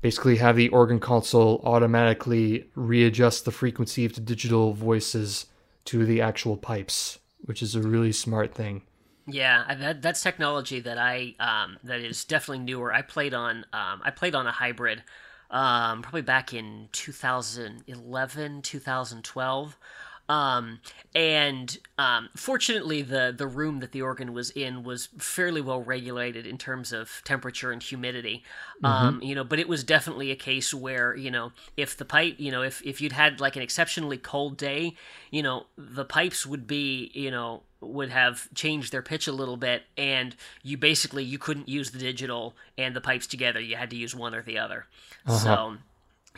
basically 0.00 0.36
have 0.36 0.56
the 0.56 0.68
organ 0.68 1.00
console 1.00 1.60
automatically 1.64 2.68
readjust 2.74 3.44
the 3.44 3.50
frequency 3.50 4.04
of 4.04 4.14
the 4.14 4.20
digital 4.20 4.72
voices 4.72 5.46
to 5.84 6.06
the 6.06 6.20
actual 6.20 6.56
pipes, 6.56 7.18
which 7.42 7.62
is 7.62 7.74
a 7.74 7.82
really 7.82 8.12
smart 8.12 8.54
thing. 8.54 8.82
Yeah, 9.26 9.74
that, 9.74 10.00
that's 10.00 10.22
technology 10.22 10.80
that 10.80 10.96
I 10.96 11.34
um, 11.38 11.78
that 11.84 12.00
is 12.00 12.24
definitely 12.24 12.64
newer. 12.64 12.92
I 12.92 13.02
played 13.02 13.34
on 13.34 13.66
um, 13.74 14.00
I 14.02 14.10
played 14.10 14.34
on 14.34 14.46
a 14.46 14.52
hybrid 14.52 15.02
um, 15.50 16.02
probably 16.02 16.22
back 16.22 16.52
in 16.52 16.88
2011, 16.92 18.62
2012. 18.62 19.78
Um, 20.28 20.80
and 21.14 21.78
um, 21.96 22.28
fortunately, 22.36 23.02
the 23.02 23.34
the 23.36 23.46
room 23.46 23.80
that 23.80 23.92
the 23.92 24.02
organ 24.02 24.32
was 24.32 24.50
in 24.50 24.84
was 24.84 25.08
fairly 25.18 25.60
well 25.60 25.82
regulated 25.82 26.46
in 26.46 26.58
terms 26.58 26.92
of 26.92 27.22
temperature 27.24 27.72
and 27.72 27.82
humidity. 27.82 28.44
Mm-hmm. 28.82 28.86
Um, 28.86 29.22
you 29.22 29.34
know, 29.34 29.44
but 29.44 29.58
it 29.58 29.68
was 29.68 29.82
definitely 29.84 30.30
a 30.30 30.36
case 30.36 30.74
where 30.74 31.16
you 31.16 31.30
know 31.30 31.52
if 31.76 31.96
the 31.96 32.04
pipe, 32.04 32.34
you 32.38 32.50
know, 32.50 32.62
if 32.62 32.82
if 32.82 33.00
you'd 33.00 33.12
had 33.12 33.40
like 33.40 33.56
an 33.56 33.62
exceptionally 33.62 34.18
cold 34.18 34.58
day, 34.58 34.94
you 35.30 35.42
know, 35.42 35.66
the 35.76 36.04
pipes 36.04 36.44
would 36.44 36.66
be, 36.66 37.10
you 37.14 37.30
know, 37.30 37.62
would 37.80 38.10
have 38.10 38.52
changed 38.54 38.92
their 38.92 39.02
pitch 39.02 39.28
a 39.28 39.32
little 39.32 39.56
bit 39.56 39.84
and 39.96 40.34
you 40.62 40.76
basically 40.76 41.22
you 41.22 41.38
couldn't 41.38 41.68
use 41.68 41.92
the 41.92 41.98
digital 41.98 42.54
and 42.76 42.94
the 42.94 43.00
pipes 43.00 43.26
together 43.26 43.60
you 43.60 43.76
had 43.76 43.88
to 43.90 43.96
use 43.96 44.16
one 44.16 44.34
or 44.34 44.42
the 44.42 44.58
other 44.58 44.86
uh-huh. 45.26 45.38
so 45.38 45.76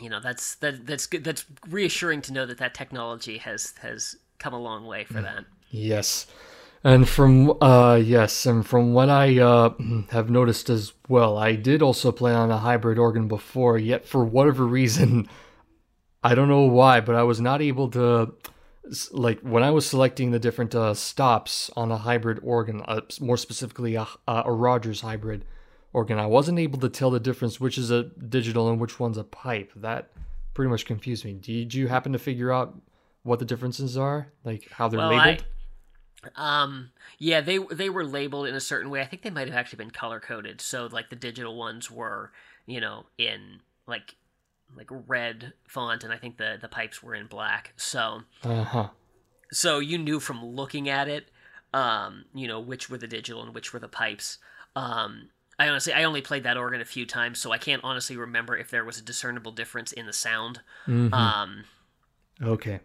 you 0.01 0.09
know 0.09 0.19
that's 0.19 0.55
that 0.55 0.85
that's 0.85 1.05
good 1.05 1.23
that's 1.23 1.45
reassuring 1.69 2.21
to 2.23 2.33
know 2.33 2.45
that 2.45 2.57
that 2.57 2.73
technology 2.73 3.37
has 3.37 3.73
has 3.81 4.15
come 4.39 4.53
a 4.53 4.59
long 4.59 4.85
way 4.85 5.03
for 5.03 5.21
that. 5.21 5.45
Yes. 5.69 6.27
And 6.83 7.07
from 7.07 7.61
uh 7.61 8.01
yes 8.03 8.47
and 8.47 8.65
from 8.65 8.93
what 8.93 9.07
i 9.07 9.37
uh 9.37 9.69
have 10.09 10.31
noticed 10.31 10.67
as 10.67 10.93
well 11.07 11.37
i 11.37 11.53
did 11.53 11.83
also 11.83 12.11
play 12.11 12.33
on 12.33 12.49
a 12.49 12.57
hybrid 12.57 12.97
organ 12.97 13.27
before 13.27 13.77
yet 13.77 14.07
for 14.07 14.25
whatever 14.25 14.65
reason 14.65 15.29
i 16.23 16.33
don't 16.33 16.49
know 16.49 16.63
why 16.63 16.99
but 16.99 17.13
i 17.13 17.21
was 17.21 17.39
not 17.39 17.61
able 17.61 17.87
to 17.91 18.33
like 19.11 19.39
when 19.41 19.61
i 19.61 19.69
was 19.69 19.85
selecting 19.85 20.31
the 20.31 20.39
different 20.39 20.73
uh, 20.73 20.95
stops 20.95 21.69
on 21.75 21.91
a 21.91 21.97
hybrid 21.97 22.39
organ 22.41 22.81
uh, 22.87 23.01
more 23.19 23.37
specifically 23.37 23.93
a, 23.93 24.07
a 24.27 24.51
rogers 24.51 25.01
hybrid 25.01 25.45
organ. 25.93 26.19
I 26.19 26.25
wasn't 26.25 26.59
able 26.59 26.79
to 26.79 26.89
tell 26.89 27.11
the 27.11 27.19
difference 27.19 27.59
which 27.59 27.77
is 27.77 27.91
a 27.91 28.03
digital 28.03 28.69
and 28.69 28.79
which 28.79 28.99
one's 28.99 29.17
a 29.17 29.23
pipe. 29.23 29.71
That 29.75 30.11
pretty 30.53 30.69
much 30.69 30.85
confused 30.85 31.25
me. 31.25 31.33
Did 31.33 31.73
you 31.73 31.87
happen 31.87 32.13
to 32.13 32.19
figure 32.19 32.51
out 32.51 32.75
what 33.23 33.39
the 33.39 33.45
differences 33.45 33.97
are, 33.97 34.31
like 34.43 34.69
how 34.71 34.87
they're 34.87 34.99
well, 34.99 35.15
labeled? 35.15 35.45
I, 36.35 36.63
um, 36.63 36.91
yeah, 37.17 37.41
they 37.41 37.57
they 37.57 37.89
were 37.89 38.05
labeled 38.05 38.47
in 38.47 38.55
a 38.55 38.59
certain 38.59 38.89
way. 38.89 39.01
I 39.01 39.05
think 39.05 39.23
they 39.23 39.29
might 39.29 39.47
have 39.47 39.57
actually 39.57 39.77
been 39.77 39.91
color 39.91 40.19
coded. 40.19 40.61
So 40.61 40.87
like 40.91 41.09
the 41.09 41.15
digital 41.15 41.55
ones 41.55 41.89
were, 41.89 42.31
you 42.65 42.79
know, 42.79 43.05
in 43.17 43.61
like 43.87 44.15
like 44.75 44.89
red 45.07 45.53
font, 45.67 46.03
and 46.03 46.13
I 46.13 46.17
think 46.17 46.37
the 46.37 46.57
the 46.61 46.67
pipes 46.67 47.01
were 47.01 47.15
in 47.15 47.27
black. 47.27 47.73
So, 47.77 48.21
uh-huh. 48.43 48.89
so 49.51 49.79
you 49.79 49.97
knew 49.97 50.19
from 50.19 50.45
looking 50.45 50.89
at 50.89 51.07
it, 51.07 51.29
um, 51.73 52.25
you 52.33 52.47
know, 52.47 52.59
which 52.59 52.89
were 52.89 52.97
the 52.97 53.07
digital 53.07 53.43
and 53.43 53.53
which 53.53 53.73
were 53.73 53.79
the 53.79 53.87
pipes. 53.87 54.37
Um, 54.75 55.29
I 55.61 55.69
honestly 55.69 55.93
I 55.93 56.03
only 56.03 56.21
played 56.21 56.43
that 56.43 56.57
organ 56.57 56.81
a 56.81 56.85
few 56.85 57.05
times, 57.05 57.39
so 57.39 57.51
I 57.51 57.57
can't 57.57 57.83
honestly 57.83 58.17
remember 58.17 58.57
if 58.57 58.69
there 58.69 58.83
was 58.83 58.97
a 58.97 59.03
discernible 59.03 59.51
difference 59.51 59.91
in 59.91 60.05
the 60.05 60.13
sound. 60.13 60.61
Mm-hmm. 60.87 61.13
Um, 61.13 61.63
okay. 62.41 62.79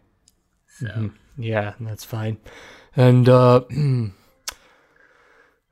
So 0.79 0.87
mm-hmm. 0.87 1.41
yeah, 1.41 1.73
that's 1.79 2.03
fine. 2.03 2.37
And 2.95 3.27
uh, 3.27 3.61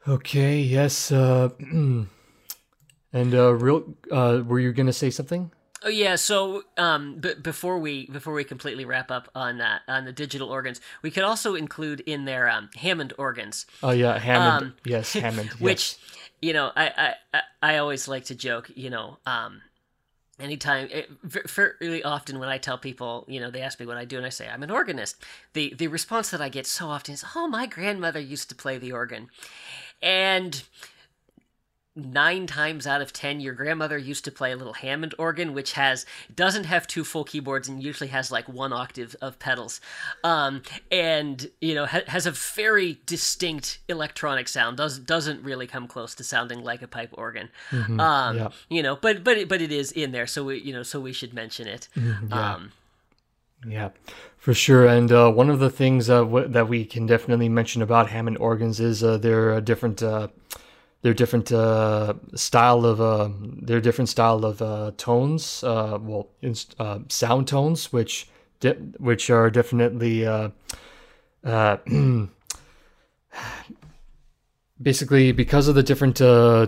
okay, 0.08 0.60
yes. 0.60 1.12
Uh, 1.12 1.50
And 3.16 3.34
uh, 3.34 3.54
real, 3.54 3.96
uh, 4.12 4.42
were 4.46 4.60
you 4.60 4.74
gonna 4.74 4.92
say 4.92 5.10
something? 5.10 5.50
Oh 5.84 5.90
yeah, 5.90 6.16
so 6.16 6.64
um, 6.78 7.22
before 7.42 7.80
we 7.80 8.08
before 8.08 8.34
we 8.34 8.44
completely 8.44 8.84
wrap 8.84 9.10
up 9.10 9.30
on 9.34 9.62
uh, 9.62 9.80
on 9.88 10.04
the 10.04 10.12
digital 10.12 10.50
organs, 10.50 10.82
we 11.02 11.12
could 11.12 11.24
also 11.24 11.56
include 11.56 12.02
in 12.02 12.26
there 12.26 12.50
um, 12.50 12.70
Hammond 12.76 13.14
organs. 13.18 13.68
Oh 13.82 13.92
yeah, 13.92 14.20
Hammond. 14.20 14.72
Um, 14.72 14.76
yes, 14.84 15.14
Hammond. 15.14 15.50
which, 15.60 15.96
you 16.42 16.54
know, 16.54 16.72
I, 16.76 17.16
I 17.34 17.42
I 17.62 17.78
always 17.78 18.08
like 18.08 18.26
to 18.26 18.36
joke. 18.36 18.72
You 18.76 18.90
know, 18.90 19.18
um, 19.26 19.62
anytime, 20.40 20.90
it, 20.92 21.10
fairly 21.50 22.04
often 22.04 22.40
when 22.40 22.50
I 22.50 22.58
tell 22.58 22.78
people, 22.78 23.26
you 23.28 23.40
know, 23.40 23.50
they 23.50 23.62
ask 23.62 23.80
me 23.80 23.86
what 23.86 23.98
I 23.98 24.06
do, 24.06 24.18
and 24.18 24.26
I 24.26 24.30
say 24.30 24.48
I'm 24.48 24.64
an 24.64 24.72
organist. 24.72 25.18
The 25.54 25.74
the 25.74 25.88
response 25.88 26.30
that 26.32 26.42
I 26.42 26.50
get 26.50 26.68
so 26.68 26.88
often 26.88 27.14
is, 27.14 27.24
"Oh, 27.36 27.48
my 27.48 27.66
grandmother 27.66 28.20
used 28.20 28.50
to 28.50 28.56
play 28.56 28.78
the 28.78 28.92
organ," 28.92 29.30
and 30.02 30.64
nine 31.96 32.46
times 32.46 32.86
out 32.86 33.02
of 33.02 33.14
ten 33.14 33.40
your 33.40 33.54
grandmother 33.54 33.98
used 33.98 34.26
to 34.26 34.32
play 34.32 34.52
a 34.52 34.56
little 34.56 34.74
hammond 34.74 35.16
organ 35.18 35.54
which 35.54 35.74
has 35.74 36.06
doesn't 36.36 36.66
have 36.66 36.86
two 36.86 37.06
full 37.06 37.24
keyboards 37.24 37.70
and 37.70 37.82
usually 37.82 38.10
has 38.10 38.32
like 38.32 38.50
one 38.50 38.74
octave 38.74 39.16
of 39.22 39.40
pedals 39.40 39.80
um, 40.24 40.62
and 40.92 41.50
you 41.62 41.74
know 41.74 41.86
ha- 41.86 42.02
has 42.08 42.26
a 42.26 42.32
very 42.32 43.00
distinct 43.06 43.80
electronic 43.88 44.48
sound 44.48 44.76
does 44.76 45.00
doesn't 45.00 45.42
really 45.42 45.68
come 45.68 45.88
close 45.88 46.14
to 46.14 46.24
sounding 46.24 46.64
like 46.64 46.82
a 46.82 46.88
pipe 46.88 47.14
organ 47.14 47.50
mm-hmm. 47.72 48.00
um, 48.00 48.38
yeah. 48.38 48.50
you 48.70 48.84
know 48.84 48.98
but 48.98 49.24
but 49.24 49.38
it, 49.38 49.48
but 49.48 49.62
it 49.62 49.72
is 49.72 49.92
in 49.94 50.12
there 50.12 50.28
so 50.28 50.44
we 50.44 50.60
you 50.60 50.74
know 50.74 50.84
so 50.84 51.00
we 51.00 51.14
should 51.14 51.34
mention 51.34 51.68
it 51.68 51.88
mm-hmm. 51.96 52.28
yeah. 52.28 52.54
Um, 52.54 52.72
yeah, 53.68 53.90
for 54.38 54.54
sure. 54.54 54.86
And 54.86 55.12
uh, 55.12 55.32
one 55.32 55.50
of 55.50 55.58
the 55.58 55.72
things 55.72 56.08
uh, 56.08 56.20
w- 56.20 56.48
that 56.48 56.68
we 56.68 56.86
can 56.86 57.08
definitely 57.08 57.50
mention 57.50 57.82
about 57.82 58.10
Hammond 58.10 58.38
organs 58.38 58.80
is 58.80 59.04
uh, 59.04 59.18
their 59.18 59.60
different 59.60 60.04
uh, 60.04 60.28
their 61.06 61.14
different 61.14 61.52
uh, 61.52 62.16
style 62.34 62.84
of 62.84 63.00
uh, 63.00 63.30
their 63.40 63.80
different 63.80 64.10
style 64.10 64.44
of 64.44 64.60
uh, 64.60 64.92
tones, 64.98 65.64
uh, 65.64 66.00
well, 66.02 66.30
uh, 66.80 66.98
sound 67.10 67.48
tones, 67.48 67.94
which 67.94 68.28
di- 68.60 68.72
which 68.98 69.30
are 69.30 69.52
definitely 69.52 70.26
uh, 70.26 70.50
basically 74.82 75.32
because 75.32 75.68
of 75.68 75.76
the 75.76 75.84
different 75.84 76.16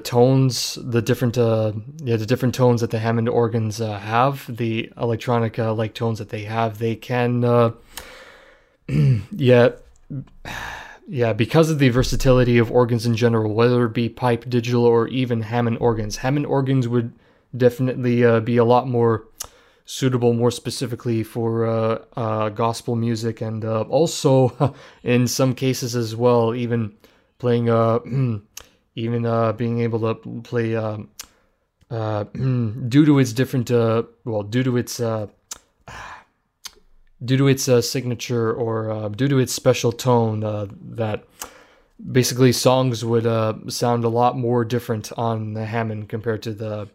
tones, 0.06 0.78
the 0.84 1.02
different 1.02 1.36
yeah, 1.36 2.15
the 2.15 2.28
different 2.28 2.54
tones 2.54 2.82
that 2.82 2.91
the 2.91 3.00
Hammond 3.00 3.30
organs 3.30 3.80
have, 3.80 4.45
the 4.56 4.93
electronic 4.97 5.58
like 5.58 5.95
tones 5.95 6.19
that 6.19 6.30
they 6.30 6.43
have, 6.43 6.78
they 6.78 6.95
can 6.95 7.41
yeah 9.32 9.69
yeah, 11.08 11.32
because 11.32 11.70
of 11.70 11.80
the 11.80 11.88
versatility 11.89 12.58
of 12.58 12.70
organs 12.70 13.06
in 13.06 13.15
general, 13.15 13.54
whether 13.54 13.86
it 13.86 13.93
be 13.93 14.10
pipe, 14.10 14.50
digital, 14.50 14.84
or 14.84 15.08
even 15.08 15.41
Hammond 15.41 15.78
organs, 15.80 16.17
Hammond 16.17 16.46
organs 16.46 16.88
would 16.88 17.13
definitely 17.56 18.26
uh, 18.26 18.41
be 18.41 18.58
a 18.58 18.65
lot 18.65 18.89
more 18.89 19.26
suitable, 19.86 20.34
more 20.34 20.52
specifically 20.52 21.24
for 21.24 21.65
uh, 21.65 22.04
uh, 22.17 22.50
gospel 22.50 22.98
music, 22.98 23.39
and 23.39 23.63
uh, 23.63 23.82
also 23.84 24.76
in 25.04 25.28
some 25.28 25.56
cases 25.56 25.96
as 25.96 26.13
well, 26.13 26.54
even 26.54 26.93
playing, 27.39 27.70
uh, 27.70 28.00
even 28.96 29.26
uh, 29.26 29.54
being 29.54 29.80
able 29.80 30.13
to 30.13 30.41
play. 30.41 30.76
Um, 30.76 31.10
due 32.89 33.06
to 33.06 33.17
its 33.20 33.32
different, 33.32 33.70
well, 33.70 34.43
due 34.43 34.63
to 34.63 34.76
its 34.76 35.00
due 37.23 37.38
to 37.38 37.47
its 37.47 37.67
uh, 37.67 37.82
signature 37.82 38.53
or 38.53 38.91
uh, 38.91 39.10
due 39.10 39.27
to 39.27 39.39
its 39.39 39.53
special 39.53 39.91
tone 39.91 40.43
uh, 40.43 40.67
that 40.82 41.23
basically 42.12 42.51
songs 42.51 43.03
would 43.03 43.25
uh, 43.25 43.56
sound 43.67 44.03
a 44.03 44.10
lot 44.10 44.38
more 44.38 44.63
different 44.63 45.12
on 45.17 45.53
the 45.53 45.65
Hammond 45.65 46.10
compared 46.10 46.43
to 46.43 46.53
the 46.53 46.88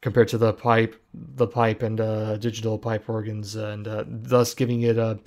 compared 0.00 0.26
to 0.28 0.38
the 0.38 0.52
pipe 0.52 1.00
the 1.14 1.46
pipe 1.46 1.82
and 1.82 2.00
uh, 2.00 2.36
digital 2.38 2.76
pipe 2.76 3.08
organs 3.08 3.54
and 3.54 3.86
uh, 3.86 4.04
thus 4.06 4.54
giving 4.54 4.82
it 4.82 4.98
a 4.98 5.18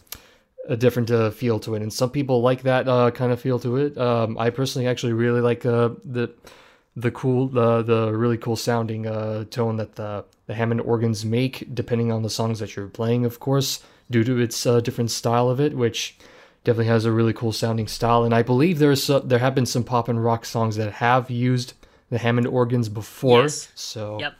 a 0.68 0.76
different 0.76 1.10
feel 1.36 1.60
to 1.60 1.76
it. 1.76 1.84
And 1.84 1.94
some 1.94 2.10
people 2.10 2.42
like 2.42 2.64
that 2.64 2.88
kind 3.14 3.32
of 3.32 3.40
feel 3.40 3.60
to 3.60 3.78
it. 3.78 3.96
Um, 4.00 4.36
I 4.40 4.50
personally 4.50 4.88
actually 4.88 5.14
really 5.14 5.40
like 5.40 5.62
the 5.62 6.32
the 6.96 7.12
cool 7.12 7.48
the 7.50 7.84
the 7.84 8.12
really 8.12 8.38
cool 8.38 8.56
sounding 8.56 9.04
tone 9.52 9.78
that 9.78 9.96
the 9.96 10.26
the 10.48 10.56
Hammond 10.56 10.82
organs 10.82 11.24
make 11.24 11.74
depending 11.76 12.12
on 12.12 12.24
the 12.24 12.32
songs 12.32 12.60
that 12.60 12.76
you're 12.76 12.88
playing 12.88 13.26
of 13.26 13.40
course 13.40 13.84
due 14.10 14.24
to 14.24 14.40
its 14.40 14.66
uh, 14.66 14.80
different 14.80 15.12
style 15.12 15.50
of 15.50 15.60
it, 15.60 15.76
which 15.76 16.18
definitely 16.64 16.88
has 16.88 17.06
a 17.06 17.12
really 17.12 17.34
cool 17.34 17.52
sounding 17.52 17.88
style. 17.88 18.24
And 18.24 18.34
I 18.34 18.42
believe 18.42 18.80
there's 18.80 19.10
uh, 19.10 19.20
there 19.20 19.40
have 19.40 19.56
been 19.56 19.66
some 19.66 19.84
pop 19.84 20.10
and 20.10 20.24
rock 20.24 20.46
songs 20.46 20.76
that 20.76 20.94
have 20.94 21.30
used 21.30 21.74
the 22.10 22.18
Hammond 22.18 22.48
organs 22.48 22.90
before. 22.90 23.44
Yes. 23.44 23.70
So 23.76 24.20
yep. 24.20 24.36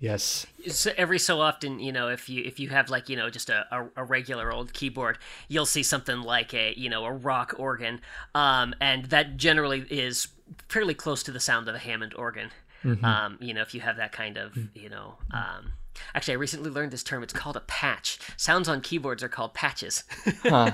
Yes. 0.00 0.46
So 0.68 0.92
every 0.98 1.18
so 1.18 1.40
often, 1.40 1.78
you 1.78 1.92
know, 1.92 2.08
if 2.08 2.28
you 2.28 2.42
if 2.44 2.60
you 2.60 2.68
have 2.68 2.90
like 2.90 3.08
you 3.08 3.16
know 3.16 3.30
just 3.30 3.48
a, 3.48 3.66
a, 3.70 4.02
a, 4.02 4.04
regular 4.04 4.52
old 4.52 4.74
keyboard, 4.74 5.18
you'll 5.48 5.64
see 5.64 5.82
something 5.82 6.20
like 6.20 6.52
a 6.52 6.74
you 6.76 6.90
know 6.90 7.06
a 7.06 7.12
rock 7.12 7.54
organ, 7.56 8.00
um, 8.34 8.74
and 8.82 9.06
that 9.06 9.38
generally 9.38 9.86
is 9.88 10.28
fairly 10.68 10.92
close 10.92 11.22
to 11.22 11.30
the 11.32 11.40
sound 11.40 11.68
of 11.68 11.74
a 11.74 11.78
Hammond 11.78 12.12
organ. 12.14 12.50
Mm-hmm. 12.84 13.04
Um, 13.04 13.38
you 13.40 13.54
know, 13.54 13.62
if 13.62 13.72
you 13.72 13.80
have 13.80 13.96
that 13.96 14.12
kind 14.12 14.36
of 14.36 14.54
you 14.74 14.90
know. 14.90 15.14
Um, 15.32 15.72
Actually, 16.14 16.34
I 16.34 16.36
recently 16.38 16.70
learned 16.70 16.92
this 16.92 17.02
term. 17.02 17.22
It's 17.22 17.32
called 17.32 17.56
a 17.56 17.60
patch. 17.60 18.18
Sounds 18.36 18.68
on 18.68 18.80
keyboards 18.80 19.22
are 19.22 19.28
called 19.28 19.54
patches. 19.54 20.04
huh. 20.42 20.72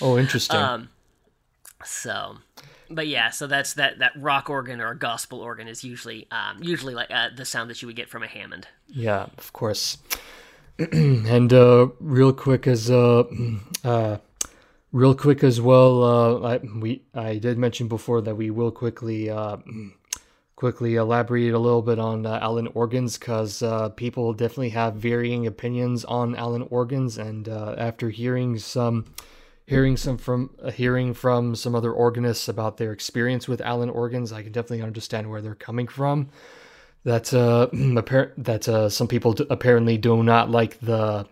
Oh, 0.00 0.18
interesting. 0.18 0.56
Um, 0.56 0.88
so, 1.84 2.38
but 2.90 3.06
yeah, 3.06 3.30
so 3.30 3.46
that's 3.46 3.74
that 3.74 3.98
that 3.98 4.12
rock 4.16 4.50
organ 4.50 4.80
or 4.80 4.94
gospel 4.94 5.40
organ 5.40 5.68
is 5.68 5.84
usually 5.84 6.26
um, 6.30 6.62
usually 6.62 6.94
like 6.94 7.10
uh, 7.10 7.28
the 7.34 7.44
sound 7.44 7.70
that 7.70 7.82
you 7.82 7.86
would 7.86 7.96
get 7.96 8.08
from 8.08 8.22
a 8.22 8.26
Hammond. 8.26 8.68
Yeah, 8.88 9.26
of 9.36 9.52
course. 9.52 9.98
and 10.92 11.52
uh, 11.52 11.88
real 12.00 12.32
quick 12.32 12.66
as 12.66 12.90
uh, 12.90 13.24
uh, 13.84 14.18
real 14.92 15.14
quick 15.14 15.42
as 15.42 15.60
well, 15.60 16.04
uh, 16.04 16.54
I 16.54 16.58
we 16.58 17.02
I 17.14 17.38
did 17.38 17.58
mention 17.58 17.88
before 17.88 18.20
that 18.22 18.36
we 18.36 18.50
will 18.50 18.70
quickly 18.70 19.30
uh, 19.30 19.58
quickly 20.58 20.96
elaborate 20.96 21.54
a 21.54 21.58
little 21.58 21.82
bit 21.82 22.00
on 22.00 22.26
uh, 22.26 22.36
Allen 22.42 22.66
organs 22.74 23.16
because 23.16 23.62
uh, 23.62 23.90
people 23.90 24.32
definitely 24.32 24.70
have 24.70 24.94
varying 24.94 25.46
opinions 25.46 26.04
on 26.06 26.34
Allen 26.34 26.66
organs, 26.68 27.16
and 27.16 27.48
uh, 27.48 27.76
after 27.78 28.10
hearing 28.10 28.58
some, 28.58 29.04
hearing 29.66 29.96
some 29.96 30.18
from 30.18 30.50
uh, 30.60 30.72
hearing 30.72 31.14
from 31.14 31.54
some 31.54 31.76
other 31.76 31.92
organists 31.92 32.48
about 32.48 32.76
their 32.76 32.90
experience 32.90 33.46
with 33.46 33.60
Allen 33.60 33.88
organs, 33.88 34.32
I 34.32 34.42
can 34.42 34.50
definitely 34.50 34.82
understand 34.82 35.30
where 35.30 35.40
they're 35.40 35.54
coming 35.54 35.86
from. 35.86 36.28
That 37.04 37.32
uh, 37.32 37.68
apparent 37.96 38.42
that 38.42 38.68
uh, 38.68 38.88
some 38.88 39.06
people 39.06 39.34
d- 39.34 39.46
apparently 39.48 39.96
do 39.96 40.24
not 40.24 40.50
like 40.50 40.80
the 40.80 41.28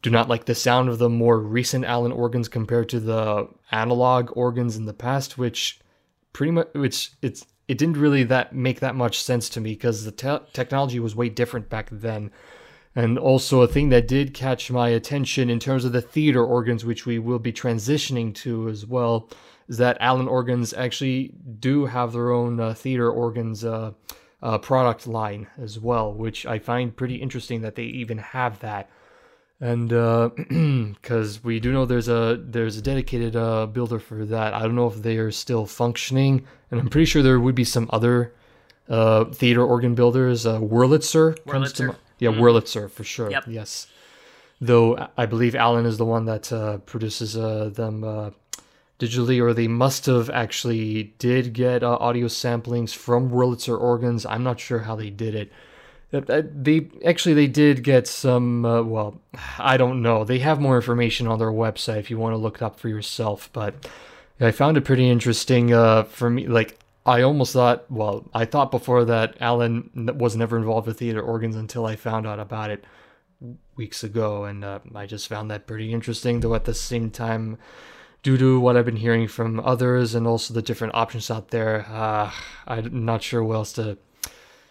do 0.00 0.10
not 0.10 0.28
like 0.28 0.44
the 0.44 0.54
sound 0.54 0.88
of 0.88 0.98
the 0.98 1.08
more 1.08 1.40
recent 1.40 1.84
Allen 1.86 2.12
organs 2.12 2.46
compared 2.48 2.88
to 2.90 3.00
the 3.00 3.48
analog 3.72 4.30
organs 4.36 4.76
in 4.76 4.84
the 4.84 4.94
past, 4.94 5.38
which 5.38 5.80
pretty 6.32 6.52
much 6.52 6.68
which 6.72 7.10
it's 7.20 7.44
it 7.70 7.78
didn't 7.78 7.98
really 7.98 8.24
that 8.24 8.52
make 8.52 8.80
that 8.80 8.96
much 8.96 9.22
sense 9.22 9.48
to 9.48 9.60
me 9.60 9.74
because 9.74 10.04
the 10.04 10.10
te- 10.10 10.44
technology 10.52 10.98
was 10.98 11.14
way 11.14 11.28
different 11.28 11.70
back 11.70 11.88
then. 11.92 12.32
And 12.96 13.16
also 13.16 13.62
a 13.62 13.68
thing 13.68 13.90
that 13.90 14.08
did 14.08 14.34
catch 14.34 14.72
my 14.72 14.88
attention 14.88 15.48
in 15.48 15.60
terms 15.60 15.84
of 15.84 15.92
the 15.92 16.00
theater 16.00 16.44
organs, 16.44 16.84
which 16.84 17.06
we 17.06 17.20
will 17.20 17.38
be 17.38 17.52
transitioning 17.52 18.34
to 18.34 18.68
as 18.68 18.84
well, 18.86 19.30
is 19.68 19.78
that 19.78 19.98
Allen 20.00 20.26
organs 20.26 20.74
actually 20.74 21.32
do 21.60 21.86
have 21.86 22.12
their 22.12 22.32
own 22.32 22.58
uh, 22.58 22.74
theater 22.74 23.08
organs 23.08 23.64
uh, 23.64 23.92
uh, 24.42 24.58
product 24.58 25.06
line 25.06 25.46
as 25.56 25.78
well, 25.78 26.12
which 26.12 26.44
I 26.46 26.58
find 26.58 26.96
pretty 26.96 27.14
interesting 27.22 27.60
that 27.60 27.76
they 27.76 27.84
even 27.84 28.18
have 28.18 28.58
that 28.58 28.90
and 29.60 29.88
because 29.88 31.36
uh, 31.36 31.40
we 31.44 31.60
do 31.60 31.72
know 31.72 31.84
there's 31.84 32.08
a 32.08 32.40
there's 32.42 32.76
a 32.76 32.82
dedicated 32.82 33.36
uh, 33.36 33.66
builder 33.66 33.98
for 33.98 34.24
that. 34.24 34.54
I 34.54 34.62
don't 34.62 34.74
know 34.74 34.86
if 34.86 34.96
they 34.96 35.18
are 35.18 35.30
still 35.30 35.66
functioning, 35.66 36.46
and 36.70 36.80
I'm 36.80 36.88
pretty 36.88 37.04
sure 37.04 37.22
there 37.22 37.38
would 37.38 37.54
be 37.54 37.64
some 37.64 37.88
other 37.92 38.32
uh, 38.88 39.26
theater 39.26 39.62
organ 39.62 39.94
builders. 39.94 40.46
Uh, 40.46 40.58
Wurlitzer, 40.58 41.38
Wurlitzer. 41.44 41.74
To, 41.74 41.86
mind. 41.88 41.98
yeah, 42.18 42.30
mm-hmm. 42.30 42.40
Wurlitzer 42.40 42.90
for 42.90 43.04
sure. 43.04 43.30
Yep. 43.30 43.44
Yes, 43.48 43.86
though 44.60 45.08
I 45.16 45.26
believe 45.26 45.54
Allen 45.54 45.84
is 45.84 45.98
the 45.98 46.06
one 46.06 46.24
that 46.24 46.50
uh, 46.50 46.78
produces 46.78 47.36
uh, 47.36 47.68
them 47.68 48.02
uh, 48.02 48.30
digitally, 48.98 49.42
or 49.42 49.52
they 49.52 49.68
must 49.68 50.06
have 50.06 50.30
actually 50.30 51.14
did 51.18 51.52
get 51.52 51.82
audio 51.82 52.28
samplings 52.28 52.94
from 52.94 53.30
Wurlitzer 53.30 53.78
organs. 53.78 54.24
I'm 54.24 54.42
not 54.42 54.58
sure 54.58 54.80
how 54.80 54.96
they 54.96 55.10
did 55.10 55.34
it 55.34 55.52
they 56.10 56.88
actually 57.04 57.34
they 57.34 57.46
did 57.46 57.84
get 57.84 58.06
some. 58.08 58.64
Uh, 58.64 58.82
well, 58.82 59.20
I 59.58 59.76
don't 59.76 60.02
know. 60.02 60.24
They 60.24 60.40
have 60.40 60.60
more 60.60 60.76
information 60.76 61.26
on 61.26 61.38
their 61.38 61.52
website 61.52 61.98
if 61.98 62.10
you 62.10 62.18
want 62.18 62.32
to 62.32 62.38
look 62.38 62.56
it 62.56 62.62
up 62.62 62.80
for 62.80 62.88
yourself. 62.88 63.48
But 63.52 63.88
I 64.40 64.50
found 64.50 64.76
it 64.76 64.84
pretty 64.84 65.08
interesting. 65.08 65.72
Uh, 65.72 66.02
for 66.04 66.28
me, 66.28 66.48
like 66.48 66.78
I 67.06 67.22
almost 67.22 67.52
thought. 67.52 67.90
Well, 67.90 68.28
I 68.34 68.44
thought 68.44 68.72
before 68.72 69.04
that 69.04 69.36
Allen 69.40 69.90
was 70.18 70.36
never 70.36 70.56
involved 70.56 70.88
with 70.88 70.98
theater 70.98 71.22
organs 71.22 71.54
until 71.54 71.86
I 71.86 71.94
found 71.96 72.26
out 72.26 72.40
about 72.40 72.70
it 72.70 72.84
weeks 73.76 74.02
ago, 74.02 74.44
and 74.44 74.64
uh, 74.64 74.80
I 74.94 75.06
just 75.06 75.28
found 75.28 75.50
that 75.50 75.66
pretty 75.68 75.92
interesting. 75.92 76.40
Though 76.40 76.56
at 76.56 76.64
the 76.64 76.74
same 76.74 77.10
time, 77.10 77.56
due 78.24 78.36
to 78.36 78.58
what 78.58 78.76
I've 78.76 78.84
been 78.84 78.96
hearing 78.96 79.28
from 79.28 79.60
others 79.60 80.16
and 80.16 80.26
also 80.26 80.54
the 80.54 80.60
different 80.62 80.96
options 80.96 81.30
out 81.30 81.48
there, 81.50 81.86
uh, 81.88 82.32
I'm 82.66 83.04
not 83.04 83.22
sure 83.22 83.44
what 83.44 83.54
else 83.54 83.72
to 83.74 83.96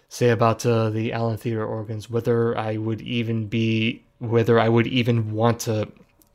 say 0.09 0.29
about 0.29 0.65
uh, 0.65 0.89
the 0.89 1.13
Allen 1.13 1.37
Theater 1.37 1.65
organs. 1.65 2.09
Whether 2.09 2.57
I 2.57 2.77
would 2.77 3.01
even 3.01 3.47
be, 3.47 4.03
whether 4.17 4.59
I 4.59 4.67
would 4.67 4.87
even 4.87 5.31
want 5.31 5.61
to 5.61 5.87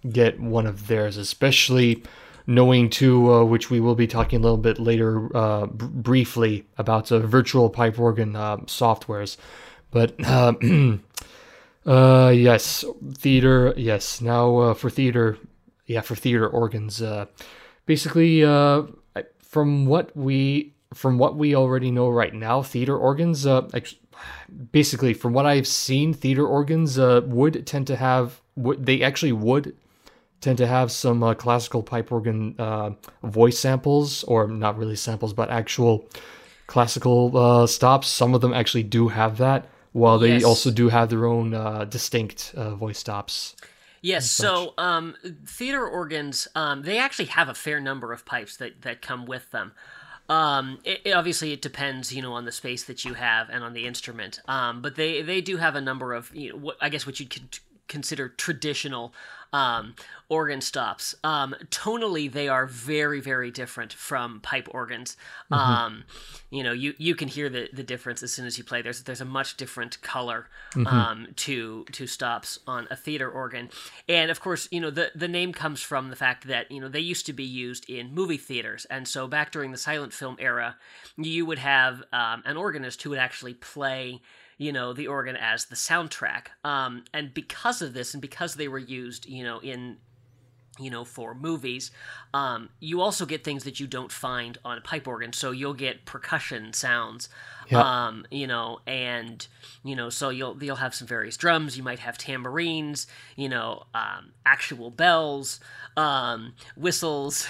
get 0.09 0.41
one 0.41 0.67
of 0.67 0.87
theirs, 0.87 1.17
especially 1.17 2.03
knowing 2.47 2.89
too, 2.89 3.33
uh, 3.33 3.45
which 3.45 3.71
we 3.71 3.81
will 3.81 3.95
be 3.95 4.07
talking 4.07 4.39
a 4.39 4.43
little 4.43 4.59
bit 4.59 4.79
later, 4.79 5.35
uh, 5.37 5.67
b- 5.67 5.87
briefly 5.87 6.67
about 6.79 7.11
uh, 7.11 7.19
virtual 7.21 7.69
pipe 7.69 7.99
organ 7.99 8.37
uh, 8.37 8.59
softwares. 8.59 9.37
But 9.91 10.15
uh, 10.25 10.53
uh, 11.87 12.31
yes, 12.31 12.85
theater. 13.15 13.75
Yes, 13.77 14.21
now 14.21 14.75
for 14.75 14.89
theater, 14.89 15.37
yeah, 15.87 16.01
for 16.01 16.15
theater 16.15 16.49
organs. 16.49 17.03
Basically, 17.87 18.43
from 19.41 19.87
what 19.87 20.17
we 20.17 20.74
from 20.95 21.19
what 21.19 21.37
we 21.37 21.55
already 21.55 21.91
know 21.91 22.09
right 22.09 22.33
now, 22.35 22.63
theater 22.63 22.97
organs. 22.97 23.47
Uh, 23.47 23.69
basically, 24.73 25.15
from 25.15 25.33
what 25.33 25.47
I've 25.47 25.67
seen, 25.67 26.15
theater 26.15 26.47
organs 26.47 26.99
uh, 26.99 27.23
would 27.27 27.67
tend 27.67 27.87
to 27.89 27.97
have. 27.97 28.41
Would 28.57 28.87
they 28.87 29.03
actually 29.03 29.33
would 29.33 29.77
tend 30.41 30.59
to 30.59 30.67
have 30.67 30.93
some 30.93 31.23
uh, 31.23 31.35
classical 31.35 31.83
pipe 31.83 32.13
organ 32.13 32.55
uh, 32.59 32.91
voice 33.23 33.59
samples, 33.59 34.25
or 34.25 34.47
not 34.47 34.79
really 34.79 34.97
samples, 34.97 35.33
but 35.33 35.51
actual 35.51 36.09
classical 36.67 37.37
uh, 37.37 37.67
stops. 37.67 38.09
Some 38.09 38.35
of 38.35 38.41
them 38.41 38.53
actually 38.53 38.85
do 38.85 39.09
have 39.09 39.39
that, 39.39 39.67
while 39.93 40.19
they 40.19 40.35
Yes. 40.35 40.45
also 40.45 40.71
do 40.71 40.89
have 40.89 41.09
their 41.09 41.27
own 41.27 41.55
uh, 41.55 41.85
distinct 41.85 42.53
uh, 42.57 42.75
voice 42.75 42.99
stops. 42.99 43.57
Yes, 44.03 44.31
so 44.31 44.75
um, 44.77 45.15
theater 45.47 45.87
organs, 45.87 46.47
um, 46.55 46.83
they 46.83 46.99
actually 46.99 47.25
have 47.27 47.49
a 47.49 47.55
fair 47.55 47.81
number 47.81 48.13
of 48.13 48.27
pipes 48.27 48.59
that, 48.59 48.83
that 48.83 49.01
come 49.01 49.25
with 49.25 49.51
them. 49.51 49.73
Um, 50.29 50.79
it, 50.85 51.01
it- 51.05 51.13
obviously, 51.13 51.53
it 51.53 51.61
depends, 51.63 52.13
you 52.15 52.23
know, 52.23 52.33
on 52.33 52.45
the 52.45 52.53
space 52.53 52.85
that 52.85 53.05
you 53.05 53.15
have 53.15 53.49
and 53.51 53.63
on 53.63 53.73
the 53.75 53.87
instrument. 53.87 54.41
Um, 54.49 54.81
but 54.83 54.97
they, 54.97 55.23
they 55.23 55.41
do 55.41 55.57
have 55.59 55.75
a 55.77 55.81
number 55.81 56.15
of, 56.15 56.35
you 56.35 56.51
know, 56.53 56.59
what, 56.59 56.77
I 56.81 56.89
guess 56.89 57.07
what 57.07 57.21
you'd 57.21 57.31
consider 57.89 58.29
traditional 58.29 59.15
um, 59.55 59.95
organ 60.29 60.61
stops. 60.61 61.15
Um, 61.23 61.55
tonally, 61.71 62.31
they 62.31 62.49
are 62.49 62.67
very, 62.67 63.21
very 63.21 63.53
different 63.53 63.93
from 63.93 64.41
pipe 64.41 64.67
organs. 64.73 65.17
Um, 65.53 66.05
you 66.51 66.65
know, 66.65 66.73
you, 66.73 66.95
you 66.99 67.15
can 67.15 67.29
hear 67.29 67.49
the, 67.49 67.69
the 67.73 67.85
difference 67.85 68.25
as 68.25 68.33
soon 68.33 68.47
as 68.47 68.59
you 68.59 68.65
play. 68.65 68.83
There's 68.83 69.05
there's 69.05 69.21
a 69.21 69.25
much 69.25 69.57
different 69.57 70.03
color 70.03 70.49
um, 70.87 71.29
to 71.37 71.85
to 71.93 72.09
stops 72.09 72.59
on 72.67 72.89
a 72.91 72.97
theater 72.97 73.31
organ, 73.31 73.71
and 74.09 74.29
of 74.33 74.41
course, 74.41 74.67
you 74.73 74.81
know 74.81 74.91
the 74.91 75.13
the 75.15 75.29
name 75.29 75.53
comes 75.53 75.81
from 75.81 76.11
the 76.11 76.17
fact 76.17 76.49
that 76.49 76.73
you 76.73 76.81
know 76.81 76.89
they 76.89 77.01
used 77.01 77.27
to 77.27 77.33
be 77.33 77.45
used 77.45 77.89
in 77.89 78.13
movie 78.13 78.37
theaters, 78.37 78.87
and 78.87 79.07
so 79.07 79.29
back 79.29 79.53
during 79.53 79.71
the 79.71 79.79
silent 79.79 80.13
film 80.13 80.37
era, 80.41 80.77
you 81.17 81.47
would 81.47 81.61
have 81.61 82.03
um, 82.13 82.43
an 82.45 82.57
organist 82.57 83.01
who 83.03 83.11
would 83.11 83.21
actually 83.21 83.55
play 83.55 84.21
you 84.59 84.73
know 84.73 84.93
the 84.93 85.07
organ 85.07 85.37
as 85.37 85.67
the 85.67 85.77
soundtrack. 85.77 86.47
Um, 86.65 87.05
and 87.13 87.33
because 87.35 87.83
of 87.83 87.95
this 87.95 88.15
and 88.15 88.21
because 88.21 88.55
they 88.55 88.69
were 88.69 88.79
used 88.79 89.27
you 89.27 89.45
know 89.45 89.59
in 89.61 89.97
you 90.79 90.91
know 90.91 91.05
for 91.05 91.35
movies 91.35 91.91
um, 92.33 92.69
you 92.81 93.01
also 93.01 93.25
get 93.25 93.45
things 93.45 93.65
that 93.65 93.79
you 93.79 93.87
don't 93.87 94.11
find 94.11 94.59
on 94.65 94.79
a 94.79 94.81
pipe 94.81 95.07
organ. 95.07 95.33
So 95.33 95.51
you'll 95.51 95.75
get 95.75 96.05
percussion 96.05 96.73
sounds 96.73 97.29
Yeah. 97.71 98.07
um, 98.07 98.27
you 98.31 98.47
know 98.47 98.81
and 98.87 99.47
you 99.83 99.97
know 99.97 100.11
so 100.11 100.29
you'll 100.29 100.63
you'll 100.63 100.77
have 100.77 100.95
some 100.95 101.09
various 101.09 101.37
drums 101.37 101.77
you 101.77 101.83
might 101.83 102.01
have 102.01 102.19
tambourines 102.19 103.07
you 103.37 103.49
know 103.49 103.85
um, 103.95 104.33
actual 104.45 104.91
bells 104.91 105.61
um, 105.97 106.55
whistles 106.77 107.47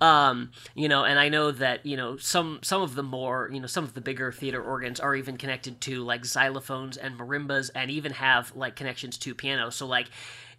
um, 0.00 0.50
you 0.74 0.88
know, 0.88 1.04
and 1.04 1.18
I 1.18 1.28
know 1.28 1.50
that 1.52 1.86
you 1.86 1.96
know 1.96 2.16
some 2.16 2.58
some 2.62 2.82
of 2.82 2.94
the 2.94 3.02
more 3.02 3.48
you 3.52 3.60
know 3.60 3.66
some 3.66 3.84
of 3.84 3.94
the 3.94 4.00
bigger 4.00 4.32
theater 4.32 4.62
organs 4.62 5.00
are 5.00 5.14
even 5.14 5.36
connected 5.36 5.80
to 5.82 6.02
like 6.02 6.22
xylophones 6.22 6.98
and 7.00 7.18
marimbas, 7.18 7.70
and 7.74 7.90
even 7.90 8.12
have 8.12 8.54
like 8.56 8.76
connections 8.76 9.16
to 9.18 9.34
piano. 9.34 9.70
So 9.70 9.86
like, 9.86 10.08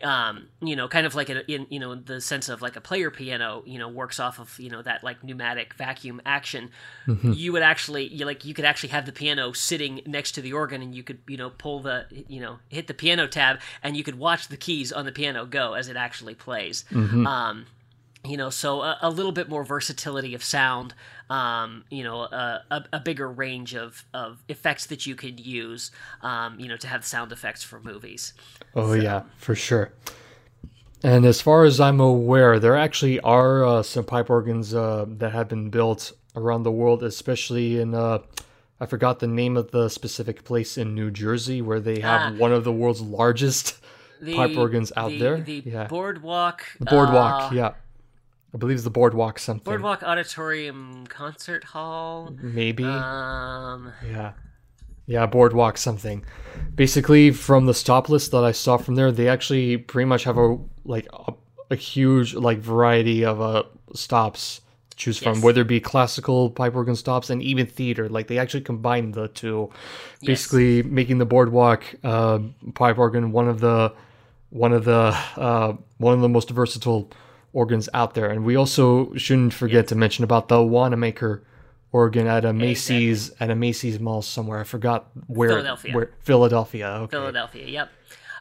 um, 0.02 0.48
you 0.62 0.76
know, 0.76 0.88
kind 0.88 1.06
of 1.06 1.14
like 1.14 1.30
a, 1.30 1.50
in 1.52 1.68
you 1.70 1.80
know 1.80 1.96
the 1.96 2.22
sense 2.22 2.48
of 2.50 2.62
like 2.62 2.76
a 2.78 2.82
player 2.82 3.12
piano, 3.12 3.64
you 3.66 3.78
know, 3.78 3.90
works 3.90 4.20
off 4.20 4.40
of 4.40 4.58
you 4.60 4.70
know 4.70 4.82
that 4.82 5.04
like 5.04 5.24
pneumatic 5.24 5.74
vacuum 5.74 6.22
action. 6.26 6.70
You 7.34 7.52
would 7.54 7.64
actually 7.64 8.08
you 8.08 8.26
like 8.32 8.46
you 8.46 8.54
could 8.54 8.66
actually 8.66 8.90
have 8.90 9.06
the 9.06 9.12
piano 9.12 9.52
sitting 9.52 10.02
next 10.06 10.32
to 10.34 10.42
the 10.42 10.54
organ, 10.54 10.82
and 10.82 10.96
you 10.96 11.04
could 11.04 11.20
you 11.28 11.38
know 11.38 11.50
pull 11.50 11.82
the 11.82 12.06
you 12.28 12.40
know 12.40 12.60
hit 12.70 12.88
the 12.88 12.94
piano 12.94 13.28
tab, 13.28 13.60
and 13.84 13.98
you 13.98 14.04
could 14.04 14.18
watch 14.18 14.48
the 14.48 14.58
keys 14.58 14.92
on 14.94 15.04
the 15.06 15.12
piano 15.12 15.46
go 15.46 15.74
as 15.74 15.88
it 15.88 15.98
actually 15.98 16.36
plays. 16.36 16.86
Um, 17.28 17.66
you 18.24 18.38
know 18.38 18.52
so 18.52 18.82
a, 18.82 19.00
a 19.02 19.10
little 19.10 19.32
bit 19.32 19.50
more 19.50 19.64
versatility 19.64 20.36
of 20.36 20.44
sound 20.44 20.94
um, 21.32 21.84
you 21.90 22.04
know 22.04 22.22
a, 22.22 22.64
a, 22.70 22.86
a 22.94 23.00
bigger 23.00 23.28
range 23.28 23.74
of, 23.74 24.06
of 24.14 24.44
effects 24.48 24.86
that 24.86 25.08
you 25.08 25.16
could 25.16 25.40
use 25.40 25.90
um, 26.22 26.60
you 26.60 26.68
know 26.68 26.78
to 26.78 26.88
have 26.88 27.04
sound 27.04 27.32
effects 27.32 27.64
for 27.64 27.80
movies 27.80 28.34
Oh 28.76 28.94
yeah, 28.94 29.24
for 29.38 29.56
sure. 29.56 29.92
And 31.04 31.26
as 31.26 31.42
far 31.42 31.64
as 31.64 31.80
I'm 31.80 32.00
aware, 32.00 32.60
there 32.60 32.78
actually 32.78 33.20
are 33.22 33.66
uh, 33.66 33.84
some 33.84 34.06
pipe 34.06 34.30
organs 34.30 34.74
uh, 34.74 35.06
that 35.08 35.32
have 35.32 35.50
been 35.50 35.70
built 35.70 36.12
around 36.36 36.64
the 36.64 36.72
world, 36.72 37.04
especially 37.04 37.80
in 37.80 37.94
uh, 37.94 38.20
I 38.80 38.86
forgot 38.86 39.20
the 39.20 39.28
name 39.28 39.58
of 39.58 39.72
the 39.72 39.90
specific 39.90 40.44
place 40.44 40.78
in 40.78 40.96
New 40.96 41.12
Jersey 41.12 41.62
where 41.62 41.80
they 41.80 42.00
have 42.00 42.34
Ah. 42.34 42.38
one 42.38 42.52
of 42.52 42.64
the 42.64 42.72
world's 42.72 43.02
largest 43.02 43.80
the, 44.22 44.36
pipe 44.36 44.56
organs 44.58 44.92
out 44.96 45.10
the, 45.10 45.18
there. 45.20 45.42
the 45.42 45.64
yeah, 45.66 45.88
boardwalk 45.88 46.64
boardwalk. 46.80 47.52
uh, 47.52 47.56
yeah, 47.56 47.72
I 48.54 48.58
believe 48.58 48.76
it's 48.76 48.84
the 48.84 48.90
boardwalk 48.90 49.40
something. 49.40 49.64
boardwalk 49.66 50.04
auditorium 50.04 51.06
concert 51.08 51.64
hall 51.64 52.34
maybe. 52.42 52.84
um 52.84 53.92
Yeah. 54.08 54.34
Yeah, 55.08 55.26
boardwalk 55.26 55.78
something. 55.78 56.24
Basically, 56.74 57.32
from 57.32 57.66
the 57.66 57.74
stop 57.74 58.08
list 58.08 58.32
that 58.32 58.44
I 58.46 58.52
saw 58.54 58.78
from 58.78 58.96
there, 58.96 59.12
they 59.12 59.28
actually 59.28 59.76
pretty 59.78 60.06
much 60.06 60.24
have 60.24 60.38
a 60.38 60.58
like 60.86 61.08
a, 61.12 61.34
a 61.72 61.76
huge 61.76 62.34
like 62.36 62.60
variety 62.60 63.26
of 63.26 63.42
uh 63.42 63.64
stops 63.94 64.62
to 64.62 64.71
choose 64.96 65.18
from, 65.18 65.36
Yes. 65.36 65.44
whether 65.44 65.62
it 65.62 65.68
be 65.68 65.80
classical 65.80 66.50
pipe 66.50 66.76
organ 66.76 66.96
stops 66.96 67.30
and 67.30 67.42
even 67.42 67.66
theater. 67.66 68.08
Like 68.10 68.28
they 68.28 68.38
actually 68.38 68.62
combine 68.62 69.12
the 69.12 69.28
two, 69.30 69.70
basically 70.24 70.84
making 70.84 71.18
the 71.18 71.26
boardwalk 71.26 71.84
uh, 72.04 72.40
pipe 72.74 72.98
organ 72.98 73.32
one 73.32 73.48
of 73.48 73.60
the 73.60 73.94
one 74.50 74.74
of 74.74 74.84
the 74.86 75.16
uh, 75.38 75.74
one 75.98 76.14
of 76.14 76.22
the 76.22 76.30
most 76.30 76.50
versatile 76.50 77.10
organs 77.54 77.90
out 77.94 78.14
there. 78.14 78.30
And 78.30 78.44
we 78.46 78.56
also 78.56 79.14
shouldn't 79.16 79.54
forget 79.54 79.88
to 79.88 79.96
mention 79.96 80.24
about 80.24 80.48
the 80.50 80.62
Wanamaker 80.62 81.44
organ 81.94 82.28
at 82.28 82.46
a 82.46 82.54
Macy's 82.54 83.32
at 83.40 83.50
a 83.50 83.56
Macy's 83.56 84.00
mall 84.00 84.22
somewhere. 84.22 84.60
I 84.60 84.64
forgot 84.64 85.10
where 85.28 85.50
Philadelphia. 85.50 85.96
where 85.96 86.12
Philadelphia. 86.20 86.88
Okay. 87.04 87.12
Philadelphia. 87.18 87.68
Yep. 87.68 87.90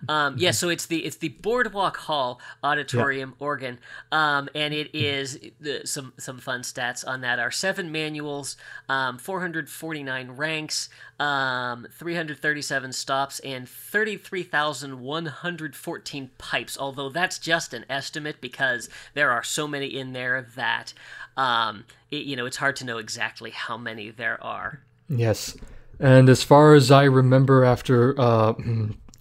Um, 0.08 0.36
yeah, 0.38 0.52
so 0.52 0.68
it's 0.68 0.86
the 0.86 1.04
it's 1.04 1.16
the 1.16 1.28
Boardwalk 1.28 1.96
Hall 1.98 2.40
Auditorium 2.62 3.34
organ, 3.38 3.78
um, 4.10 4.48
and 4.54 4.72
it 4.72 4.88
is 4.94 5.38
the, 5.60 5.82
some 5.84 6.14
some 6.18 6.38
fun 6.38 6.62
stats 6.62 7.06
on 7.06 7.20
that 7.20 7.38
are 7.38 7.50
seven 7.50 7.92
manuals, 7.92 8.56
um, 8.88 9.18
449 9.18 10.30
ranks, 10.32 10.88
um, 11.18 11.86
337 11.92 12.92
stops, 12.92 13.40
and 13.40 13.68
33,114 13.68 16.30
pipes. 16.38 16.78
Although 16.78 17.10
that's 17.10 17.38
just 17.38 17.74
an 17.74 17.84
estimate 17.90 18.40
because 18.40 18.88
there 19.14 19.30
are 19.30 19.42
so 19.42 19.68
many 19.68 19.86
in 19.86 20.12
there 20.12 20.46
that 20.56 20.94
um, 21.36 21.84
it, 22.10 22.24
you 22.24 22.36
know 22.36 22.46
it's 22.46 22.56
hard 22.56 22.76
to 22.76 22.84
know 22.84 22.96
exactly 22.98 23.50
how 23.50 23.76
many 23.76 24.10
there 24.10 24.42
are. 24.42 24.80
Yes. 25.08 25.56
And 25.98 26.30
as 26.30 26.42
far 26.42 26.72
as 26.74 26.90
I 26.90 27.04
remember 27.04 27.62
after 27.62 28.18
uh, 28.18 28.54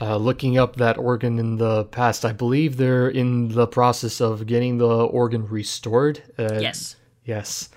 uh, 0.02 0.18
looking 0.18 0.58
up 0.58 0.78
that 0.78 0.98
organ 0.98 1.40
in 1.40 1.58
the 1.58 1.86
past, 1.86 2.26
I 2.26 2.34
believe 2.34 2.78
they're 2.78 3.10
in 3.10 3.50
the 3.50 3.68
process 3.68 4.22
of 4.22 4.46
getting 4.46 4.78
the 4.78 4.88
organ 4.88 5.48
restored. 5.48 6.24
Uh, 6.38 6.60
Yes. 6.60 6.96
Yes. 7.26 7.70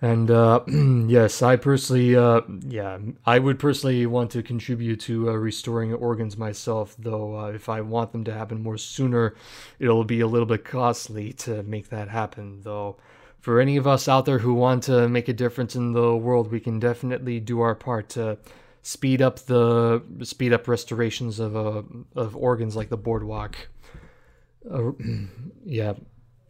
And 0.00 0.32
uh, 0.32 0.64
yes, 0.66 1.42
I 1.42 1.54
personally, 1.54 2.16
uh, 2.16 2.40
yeah, 2.66 2.98
I 3.24 3.38
would 3.38 3.60
personally 3.60 4.04
want 4.06 4.32
to 4.32 4.42
contribute 4.42 4.98
to 5.02 5.30
uh, 5.30 5.34
restoring 5.34 5.94
organs 5.94 6.36
myself, 6.36 6.96
though 6.98 7.38
uh, 7.38 7.46
if 7.50 7.68
I 7.68 7.82
want 7.82 8.10
them 8.10 8.24
to 8.24 8.34
happen 8.34 8.62
more 8.62 8.76
sooner, 8.78 9.36
it'll 9.78 10.02
be 10.04 10.20
a 10.20 10.26
little 10.26 10.46
bit 10.46 10.64
costly 10.64 11.32
to 11.34 11.62
make 11.62 11.90
that 11.90 12.08
happen, 12.08 12.62
though. 12.62 12.96
For 13.38 13.60
any 13.60 13.76
of 13.76 13.86
us 13.86 14.08
out 14.08 14.24
there 14.24 14.38
who 14.38 14.54
want 14.54 14.84
to 14.84 15.08
make 15.08 15.28
a 15.28 15.32
difference 15.32 15.76
in 15.76 15.92
the 15.92 16.16
world, 16.16 16.50
we 16.50 16.60
can 16.60 16.80
definitely 16.80 17.38
do 17.38 17.60
our 17.60 17.74
part 17.76 18.08
to 18.10 18.38
speed 18.82 19.22
up 19.22 19.38
the 19.40 20.02
speed 20.22 20.52
up 20.52 20.68
restorations 20.68 21.38
of 21.38 21.56
uh, 21.56 21.82
of 22.14 22.36
organs 22.36 22.76
like 22.76 22.88
the 22.88 22.96
boardwalk. 22.96 23.56
Uh, 24.70 24.92
yeah, 25.64 25.94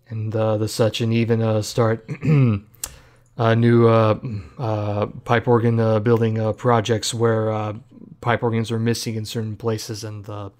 and 0.09 0.35
uh, 0.35 0.57
the 0.57 0.69
such, 0.69 1.01
and 1.01 1.13
even 1.13 1.41
uh, 1.43 1.63
start 1.63 2.09
uh, 3.39 3.55
new 3.55 3.87
uh, 3.87 4.19
uh, 4.59 5.07
pipe 5.25 5.47
organ 5.47 5.79
uh, 5.79 6.01
building 6.01 6.39
uh, 6.39 6.53
projects 6.53 7.15
where 7.15 7.51
uh, 7.51 7.75
pipe 8.21 8.43
organs 8.43 8.71
are 8.71 8.79
missing 8.79 9.15
in 9.15 9.25
certain 9.25 9.57
places 9.57 10.03
and 10.03 10.29
uh, 10.29 10.51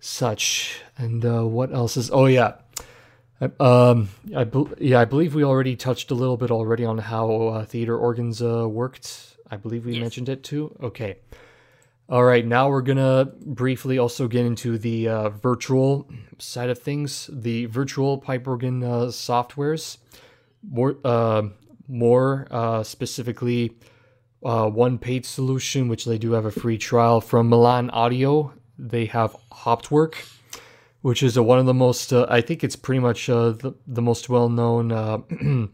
such. 0.00 0.80
And 0.98 1.24
what 1.52 1.72
else 1.72 1.96
is? 1.96 2.10
Oh 2.10 2.26
yeah, 2.26 2.54
um, 3.60 4.08
I 4.34 4.44
bel 4.44 4.70
yeah, 4.78 5.00
I 5.00 5.04
believe 5.04 5.34
we 5.34 5.44
already 5.44 5.76
touched 5.76 6.10
a 6.10 6.14
little 6.14 6.36
bit 6.36 6.50
already 6.50 6.84
on 6.84 6.98
how 6.98 7.64
theater 7.68 7.96
organs 7.96 8.42
uh, 8.42 8.68
worked 8.68 9.35
I 9.50 9.56
believe 9.56 9.86
we 9.86 9.92
Yes. 9.94 10.00
mentioned 10.00 10.28
it 10.28 10.42
too. 10.42 10.74
Okay. 10.82 11.16
All 12.08 12.22
right, 12.22 12.46
now 12.46 12.68
we're 12.68 12.82
gonna 12.82 13.32
briefly 13.44 13.98
also 13.98 14.28
get 14.28 14.46
into 14.46 14.78
the 14.78 15.08
uh, 15.08 15.28
virtual 15.30 16.08
side 16.38 16.70
of 16.70 16.78
things, 16.78 17.28
the 17.32 17.66
virtual 17.66 18.18
pipe 18.18 18.46
organ 18.46 18.82
uh, 18.84 19.06
softwares. 19.06 19.98
More, 20.68 20.96
uh, 21.04 21.42
more 21.88 22.46
uh, 22.50 22.82
specifically, 22.84 23.76
uh, 24.44 24.68
one 24.68 24.98
paid 24.98 25.24
solution, 25.26 25.88
which 25.88 26.04
they 26.04 26.18
do 26.18 26.32
have 26.32 26.44
a 26.44 26.50
free 26.52 26.78
trial 26.78 27.20
from 27.20 27.48
Milan 27.48 27.90
Audio. 27.90 28.52
They 28.78 29.06
have 29.06 29.34
Hauptwerk, 29.52 30.14
which 31.02 31.22
is 31.24 31.36
uh, 31.36 31.42
one 31.42 31.58
of 31.58 31.66
the 31.66 31.74
most. 31.74 32.12
Uh, 32.12 32.26
I 32.28 32.40
think 32.40 32.62
it's 32.62 32.76
pretty 32.76 33.00
much 33.00 33.28
uh, 33.28 33.50
the 33.50 33.72
the 33.86 34.02
most 34.02 34.28
well 34.28 34.48
known. 34.48 34.92
Uh, 34.92 35.18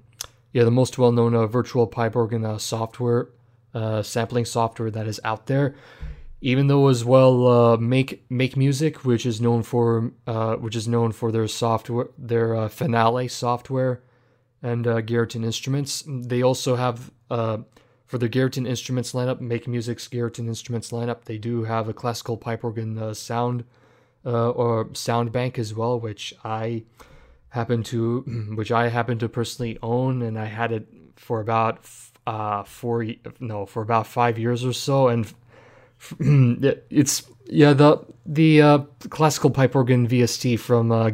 yeah, 0.52 0.64
the 0.64 0.70
most 0.70 0.96
well 0.98 1.12
known 1.12 1.34
uh, 1.34 1.46
virtual 1.46 1.86
pipe 1.86 2.14
organ 2.16 2.44
uh, 2.44 2.58
software, 2.58 3.28
uh, 3.74 4.02
sampling 4.02 4.44
software 4.44 4.90
that 4.90 5.06
is 5.06 5.20
out 5.24 5.46
there. 5.46 5.74
Even 6.40 6.66
though 6.66 6.88
as 6.88 7.04
well, 7.04 7.46
uh, 7.46 7.76
make 7.76 8.24
make 8.28 8.56
music, 8.56 9.04
which 9.04 9.24
is 9.24 9.40
known 9.40 9.62
for 9.62 10.12
uh, 10.26 10.56
which 10.56 10.74
is 10.74 10.88
known 10.88 11.12
for 11.12 11.30
their 11.30 11.46
software, 11.46 12.08
their 12.18 12.56
uh, 12.56 12.68
Finale 12.68 13.28
software, 13.28 14.02
and 14.60 14.86
uh, 14.86 15.00
Garritan 15.02 15.44
Instruments. 15.44 16.02
They 16.06 16.42
also 16.42 16.74
have 16.74 17.12
uh, 17.30 17.58
for 18.06 18.18
the 18.18 18.28
Garritan 18.28 18.66
Instruments 18.66 19.12
lineup, 19.12 19.40
Make 19.40 19.68
Music's 19.68 20.08
Garritan 20.08 20.48
Instruments 20.48 20.90
lineup. 20.90 21.24
They 21.24 21.38
do 21.38 21.62
have 21.62 21.88
a 21.88 21.94
classical 21.94 22.36
pipe 22.36 22.64
organ 22.64 22.98
uh, 22.98 23.14
sound 23.14 23.64
or 24.24 24.88
sound 24.94 25.32
bank 25.32 25.58
as 25.58 25.74
well, 25.74 25.98
which 25.98 26.34
I 26.44 26.82
happen 27.50 27.84
to 27.84 28.20
which 28.56 28.72
I 28.72 28.88
happen 28.88 29.18
to 29.20 29.28
personally 29.28 29.78
own, 29.80 30.22
and 30.22 30.36
I 30.36 30.46
had 30.46 30.72
it 30.72 30.88
for 31.14 31.40
about 31.40 31.86
uh 32.26 32.62
four 32.62 33.06
no 33.40 33.66
for 33.66 33.82
about 33.82 34.06
five 34.06 34.38
years 34.38 34.64
or 34.64 34.72
so, 34.72 35.08
and 35.08 35.32
it's 36.90 37.24
yeah 37.46 37.72
the 37.72 38.04
the 38.24 38.62
uh, 38.62 38.78
classical 39.10 39.50
pipe 39.50 39.74
organ 39.74 40.06
VST 40.06 40.58
from 40.58 40.92
uh, 40.92 41.10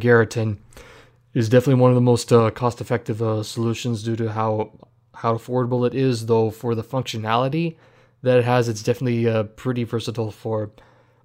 is 1.34 1.48
definitely 1.48 1.80
one 1.80 1.90
of 1.90 1.94
the 1.94 2.00
most 2.00 2.32
uh, 2.32 2.50
cost 2.50 2.80
effective 2.80 3.22
uh, 3.22 3.42
solutions 3.42 4.02
due 4.02 4.16
to 4.16 4.32
how 4.32 4.72
how 5.14 5.34
affordable 5.34 5.86
it 5.86 5.94
is. 5.94 6.26
Though 6.26 6.50
for 6.50 6.74
the 6.74 6.84
functionality 6.84 7.76
that 8.22 8.38
it 8.38 8.44
has, 8.44 8.68
it's 8.68 8.82
definitely 8.82 9.28
uh, 9.28 9.44
pretty 9.44 9.84
versatile 9.84 10.30
for 10.30 10.70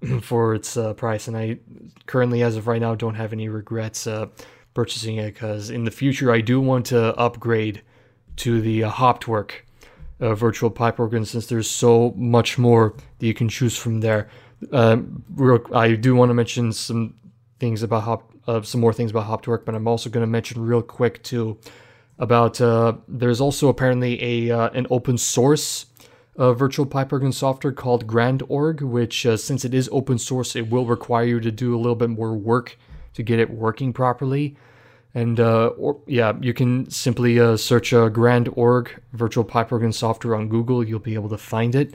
for 0.22 0.54
its 0.54 0.76
uh, 0.76 0.94
price. 0.94 1.28
And 1.28 1.36
I 1.36 1.58
currently, 2.06 2.42
as 2.42 2.56
of 2.56 2.66
right 2.66 2.80
now, 2.80 2.94
don't 2.94 3.14
have 3.14 3.32
any 3.32 3.48
regrets 3.48 4.06
purchasing 4.74 5.16
it 5.16 5.32
because 5.32 5.70
in 5.70 5.84
the 5.84 5.90
future 5.90 6.32
I 6.32 6.40
do 6.40 6.60
want 6.60 6.86
to 6.86 7.14
upgrade 7.16 7.82
to 8.36 8.60
the 8.60 8.84
uh, 8.84 8.90
uh, 10.24 10.34
virtual 10.34 10.70
pipe 10.70 10.98
organ 10.98 11.24
since 11.24 11.46
there's 11.46 11.70
so 11.70 12.14
much 12.16 12.56
more 12.56 12.94
that 13.18 13.26
you 13.26 13.34
can 13.34 13.48
choose 13.48 13.76
from 13.76 14.00
there. 14.00 14.28
Um, 14.72 15.22
I 15.74 15.94
do 15.94 16.14
want 16.14 16.30
to 16.30 16.34
mention 16.34 16.72
some 16.72 17.14
things 17.60 17.82
about 17.82 18.04
Hop, 18.04 18.32
uh, 18.48 18.62
some 18.62 18.80
more 18.80 18.92
things 18.92 19.10
about 19.10 19.26
Hauptwerk, 19.26 19.64
but 19.64 19.74
I'm 19.74 19.86
also 19.86 20.08
going 20.08 20.22
to 20.22 20.30
mention 20.30 20.64
real 20.64 20.82
quick 20.82 21.22
too 21.22 21.58
about 22.18 22.60
uh, 22.60 22.94
there's 23.06 23.40
also 23.40 23.68
apparently 23.68 24.22
a 24.22 24.56
uh, 24.56 24.70
an 24.70 24.86
open 24.88 25.18
source 25.18 25.86
uh, 26.36 26.52
virtual 26.52 26.86
pipe 26.86 27.12
organ 27.12 27.32
software 27.32 27.72
called 27.72 28.06
GrandOrgue, 28.06 28.82
which 28.82 29.26
uh, 29.26 29.36
since 29.36 29.64
it 29.64 29.74
is 29.74 29.88
open 29.92 30.18
source, 30.18 30.56
it 30.56 30.70
will 30.70 30.86
require 30.86 31.24
you 31.24 31.40
to 31.40 31.50
do 31.50 31.74
a 31.74 31.78
little 31.78 31.94
bit 31.94 32.10
more 32.10 32.34
work 32.34 32.78
to 33.14 33.22
get 33.22 33.38
it 33.38 33.50
working 33.50 33.92
properly. 33.92 34.56
And 35.14 35.38
uh, 35.38 35.68
or, 35.68 36.00
yeah, 36.06 36.32
you 36.40 36.52
can 36.52 36.90
simply 36.90 37.38
uh, 37.38 37.56
search 37.56 37.92
uh, 37.92 38.10
GrandOrgue 38.10 38.88
virtual 39.12 39.44
pipe 39.44 39.70
organ 39.70 39.92
software 39.92 40.34
on 40.34 40.48
Google. 40.48 40.82
You'll 40.82 40.98
be 40.98 41.14
able 41.14 41.28
to 41.28 41.38
find 41.38 41.74
it. 41.74 41.94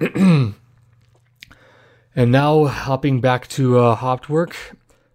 and 0.14 0.54
now 2.16 2.66
hopping 2.66 3.20
back 3.20 3.48
to 3.48 3.78
uh, 3.78 3.96
Hauptwerk, 3.96 4.54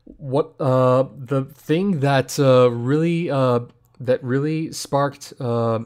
what 0.04 0.54
uh, 0.60 1.06
the 1.16 1.46
thing 1.46 2.02
that 2.02 2.38
uh, 2.40 2.70
really 2.70 3.30
uh, 3.30 3.62
that 4.00 4.24
really 4.24 4.72
sparked 4.72 5.34
uh, 5.40 5.80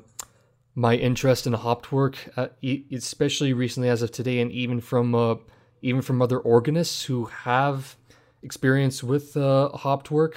my 0.75 0.95
interest 0.95 1.47
in 1.47 1.53
Hauptwerk, 1.53 2.15
uh, 2.37 2.47
especially 2.91 3.53
recently 3.53 3.89
as 3.89 4.01
of 4.01 4.11
today, 4.11 4.39
and 4.39 4.51
even 4.51 4.81
from 4.81 5.15
uh, 5.15 5.35
even 5.81 6.01
from 6.01 6.21
other 6.21 6.39
organists 6.39 7.05
who 7.05 7.25
have 7.25 7.95
experience 8.43 9.03
with 9.03 9.37
uh, 9.37 9.69
Hauptwerk, 9.73 10.33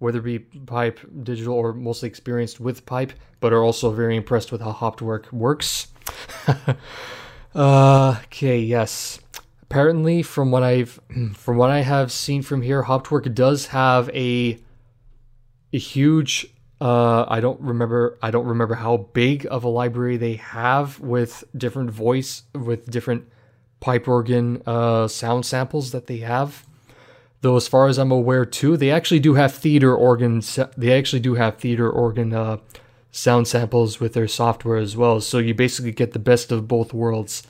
whether 0.00 0.18
it 0.18 0.22
be 0.22 0.38
pipe, 0.40 0.98
digital, 1.22 1.54
or 1.54 1.72
mostly 1.72 2.08
experienced 2.08 2.58
with 2.58 2.84
pipe, 2.84 3.12
but 3.38 3.52
are 3.52 3.62
also 3.62 3.92
very 3.92 4.16
impressed 4.16 4.50
with 4.50 4.60
how 4.60 4.72
Hauptwerk 4.72 5.30
works. 5.30 5.86
uh, 7.54 8.16
okay, 8.24 8.58
yes. 8.58 9.20
Apparently, 9.62 10.22
from 10.22 10.50
what 10.50 10.64
I've 10.64 10.98
from 11.34 11.56
what 11.56 11.70
I 11.70 11.82
have 11.82 12.10
seen 12.10 12.42
from 12.42 12.62
here, 12.62 12.82
Hauptwerk 12.82 13.32
does 13.34 13.66
have 13.66 14.08
a 14.10 14.58
a 15.72 15.78
huge 15.78 16.52
uh, 16.80 17.26
I 17.28 17.40
don't 17.40 17.60
remember. 17.60 18.18
I 18.22 18.30
don't 18.30 18.46
remember 18.46 18.74
how 18.74 19.08
big 19.12 19.46
of 19.50 19.64
a 19.64 19.68
library 19.68 20.16
they 20.16 20.36
have 20.36 20.98
with 20.98 21.44
different 21.54 21.90
voice, 21.90 22.44
with 22.54 22.90
different 22.90 23.28
pipe 23.80 24.08
organ 24.08 24.62
uh, 24.64 25.06
sound 25.06 25.44
samples 25.44 25.90
that 25.92 26.06
they 26.06 26.18
have. 26.18 26.66
Though, 27.42 27.56
as 27.56 27.68
far 27.68 27.88
as 27.88 27.98
I'm 27.98 28.12
aware, 28.12 28.44
too, 28.44 28.76
they 28.76 28.90
actually 28.90 29.20
do 29.20 29.34
have 29.34 29.54
theater 29.54 29.94
organ. 29.94 30.42
They 30.76 30.92
actually 30.92 31.20
do 31.20 31.34
have 31.34 31.56
theater 31.56 31.90
organ 31.90 32.34
uh, 32.34 32.58
sound 33.10 33.48
samples 33.48 33.98
with 33.98 34.12
their 34.12 34.28
software 34.28 34.76
as 34.76 34.96
well. 34.96 35.20
So 35.20 35.38
you 35.38 35.54
basically 35.54 35.92
get 35.92 36.12
the 36.12 36.18
best 36.18 36.52
of 36.52 36.68
both 36.68 36.92
worlds, 36.92 37.42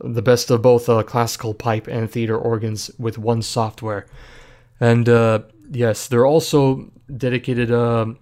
the 0.00 0.22
best 0.22 0.50
of 0.50 0.62
both 0.62 0.88
uh, 0.88 1.02
classical 1.02 1.52
pipe 1.52 1.88
and 1.88 2.10
theater 2.10 2.38
organs 2.38 2.90
with 2.98 3.18
one 3.18 3.42
software. 3.42 4.06
And 4.78 5.08
uh, 5.08 5.40
yes, 5.70 6.06
there 6.06 6.20
are 6.20 6.26
also 6.26 6.90
dedicated 7.14 7.70
um 7.70 8.18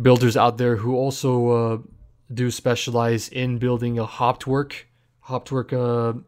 builders 0.00 0.36
out 0.36 0.58
there 0.58 0.76
who 0.76 0.96
also 0.96 1.48
uh, 1.48 1.78
do 2.32 2.50
specialize 2.50 3.28
in 3.28 3.58
building 3.58 3.98
a 3.98 4.06
Hauptwerk, 4.06 4.84
Hauptwerk, 5.26 5.72
uh, 5.72 6.18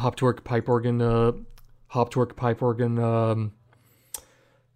Hauptwerk 0.00 0.44
pipe 0.44 0.68
organ, 0.68 1.00
Hauptwerk 1.92 2.36
pipe 2.36 2.62
organ, 2.62 2.98
um, 2.98 3.52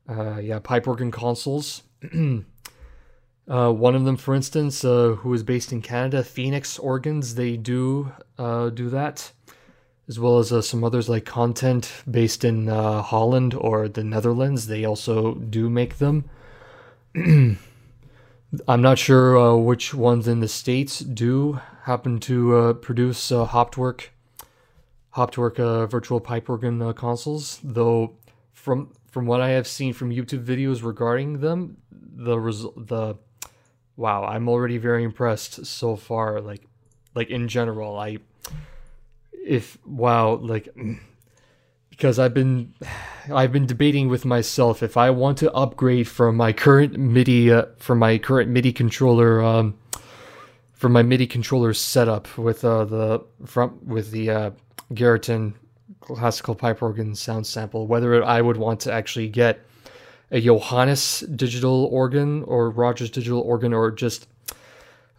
uh, 0.09 0.39
yeah, 0.39 0.59
pipe 0.59 0.87
organ 0.87 1.11
consoles. 1.11 1.83
uh, 3.49 3.73
one 3.73 3.95
of 3.95 4.05
them, 4.05 4.17
for 4.17 4.35
instance, 4.35 4.85
uh, 4.85 5.17
who 5.21 5.33
is 5.33 5.43
based 5.43 5.73
in 5.73 5.81
Canada, 5.81 6.23
Phoenix 6.23 6.79
Organs, 6.79 7.35
they 7.35 7.57
do 7.57 8.13
uh, 8.39 8.69
do 8.69 8.91
that, 8.91 9.33
as 10.09 10.21
well 10.21 10.39
as 10.39 10.53
uh, 10.53 10.61
some 10.61 10.85
others 10.85 11.09
like 11.09 11.25
Content 11.25 11.91
based 12.11 12.45
in 12.45 12.69
uh, 12.69 13.01
Holland 13.03 13.55
or 13.55 13.89
the 13.89 14.05
Netherlands. 14.05 14.67
They 14.67 14.85
also 14.85 15.35
do 15.35 15.71
make 15.71 15.99
them. 15.99 16.29
I'm 18.69 18.83
not 18.83 18.99
sure 18.99 19.57
which 19.57 19.93
ones 19.93 20.29
in 20.29 20.41
the 20.41 20.49
states 20.49 21.01
do 21.01 21.61
happen 21.85 22.21
to 22.21 22.79
produce 22.83 23.33
uh, 23.33 23.47
Hauptwerk, 23.47 24.09
Hauptwerk 25.17 25.59
uh, 25.59 25.87
virtual 25.87 26.21
pipe 26.21 26.49
organ 26.51 26.81
uh, 26.83 26.93
consoles. 26.93 27.59
Though 27.65 28.13
from 28.53 28.93
from 29.11 29.25
what 29.25 29.41
I 29.41 29.49
have 29.51 29.67
seen 29.67 29.95
from 29.95 30.11
YouTube 30.11 30.45
videos 30.45 30.85
regarding 30.85 31.41
them, 31.41 31.79
the 31.91 32.39
result 32.39 32.87
the 32.87 33.17
wow, 33.97 34.25
I'm 34.25 34.47
already 34.47 34.77
very 34.77 35.05
impressed 35.05 35.65
so 35.65 35.97
far. 35.97 36.43
Like 36.43 36.63
like 37.15 37.31
in 37.31 37.49
general, 37.49 37.99
I 37.99 38.19
if 39.33 39.79
wow 39.87 40.35
like 40.35 40.69
because 41.91 42.19
I've 42.19 42.35
been 42.35 42.75
I've 43.33 43.53
been 43.53 43.67
debating 43.67 44.09
with 44.09 44.27
myself 44.27 44.83
if 44.83 44.99
I 44.99 45.11
want 45.11 45.39
to 45.39 45.51
upgrade 45.53 46.09
from 46.09 46.37
my 46.37 46.53
current 46.53 46.99
MIDI 46.99 47.53
uh, 47.53 47.65
from 47.79 47.99
my 47.99 48.19
current 48.19 48.51
MIDI 48.51 48.73
controller 48.73 49.43
um, 49.43 49.79
from 50.77 50.93
my 50.93 51.03
MIDI 51.03 51.27
controller 51.27 51.75
setup 51.75 52.39
with 52.39 52.65
uh, 52.65 52.85
the 52.85 53.25
front 53.45 53.83
with 53.85 54.13
the 54.13 54.31
uh, 54.31 54.51
classical 56.01 56.55
pipe 56.55 56.83
organ 56.83 57.15
sound 57.15 57.47
sample 57.47 57.87
whether 57.89 58.23
I 58.23 58.41
would 58.41 58.57
want 58.57 58.81
to 58.81 58.93
actually 58.93 59.29
get 59.29 59.61
a 60.31 60.41
Johannus 60.41 61.25
digital 61.37 61.87
organ 61.87 62.43
or 62.45 62.71
Rodgers 62.71 63.11
digital 63.11 63.41
organ 63.41 63.73
or 63.73 63.91
just 63.91 64.29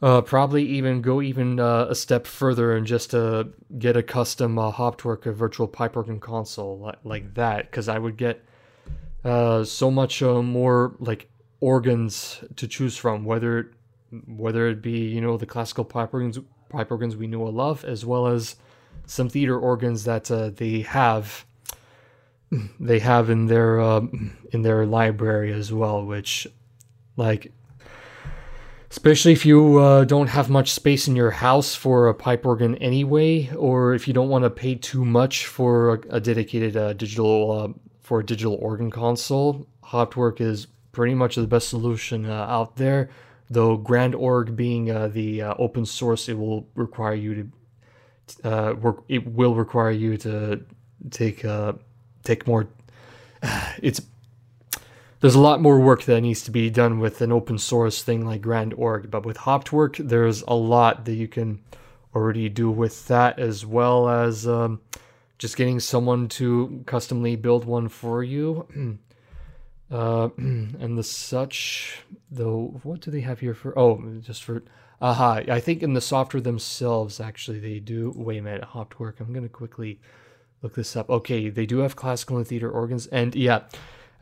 uh, 0.01 0.21
probably 0.21 0.63
even 0.63 1.01
go 1.01 1.21
even 1.21 1.59
uh, 1.59 1.87
a 1.89 1.95
step 1.95 2.27
further 2.27 2.75
and 2.75 2.85
just 2.85 3.15
uh, 3.15 3.45
get 3.79 3.97
a 3.97 4.03
custom 4.03 4.59
uh, 4.59 4.71
Hauptwerk 4.71 5.25
a 5.25 5.31
virtual 5.31 5.67
pipe 5.67 5.97
organ 5.97 6.19
console 6.19 6.77
like, 6.77 6.99
like 7.03 7.33
that. 7.33 7.69
Because 7.71 7.89
I 7.89 7.97
would 7.97 8.17
get 8.17 8.43
uh, 9.23 9.63
so 9.63 9.89
much 9.89 10.21
more 10.21 10.95
like 10.99 11.29
organs 11.59 12.43
to 12.57 12.67
choose 12.67 12.95
from 12.95 13.25
whether 13.25 13.71
whether 14.27 14.67
it 14.67 14.81
be 14.81 14.99
you 14.99 15.21
know 15.21 15.37
the 15.37 15.45
classical 15.45 15.83
pipe 15.83 16.13
organs 16.13 16.39
pipe 16.69 16.91
organs 16.91 17.15
we 17.15 17.27
know 17.27 17.47
and 17.47 17.57
love 17.57 17.83
as 17.85 18.05
well 18.05 18.27
as 18.27 18.55
some 19.05 19.29
theater 19.29 19.57
organs 19.57 20.03
that 20.03 20.29
uh, 20.31 20.49
they 20.49 20.81
have 20.81 21.45
they 22.79 22.99
have 22.99 23.29
in 23.29 23.47
their 23.47 23.79
um, 23.79 24.37
in 24.51 24.61
their 24.61 24.85
library 24.85 25.51
as 25.51 25.71
well 25.71 26.05
which 26.05 26.47
like 27.15 27.51
especially 28.89 29.33
if 29.33 29.45
you 29.45 29.77
uh, 29.77 30.05
don't 30.05 30.27
have 30.27 30.49
much 30.49 30.71
space 30.71 31.07
in 31.07 31.15
your 31.15 31.31
house 31.31 31.75
for 31.75 32.07
a 32.07 32.13
pipe 32.13 32.45
organ 32.45 32.75
anyway, 32.75 33.49
or 33.55 33.93
if 33.93 34.07
you 34.07 34.13
don't 34.13 34.29
want 34.29 34.43
to 34.43 34.49
pay 34.49 34.75
too 34.75 35.03
much 35.03 35.45
for 35.45 35.95
a, 35.95 36.15
a 36.15 36.19
dedicated 36.19 36.77
uh, 36.77 36.93
digital 36.93 37.51
uh, 37.51 37.67
for 38.01 38.21
a 38.21 38.25
digital 38.25 38.55
organ 38.61 38.89
console. 38.89 39.67
Hauptwerk 39.83 40.39
is 40.41 40.67
pretty 40.93 41.13
much 41.13 41.35
the 41.35 41.45
best 41.45 41.69
solution 41.69 42.25
uh, 42.25 42.45
out 42.49 42.77
there. 42.77 43.09
Though 43.49 43.77
GrandOrgue 43.77 44.55
being 44.55 44.91
uh, 44.91 45.07
the 45.07 45.41
uh, 45.41 45.53
open 45.57 45.85
source, 45.85 46.27
it 46.27 46.37
will 46.37 46.67
require 46.75 47.13
you 47.15 47.51
to 48.43 48.73
work. 48.81 49.03
It 49.07 49.25
will 49.25 49.55
require 49.55 49.91
you 49.91 50.17
to 50.17 50.63
take 51.11 51.45
take 52.23 52.47
more. 52.47 52.67
It's 53.81 54.01
there's 55.19 55.35
a 55.35 55.39
lot 55.39 55.61
more 55.61 55.79
work 55.79 56.03
that 56.03 56.21
needs 56.21 56.43
to 56.43 56.51
be 56.51 56.69
done 56.69 56.99
with 56.99 57.21
an 57.21 57.31
open 57.31 57.57
source 57.57 58.03
thing 58.03 58.23
like 58.23 58.41
GrandOrgue, 58.41 59.09
but 59.09 59.25
with 59.25 59.37
Hauptwerk, 59.37 59.97
there's 60.07 60.43
a 60.43 60.53
lot 60.53 61.05
that 61.05 61.15
you 61.15 61.27
can 61.27 61.59
already 62.13 62.49
do 62.49 62.69
with 62.69 63.07
that, 63.07 63.39
as 63.39 63.65
well 63.65 64.09
as 64.09 64.47
um, 64.47 64.79
just 65.39 65.57
getting 65.57 65.79
someone 65.79 66.27
to 66.27 66.83
customly 66.85 67.35
build 67.35 67.65
one 67.65 67.87
for 67.89 68.23
you. 68.23 68.99
uh, 69.91 70.29
and 70.37 70.97
the 70.97 71.03
such, 71.03 72.03
though, 72.29 72.79
what 72.83 73.01
do 73.01 73.11
they 73.11 73.21
have 73.21 73.39
here 73.39 73.53
for? 73.53 73.77
Oh, 73.77 74.01
just 74.21 74.43
for. 74.43 74.63
Aha, 74.99 75.43
I 75.47 75.59
think 75.59 75.83
in 75.83 75.93
the 75.93 76.01
software 76.01 76.41
themselves, 76.41 77.19
actually, 77.19 77.59
they 77.59 77.79
do. 77.79 78.13
Wait 78.15 78.39
a 78.39 78.41
minute, 78.41 78.63
Hauptwerk. 78.73 79.19
I'm 79.19 79.31
going 79.31 79.43
to 79.43 79.49
quickly 79.49 79.99
look 80.63 80.73
this 80.73 80.95
up. 80.95 81.07
Okay, 81.09 81.49
they 81.49 81.67
do 81.67 81.79
have 81.79 81.95
classical 81.95 82.37
and 82.37 82.47
theater 82.47 82.71
organs, 82.71 83.05
and 83.07 83.35
yeah 83.35 83.61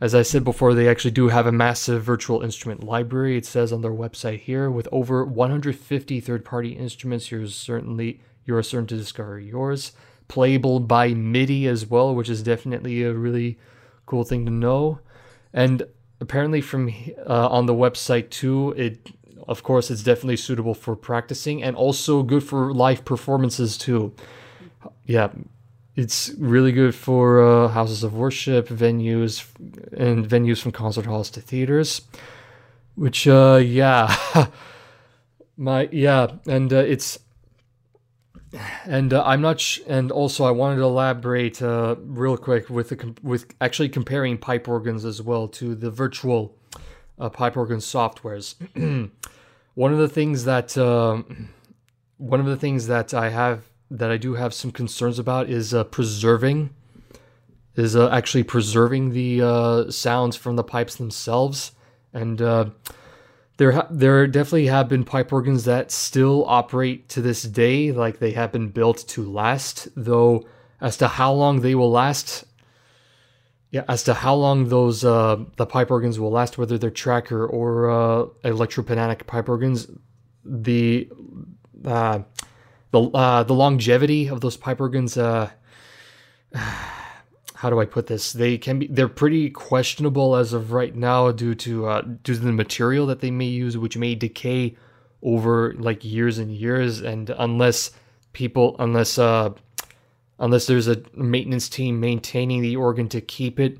as 0.00 0.14
I 0.14 0.22
said 0.22 0.44
before, 0.44 0.74
they 0.74 0.88
actually 0.88 1.12
do 1.12 1.28
have 1.28 1.46
a 1.46 1.52
massive 1.52 2.02
virtual 2.02 2.42
instrument 2.42 2.84
library. 2.84 3.38
It 3.38 3.46
says 3.46 3.72
on 3.72 3.80
their 3.80 3.92
website 3.92 4.40
here, 4.40 4.70
with 4.70 4.88
over 4.92 5.24
150 5.24 6.20
third-party 6.20 6.72
instruments, 6.72 7.30
you're 7.30 7.46
certainly 7.46 8.20
you 8.44 8.54
are 8.56 8.62
certain 8.62 8.86
to 8.88 8.96
discover 8.96 9.40
yours. 9.40 9.92
Playable 10.28 10.80
by 10.80 11.14
MIDI 11.14 11.66
as 11.66 11.86
well, 11.86 12.14
which 12.14 12.28
is 12.28 12.42
definitely 12.42 13.02
a 13.02 13.14
really 13.14 13.58
cool 14.04 14.24
thing 14.24 14.44
to 14.44 14.50
know. 14.50 15.00
And 15.56 15.84
apparently, 16.20 16.60
from 16.60 16.92
uh, 17.26 17.48
on 17.48 17.66
the 17.66 17.74
website 17.74 18.30
too, 18.30 18.74
it 18.76 19.10
of 19.48 19.62
course 19.62 19.90
it's 19.90 20.02
definitely 20.02 20.36
suitable 20.36 20.74
for 20.74 20.94
practicing 20.94 21.62
and 21.62 21.74
also 21.74 22.22
good 22.22 22.44
for 22.44 22.72
live 22.74 23.04
performances 23.04 23.78
too. 23.78 24.12
Yeah, 25.06 25.30
it's 25.96 26.30
really 26.36 26.72
good 26.72 26.94
for 26.94 27.42
uh, 27.42 27.68
houses 27.68 28.04
of 28.04 28.12
worship, 28.12 28.68
venues, 28.68 29.46
and 29.96 30.28
venues 30.28 30.60
from 30.60 30.72
concert 30.72 31.06
halls 31.06 31.30
to 31.30 31.40
theaters. 31.40 32.02
Which, 32.94 33.26
uh, 33.26 33.60
yeah, 33.62 34.14
my 35.56 35.88
yeah, 35.90 36.32
and 36.46 36.72
uh, 36.72 36.76
it's 36.76 37.18
and 38.84 39.12
uh, 39.12 39.22
I'm 39.24 39.40
not, 39.40 39.60
sh- 39.60 39.80
and 39.86 40.10
also 40.10 40.44
I 40.44 40.50
wanted 40.50 40.76
to 40.76 40.82
elaborate 40.82 41.62
uh, 41.62 41.96
real 41.98 42.36
quick 42.36 42.68
with 42.70 42.90
the 42.90 42.96
com- 42.96 43.16
with 43.22 43.46
actually 43.60 43.88
comparing 43.88 44.38
pipe 44.38 44.68
organs 44.68 45.04
as 45.04 45.22
well 45.22 45.48
to 45.48 45.74
the 45.74 45.90
virtual 45.90 46.56
uh, 47.18 47.28
pipe 47.28 47.56
organ 47.56 47.78
softwares. 47.78 48.54
one 49.74 49.92
of 49.92 49.98
the 49.98 50.08
things 50.08 50.44
that 50.44 50.76
uh, 50.76 51.22
one 52.18 52.40
of 52.40 52.46
the 52.46 52.56
things 52.56 52.86
that 52.86 53.14
I 53.14 53.30
have 53.30 53.62
that 53.90 54.10
I 54.10 54.16
do 54.16 54.34
have 54.34 54.52
some 54.52 54.72
concerns 54.72 55.18
about 55.18 55.48
is 55.48 55.72
uh, 55.72 55.84
preserving, 55.84 56.70
is 57.76 57.94
uh, 57.94 58.08
actually 58.10 58.42
preserving 58.42 59.10
the 59.10 59.90
sounds 59.90 60.36
from 60.36 60.56
the 60.56 60.64
pipes 60.64 60.96
themselves. 60.96 61.72
And 62.12 62.40
there, 63.56 63.72
ha- 63.72 63.86
there 63.90 64.26
definitely 64.26 64.66
have 64.66 64.88
been 64.88 65.04
pipe 65.04 65.32
organs 65.32 65.64
that 65.64 65.90
still 65.90 66.44
operate 66.46 67.08
to 67.10 67.22
this 67.22 67.42
day, 67.42 67.92
like 67.92 68.18
they 68.18 68.32
have 68.32 68.52
been 68.52 68.68
built 68.68 68.98
to 69.08 69.22
last. 69.22 69.88
Though, 69.96 70.46
as 70.80 70.96
to 70.98 71.08
how 71.08 71.32
long 71.32 71.60
they 71.60 71.74
will 71.74 71.90
last, 71.90 72.44
yeah, 73.70 73.84
as 73.88 74.02
to 74.04 74.14
how 74.14 74.34
long 74.34 74.68
those 74.68 75.04
uh, 75.04 75.44
the 75.56 75.66
pipe 75.66 75.90
organs 75.90 76.20
will 76.20 76.30
last, 76.30 76.58
whether 76.58 76.76
they're 76.76 76.90
tracker 76.90 77.46
or 77.46 77.90
uh, 77.90 78.26
electropneumatic 78.44 79.26
pipe 79.26 79.48
organs, 79.48 79.88
the 80.44 81.08
uh, 81.84 82.20
the 82.90 83.02
uh, 83.02 83.42
the 83.42 83.54
longevity 83.54 84.28
of 84.28 84.42
those 84.42 84.56
pipe 84.56 84.80
organs. 84.80 85.16
Uh, 85.16 85.50
how 87.56 87.70
do 87.70 87.80
I 87.80 87.86
put 87.86 88.06
this? 88.06 88.32
They 88.32 88.58
can 88.58 88.78
be 88.78 88.86
they're 88.86 89.08
pretty 89.08 89.50
questionable 89.50 90.36
as 90.36 90.52
of 90.52 90.72
right 90.72 90.94
now 90.94 91.32
due 91.32 91.54
to 91.56 91.86
uh, 91.86 92.00
due 92.02 92.34
to 92.34 92.40
the 92.40 92.52
material 92.52 93.06
that 93.06 93.20
they 93.20 93.30
may 93.30 93.46
use, 93.46 93.76
which 93.76 93.96
may 93.96 94.14
decay 94.14 94.76
over 95.22 95.74
like 95.74 96.04
years 96.04 96.38
and 96.38 96.52
years, 96.52 97.00
and 97.00 97.30
unless 97.30 97.90
people 98.32 98.76
unless 98.78 99.18
uh 99.18 99.50
unless 100.38 100.66
there's 100.66 100.88
a 100.88 101.02
maintenance 101.14 101.68
team 101.68 101.98
maintaining 101.98 102.60
the 102.60 102.76
organ 102.76 103.08
to 103.08 103.20
keep 103.20 103.58
it 103.58 103.78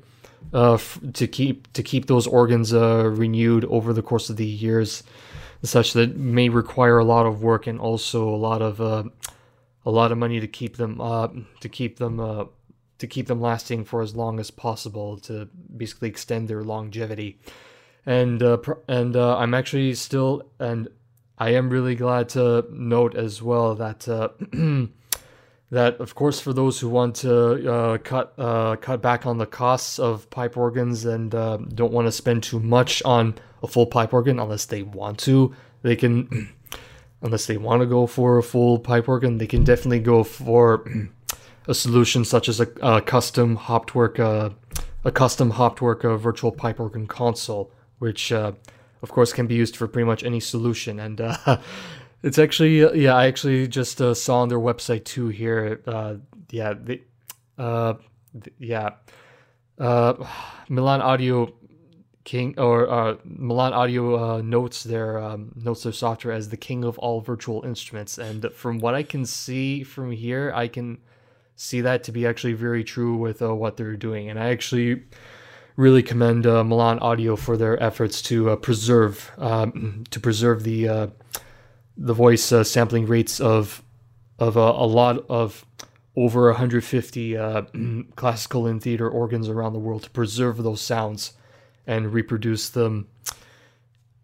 uh 0.53 0.73
f- 0.73 0.99
to 1.13 1.27
keep 1.27 1.71
to 1.73 1.83
keep 1.83 2.07
those 2.07 2.25
organs 2.25 2.73
uh 2.73 3.05
renewed 3.05 3.63
over 3.65 3.93
the 3.93 4.01
course 4.01 4.31
of 4.31 4.37
the 4.37 4.45
years 4.45 5.03
such 5.63 5.93
that 5.93 6.15
may 6.15 6.49
require 6.49 6.97
a 6.97 7.05
lot 7.05 7.25
of 7.25 7.41
work 7.41 7.67
and 7.67 7.79
also 7.79 8.27
a 8.27 8.35
lot 8.35 8.61
of 8.61 8.79
uh, 8.81 9.03
a 9.85 9.91
lot 9.91 10.11
of 10.11 10.17
money 10.17 10.39
to 10.39 10.47
keep 10.47 10.77
them 10.77 10.99
uh, 11.01 11.27
to 11.59 11.69
keep 11.69 11.97
them 11.97 12.19
to 12.99 13.07
keep 13.07 13.27
them 13.27 13.41
lasting 13.41 13.85
for 13.85 14.01
as 14.01 14.15
long 14.15 14.39
as 14.39 14.51
possible 14.51 15.17
to 15.17 15.47
basically 15.75 16.09
extend 16.09 16.47
their 16.47 16.63
longevity. 16.63 17.39
And 18.05 18.41
uh, 18.41 18.57
and 18.87 19.15
uh, 19.15 19.37
I'm 19.37 19.53
actually 19.53 19.93
still 19.95 20.49
and 20.59 20.87
I 21.37 21.51
am 21.51 21.69
really 21.69 21.95
glad 21.95 22.29
to 22.29 22.65
note 22.71 23.15
as 23.15 23.41
well 23.41 23.75
that 23.75 24.07
uh, 24.07 24.29
that 25.69 25.99
of 25.99 26.15
course 26.15 26.39
for 26.39 26.53
those 26.53 26.79
who 26.79 26.89
want 26.89 27.15
to 27.17 27.71
uh, 27.71 27.97
cut 27.99 28.33
uh, 28.37 28.75
cut 28.77 29.01
back 29.01 29.25
on 29.25 29.37
the 29.37 29.45
costs 29.45 29.99
of 29.99 30.29
pipe 30.29 30.57
organs 30.57 31.05
and 31.05 31.35
uh, 31.35 31.57
don't 31.57 31.91
want 31.91 32.07
to 32.07 32.11
spend 32.11 32.43
too 32.43 32.59
much 32.59 33.03
on 33.03 33.35
a 33.61 33.67
full 33.67 33.85
pipe 33.85 34.13
organ 34.13 34.39
unless 34.39 34.65
they 34.65 34.81
want 34.81 35.19
to 35.19 35.53
they 35.83 35.95
can 35.95 36.49
unless 37.21 37.45
they 37.45 37.57
want 37.57 37.81
to 37.81 37.85
go 37.85 38.07
for 38.07 38.37
a 38.37 38.43
full 38.43 38.79
pipe 38.79 39.07
organ 39.07 39.37
they 39.37 39.47
can 39.47 39.63
definitely 39.63 39.99
go 39.99 40.23
for 40.23 40.89
a 41.67 41.73
solution 41.73 42.25
such 42.25 42.49
as 42.49 42.59
a, 42.59 42.67
a 42.81 43.01
custom 43.01 43.57
Hauptwerk 43.57 44.19
uh, 44.19 44.49
a 45.03 45.11
custom 45.11 45.53
Hauptwerk 45.53 46.05
uh, 46.05 46.17
virtual 46.17 46.51
pipe 46.51 46.79
organ 46.79 47.07
console 47.07 47.71
which 47.99 48.31
uh, 48.31 48.53
of 49.01 49.11
course 49.11 49.33
can 49.33 49.47
be 49.47 49.55
used 49.55 49.75
for 49.75 49.87
pretty 49.87 50.05
much 50.05 50.23
any 50.23 50.39
solution 50.39 50.99
and 50.99 51.21
It's 52.23 52.39
actually 52.39 52.83
uh, 52.83 52.93
yeah. 52.93 53.15
I 53.15 53.27
actually 53.27 53.67
just 53.67 54.01
uh, 54.01 54.13
saw 54.13 54.41
on 54.41 54.49
their 54.49 54.59
website 54.59 55.05
too 55.05 55.27
here. 55.27 55.81
Uh, 55.85 56.15
yeah, 56.49 56.73
they, 56.73 57.01
uh, 57.57 57.93
th- 58.33 58.55
yeah. 58.57 58.89
Uh, 59.77 60.25
Milan 60.67 61.01
Audio 61.01 61.53
King 62.23 62.55
or 62.57 62.89
uh, 62.89 63.17
Milan 63.23 63.73
Audio 63.73 64.37
uh, 64.37 64.41
notes 64.41 64.83
their 64.83 65.19
um, 65.19 65.51
notes 65.55 65.83
their 65.83 65.93
software 65.93 66.33
as 66.33 66.49
the 66.49 66.57
king 66.57 66.83
of 66.83 66.97
all 66.97 67.21
virtual 67.21 67.63
instruments, 67.63 68.17
and 68.17 68.51
from 68.51 68.79
what 68.79 68.95
I 68.95 69.03
can 69.03 69.25
see 69.25 69.83
from 69.83 70.11
here, 70.11 70.51
I 70.55 70.67
can 70.67 70.97
see 71.57 71.81
that 71.81 72.05
to 72.05 72.13
be 72.13 72.25
actually 72.25 72.53
very 72.53 72.85
true 72.85 73.17
with 73.17 73.41
uh, 73.41 73.53
what 73.53 73.75
they're 73.75 73.97
doing, 73.97 74.29
and 74.29 74.39
I 74.39 74.49
actually 74.51 75.03
really 75.75 76.01
commend 76.01 76.47
uh, 76.47 76.63
Milan 76.63 76.99
Audio 76.99 77.35
for 77.35 77.57
their 77.57 77.81
efforts 77.81 78.21
to 78.23 78.51
uh, 78.51 78.55
preserve 78.55 79.31
um, 79.37 80.05
to 80.11 80.19
preserve 80.19 80.63
the 80.63 80.87
uh, 80.87 81.07
the 81.97 82.13
voice 82.13 82.51
uh, 82.51 82.63
sampling 82.63 83.07
rates 83.07 83.41
of 83.41 83.83
of 84.39 84.55
uh, 84.57 84.61
a 84.75 84.85
lot 84.85 85.25
of 85.29 85.65
over 86.15 86.47
150 86.47 87.37
uh, 87.37 87.61
classical 88.15 88.65
and 88.67 88.81
theater 88.81 89.09
organs 89.09 89.49
around 89.49 89.73
the 89.73 89.79
world 89.79 90.03
to 90.03 90.09
preserve 90.11 90.63
those 90.63 90.81
sounds 90.81 91.33
and 91.85 92.13
reproduce 92.13 92.69
them 92.69 93.07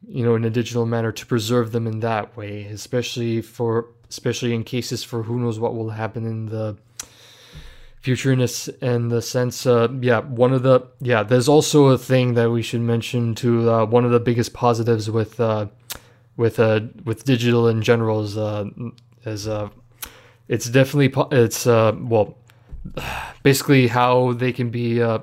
you 0.07 0.23
know 0.23 0.35
in 0.35 0.43
a 0.43 0.49
digital 0.49 0.85
manner 0.85 1.11
to 1.11 1.25
preserve 1.25 1.71
them 1.71 1.87
in 1.87 1.99
that 2.01 2.35
way 2.35 2.63
especially 2.65 3.41
for 3.41 3.87
especially 4.09 4.53
in 4.53 4.63
cases 4.63 5.03
for 5.03 5.23
who 5.23 5.39
knows 5.39 5.59
what 5.59 5.73
will 5.73 5.91
happen 5.91 6.25
in 6.25 6.47
the 6.47 6.75
future 8.03 8.33
in, 8.33 9.07
the 9.07 9.21
sense 9.21 9.65
uh, 9.65 9.87
yeah 10.01 10.19
one 10.19 10.51
of 10.51 10.61
the 10.61 10.85
yeah 10.99 11.23
there's 11.23 11.47
also 11.47 11.85
a 11.87 11.97
thing 11.97 12.33
that 12.33 12.51
we 12.51 12.61
should 12.61 12.81
mention 12.81 13.33
to 13.33 13.71
uh, 13.71 13.85
one 13.85 14.03
of 14.03 14.11
the 14.11 14.19
biggest 14.19 14.53
positives 14.53 15.09
with 15.09 15.39
uh, 15.39 15.65
with 16.35 16.59
uh 16.59 16.81
with 17.05 17.23
digital 17.23 17.67
in 17.67 17.81
general 17.81 18.21
is 18.21 18.37
uh 18.37 18.65
is 19.25 19.47
uh 19.47 19.69
it's 20.49 20.69
definitely 20.69 21.13
it's 21.31 21.65
uh 21.65 21.93
well 21.97 22.37
basically 23.43 23.87
how 23.87 24.33
they 24.33 24.51
can 24.51 24.69
be 24.69 25.01
uh 25.01 25.19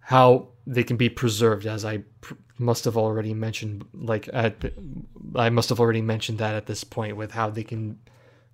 how 0.00 0.48
they 0.66 0.84
can 0.84 0.96
be 0.96 1.08
preserved 1.08 1.66
as 1.66 1.84
I 1.86 1.98
pr- 2.20 2.34
must 2.58 2.84
have 2.84 2.96
already 2.98 3.32
mentioned 3.32 3.84
like 3.94 4.28
at 4.32 4.60
the, 4.60 4.72
I 5.34 5.48
must 5.48 5.70
have 5.70 5.80
already 5.80 6.02
mentioned 6.02 6.38
that 6.38 6.54
at 6.54 6.66
this 6.66 6.84
point 6.84 7.16
with 7.16 7.32
how 7.32 7.48
they 7.48 7.64
can 7.64 7.98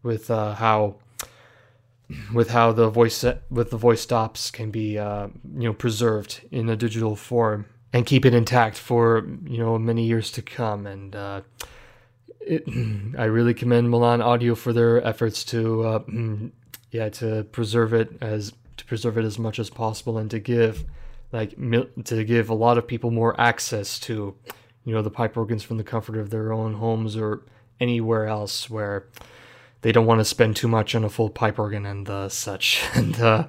with 0.04 0.30
uh 0.30 0.54
how 0.54 0.96
with 2.32 2.50
how 2.50 2.72
the 2.72 2.88
voice 2.88 3.24
with 3.50 3.70
the 3.70 3.76
voice 3.76 4.00
stops 4.00 4.50
can 4.50 4.70
be 4.70 4.98
uh 4.98 5.28
you 5.54 5.68
know 5.68 5.74
preserved 5.74 6.40
in 6.50 6.68
a 6.68 6.76
digital 6.76 7.16
form 7.16 7.66
and 7.92 8.04
keep 8.04 8.24
it 8.24 8.34
intact 8.34 8.76
for 8.76 9.26
you 9.46 9.58
know 9.58 9.78
many 9.78 10.04
years 10.04 10.30
to 10.32 10.42
come. 10.42 10.86
And 10.86 11.14
uh, 11.14 11.42
it, 12.40 12.64
I 13.18 13.24
really 13.24 13.54
commend 13.54 13.90
Milan 13.90 14.20
Audio 14.20 14.54
for 14.54 14.72
their 14.72 15.04
efforts 15.04 15.44
to 15.44 15.82
uh, 15.84 16.04
yeah 16.90 17.08
to 17.10 17.44
preserve 17.44 17.92
it 17.92 18.10
as 18.20 18.52
to 18.76 18.84
preserve 18.84 19.18
it 19.18 19.24
as 19.24 19.38
much 19.38 19.58
as 19.58 19.70
possible 19.70 20.18
and 20.18 20.30
to 20.30 20.38
give 20.38 20.84
like 21.32 21.50
to 22.04 22.24
give 22.24 22.48
a 22.48 22.54
lot 22.54 22.78
of 22.78 22.86
people 22.86 23.10
more 23.10 23.38
access 23.40 23.98
to 24.00 24.34
you 24.84 24.94
know 24.94 25.02
the 25.02 25.10
pipe 25.10 25.36
organs 25.36 25.62
from 25.62 25.76
the 25.76 25.84
comfort 25.84 26.16
of 26.16 26.30
their 26.30 26.52
own 26.52 26.74
homes 26.74 27.16
or 27.16 27.42
anywhere 27.80 28.26
else 28.26 28.70
where 28.70 29.08
they 29.82 29.92
don't 29.92 30.06
want 30.06 30.20
to 30.20 30.24
spend 30.24 30.56
too 30.56 30.68
much 30.68 30.94
on 30.94 31.04
a 31.04 31.08
full 31.08 31.30
pipe 31.30 31.58
organ 31.58 31.86
and 31.86 32.08
uh, 32.08 32.28
such 32.28 32.82
and 32.94 33.20
uh, 33.20 33.46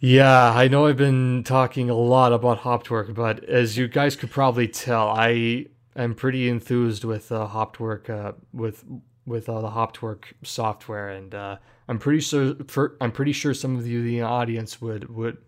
yeah 0.00 0.52
i 0.52 0.68
know 0.68 0.86
i've 0.86 0.96
been 0.96 1.42
talking 1.44 1.88
a 1.88 1.94
lot 1.94 2.32
about 2.32 2.60
Hauptwerk 2.60 3.14
but 3.14 3.42
as 3.44 3.76
you 3.76 3.88
guys 3.88 4.16
could 4.16 4.30
probably 4.30 4.68
tell 4.68 5.08
i 5.08 5.66
am 5.96 6.14
pretty 6.14 6.48
enthused 6.48 7.04
with 7.04 7.30
uh, 7.32 7.48
Hauptwerk 7.48 8.10
uh, 8.10 8.32
with 8.52 8.84
with 9.26 9.48
uh, 9.48 9.60
the 9.60 9.70
Hauptwerk 9.70 10.24
software 10.42 11.08
and 11.08 11.34
uh, 11.34 11.56
i'm 11.88 11.98
pretty 11.98 12.20
sure 12.20 12.54
for, 12.68 12.96
i'm 13.00 13.12
pretty 13.12 13.32
sure 13.32 13.54
some 13.54 13.76
of 13.76 13.86
you 13.86 14.00
in 14.00 14.06
the 14.06 14.22
audience 14.22 14.80
would 14.80 15.14
would 15.14 15.38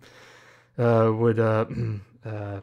uh, 0.78 1.10
would 1.14 1.40
uh, 1.40 1.64
uh, 2.24 2.60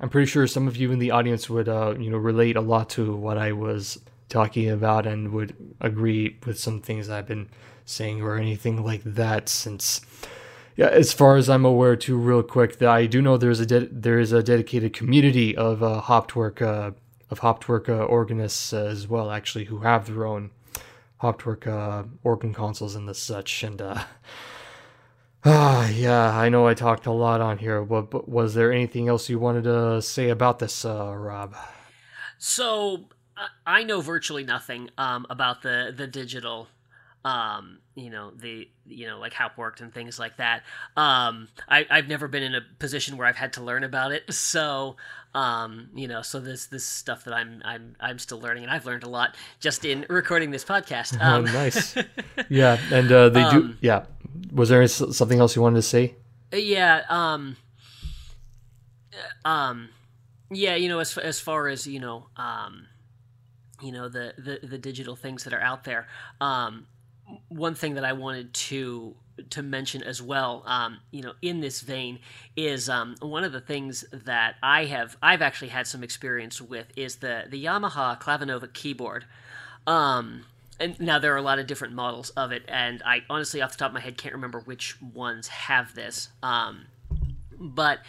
I'm 0.00 0.08
pretty 0.08 0.26
sure 0.26 0.46
some 0.46 0.66
of 0.66 0.76
you 0.76 0.90
in 0.92 0.98
the 0.98 1.12
audience 1.12 1.48
would 1.48 1.68
uh, 1.68 1.94
you 1.98 2.10
know 2.10 2.18
relate 2.18 2.56
a 2.56 2.60
lot 2.60 2.90
to 2.90 3.14
what 3.14 3.38
I 3.38 3.52
was 3.52 4.00
talking 4.32 4.68
about 4.70 5.06
and 5.06 5.32
would 5.32 5.54
agree 5.80 6.38
with 6.46 6.58
some 6.58 6.80
things 6.80 7.08
I've 7.08 7.26
been 7.26 7.48
saying 7.84 8.22
or 8.22 8.36
anything 8.36 8.84
like 8.84 9.02
that 9.04 9.48
since 9.48 10.00
yeah 10.76 10.88
as 10.88 11.12
far 11.12 11.36
as 11.36 11.48
I'm 11.50 11.64
aware 11.64 11.96
too 11.96 12.16
real 12.16 12.42
quick 12.42 12.78
that 12.78 12.88
I 12.88 13.06
do 13.06 13.20
know 13.20 13.36
there's 13.36 13.60
a 13.60 13.66
de- 13.66 13.88
there 13.92 14.18
is 14.18 14.32
a 14.32 14.42
dedicated 14.42 14.92
community 14.94 15.56
of 15.56 15.82
uh, 15.82 16.00
Hauptwerk 16.02 16.62
uh, 16.62 16.92
of 17.30 17.40
Hauptwerk 17.40 17.88
uh, 17.88 18.04
organists 18.04 18.72
as 18.72 19.06
well 19.06 19.30
actually 19.30 19.64
who 19.66 19.80
have 19.80 20.06
their 20.06 20.24
own 20.26 20.50
Hauptwerk 21.22 21.66
uh, 21.66 22.04
organ 22.24 22.54
consoles 22.54 22.94
and 22.94 23.08
the 23.08 23.14
such 23.14 23.62
and 23.62 23.80
uh 23.82 24.02
Ah, 25.44 25.88
yeah, 26.06 26.36
I 26.38 26.48
know 26.48 26.66
I 26.68 26.74
talked 26.74 27.06
a 27.06 27.12
lot 27.12 27.40
on 27.40 27.58
here, 27.58 27.82
but, 27.84 28.10
but 28.10 28.28
was 28.28 28.54
there 28.54 28.72
anything 28.72 29.08
else 29.08 29.28
you 29.28 29.38
wanted 29.38 29.64
to 29.64 30.00
say 30.00 30.28
about 30.28 30.58
this, 30.60 30.84
uh, 30.84 31.14
Rob? 31.16 31.56
So 32.38 33.08
I 33.66 33.84
know 33.84 34.00
virtually 34.00 34.44
nothing 34.44 34.90
um, 34.98 35.26
about 35.30 35.62
the 35.62 35.92
the 35.96 36.06
digital, 36.06 36.68
um, 37.24 37.78
you 37.94 38.10
know, 38.10 38.30
the 38.30 38.68
you 38.86 39.06
know 39.06 39.18
like 39.18 39.32
how 39.32 39.46
it 39.46 39.52
worked 39.56 39.80
and 39.80 39.92
things 39.92 40.18
like 40.18 40.36
that. 40.36 40.62
Um, 40.96 41.48
I, 41.68 41.86
I've 41.90 42.08
never 42.08 42.28
been 42.28 42.42
in 42.42 42.54
a 42.54 42.60
position 42.78 43.16
where 43.16 43.26
I've 43.26 43.36
had 43.36 43.54
to 43.54 43.62
learn 43.62 43.84
about 43.84 44.12
it, 44.12 44.24
so 44.32 44.96
um, 45.34 45.88
you 45.94 46.08
know, 46.08 46.22
so 46.22 46.40
this 46.40 46.66
this 46.66 46.84
stuff 46.84 47.24
that 47.24 47.34
I'm 47.34 47.62
I'm 47.64 47.96
I'm 48.00 48.18
still 48.18 48.40
learning, 48.40 48.64
and 48.64 48.72
I've 48.72 48.84
learned 48.84 49.02
a 49.02 49.08
lot 49.08 49.34
just 49.60 49.84
in 49.84 50.04
recording 50.10 50.50
this 50.50 50.64
podcast. 50.64 51.16
Oh, 51.20 51.36
um, 51.36 51.44
nice. 51.44 51.96
yeah, 52.48 52.78
and 52.92 53.10
uh, 53.10 53.28
they 53.30 53.48
do. 53.50 53.56
Um, 53.56 53.78
yeah, 53.80 54.04
was 54.52 54.68
there 54.68 54.86
something 54.86 55.38
else 55.38 55.56
you 55.56 55.62
wanted 55.62 55.76
to 55.76 55.82
say? 55.82 56.14
Yeah. 56.52 57.02
Um. 57.08 57.56
Uh, 59.44 59.48
um. 59.48 59.88
Yeah. 60.50 60.74
You 60.74 60.90
know, 60.90 60.98
as 60.98 61.16
as 61.16 61.40
far 61.40 61.68
as 61.68 61.86
you 61.86 61.98
know, 61.98 62.26
um, 62.36 62.88
you 63.82 63.92
know 63.92 64.08
the 64.08 64.34
the 64.38 64.66
the 64.66 64.78
digital 64.78 65.16
things 65.16 65.44
that 65.44 65.52
are 65.52 65.60
out 65.60 65.84
there. 65.84 66.06
Um, 66.40 66.86
one 67.48 67.74
thing 67.74 67.94
that 67.94 68.04
I 68.04 68.12
wanted 68.12 68.52
to 68.54 69.14
to 69.50 69.62
mention 69.62 70.02
as 70.02 70.20
well, 70.20 70.62
um, 70.66 70.98
you 71.10 71.22
know, 71.22 71.32
in 71.40 71.60
this 71.60 71.80
vein, 71.80 72.18
is 72.56 72.88
um, 72.88 73.16
one 73.20 73.44
of 73.44 73.52
the 73.52 73.60
things 73.60 74.04
that 74.12 74.56
I 74.62 74.84
have 74.86 75.16
I've 75.22 75.42
actually 75.42 75.68
had 75.68 75.86
some 75.86 76.02
experience 76.02 76.60
with 76.60 76.86
is 76.96 77.16
the 77.16 77.44
the 77.48 77.64
Yamaha 77.64 78.20
Clavinova 78.20 78.72
keyboard. 78.72 79.24
Um, 79.86 80.44
and 80.78 80.98
now 81.00 81.18
there 81.18 81.32
are 81.32 81.38
a 81.38 81.42
lot 81.42 81.58
of 81.58 81.66
different 81.66 81.94
models 81.94 82.30
of 82.30 82.52
it, 82.52 82.64
and 82.68 83.02
I 83.04 83.22
honestly, 83.30 83.62
off 83.62 83.72
the 83.72 83.78
top 83.78 83.90
of 83.90 83.94
my 83.94 84.00
head, 84.00 84.16
can't 84.16 84.34
remember 84.34 84.60
which 84.60 85.00
ones 85.00 85.48
have 85.48 85.94
this. 85.94 86.28
Um, 86.42 86.86
but 87.62 88.00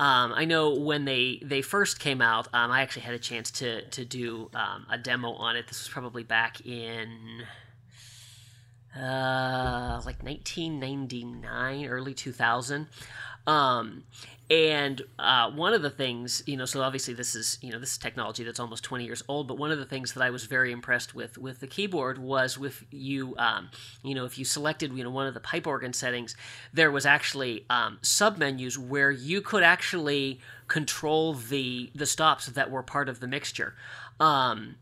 um, 0.00 0.32
I 0.34 0.44
know 0.46 0.74
when 0.74 1.04
they 1.04 1.40
they 1.44 1.62
first 1.62 2.00
came 2.00 2.20
out, 2.20 2.48
um, 2.52 2.70
I 2.70 2.82
actually 2.82 3.02
had 3.02 3.14
a 3.14 3.18
chance 3.18 3.50
to 3.52 3.82
to 3.90 4.04
do 4.04 4.50
um, 4.54 4.86
a 4.90 4.98
demo 4.98 5.32
on 5.32 5.56
it. 5.56 5.68
This 5.68 5.80
was 5.80 5.88
probably 5.88 6.24
back 6.24 6.64
in 6.66 7.44
uh, 8.96 10.00
like 10.04 10.22
1999, 10.22 11.86
early 11.86 12.14
2000. 12.14 12.88
Um, 13.46 14.04
and 14.52 15.00
uh, 15.18 15.50
one 15.50 15.72
of 15.72 15.80
the 15.80 15.88
things, 15.88 16.42
you 16.46 16.58
know, 16.58 16.66
so 16.66 16.82
obviously 16.82 17.14
this 17.14 17.34
is, 17.34 17.56
you 17.62 17.72
know, 17.72 17.78
this 17.78 17.92
is 17.92 17.98
technology 17.98 18.44
that's 18.44 18.60
almost 18.60 18.84
20 18.84 19.04
years 19.04 19.22
old. 19.26 19.48
But 19.48 19.56
one 19.56 19.72
of 19.72 19.78
the 19.78 19.86
things 19.86 20.12
that 20.12 20.22
I 20.22 20.28
was 20.28 20.44
very 20.44 20.72
impressed 20.72 21.14
with 21.14 21.38
with 21.38 21.60
the 21.60 21.66
keyboard 21.66 22.18
was 22.18 22.58
with 22.58 22.84
you, 22.90 23.34
um, 23.38 23.70
you 24.02 24.14
know, 24.14 24.26
if 24.26 24.38
you 24.38 24.44
selected, 24.44 24.92
you 24.92 25.04
know, 25.04 25.10
one 25.10 25.26
of 25.26 25.32
the 25.32 25.40
pipe 25.40 25.66
organ 25.66 25.94
settings, 25.94 26.36
there 26.70 26.90
was 26.90 27.06
actually 27.06 27.64
um, 27.70 27.98
sub 28.02 28.36
menus 28.36 28.78
where 28.78 29.10
you 29.10 29.40
could 29.40 29.62
actually 29.62 30.38
control 30.68 31.32
the 31.32 31.90
the 31.94 32.06
stops 32.06 32.46
that 32.46 32.70
were 32.70 32.82
part 32.82 33.08
of 33.08 33.20
the 33.20 33.26
mixture. 33.26 33.74
Um, 34.20 34.74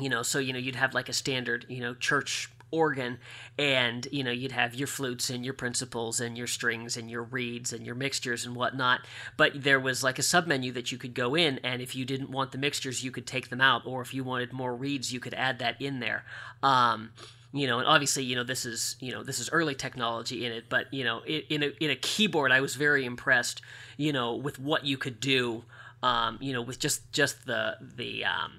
you 0.00 0.08
know, 0.08 0.22
so 0.22 0.40
you 0.40 0.52
know 0.52 0.58
you'd 0.58 0.74
have 0.74 0.92
like 0.92 1.08
a 1.08 1.12
standard, 1.12 1.66
you 1.68 1.80
know, 1.80 1.94
church 1.94 2.50
organ 2.74 3.18
and 3.56 4.08
you 4.10 4.24
know 4.24 4.30
you'd 4.30 4.52
have 4.52 4.74
your 4.74 4.88
flutes 4.88 5.30
and 5.30 5.44
your 5.44 5.54
principals 5.54 6.20
and 6.20 6.36
your 6.36 6.46
strings 6.46 6.96
and 6.96 7.08
your 7.08 7.22
reeds 7.22 7.72
and 7.72 7.86
your 7.86 7.94
mixtures 7.94 8.44
and 8.44 8.56
whatnot 8.56 9.00
but 9.36 9.52
there 9.54 9.78
was 9.78 10.02
like 10.02 10.18
a 10.18 10.22
submenu 10.22 10.74
that 10.74 10.90
you 10.90 10.98
could 10.98 11.14
go 11.14 11.36
in 11.36 11.58
and 11.62 11.80
if 11.80 11.94
you 11.94 12.04
didn't 12.04 12.30
want 12.30 12.50
the 12.50 12.58
mixtures 12.58 13.04
you 13.04 13.10
could 13.10 13.26
take 13.26 13.48
them 13.48 13.60
out 13.60 13.86
or 13.86 14.02
if 14.02 14.12
you 14.12 14.24
wanted 14.24 14.52
more 14.52 14.74
reeds 14.74 15.12
you 15.12 15.20
could 15.20 15.34
add 15.34 15.58
that 15.60 15.80
in 15.80 16.00
there. 16.00 16.24
Um, 16.62 17.10
you 17.52 17.68
know 17.68 17.78
and 17.78 17.86
obviously 17.86 18.24
you 18.24 18.34
know 18.34 18.42
this 18.42 18.66
is 18.66 18.96
you 18.98 19.12
know 19.12 19.22
this 19.22 19.38
is 19.38 19.48
early 19.52 19.76
technology 19.76 20.44
in 20.44 20.50
it 20.50 20.64
but 20.68 20.92
you 20.92 21.04
know 21.04 21.20
in 21.24 21.62
a, 21.62 21.66
in 21.80 21.88
a 21.88 21.94
keyboard 21.94 22.50
i 22.50 22.60
was 22.60 22.74
very 22.74 23.04
impressed 23.04 23.62
you 23.96 24.12
know 24.12 24.34
with 24.34 24.58
what 24.58 24.84
you 24.84 24.98
could 24.98 25.20
do 25.20 25.62
um, 26.02 26.36
you 26.40 26.52
know 26.52 26.60
with 26.60 26.78
just 26.78 27.10
just 27.12 27.46
the 27.46 27.76
the 27.96 28.24
um, 28.24 28.52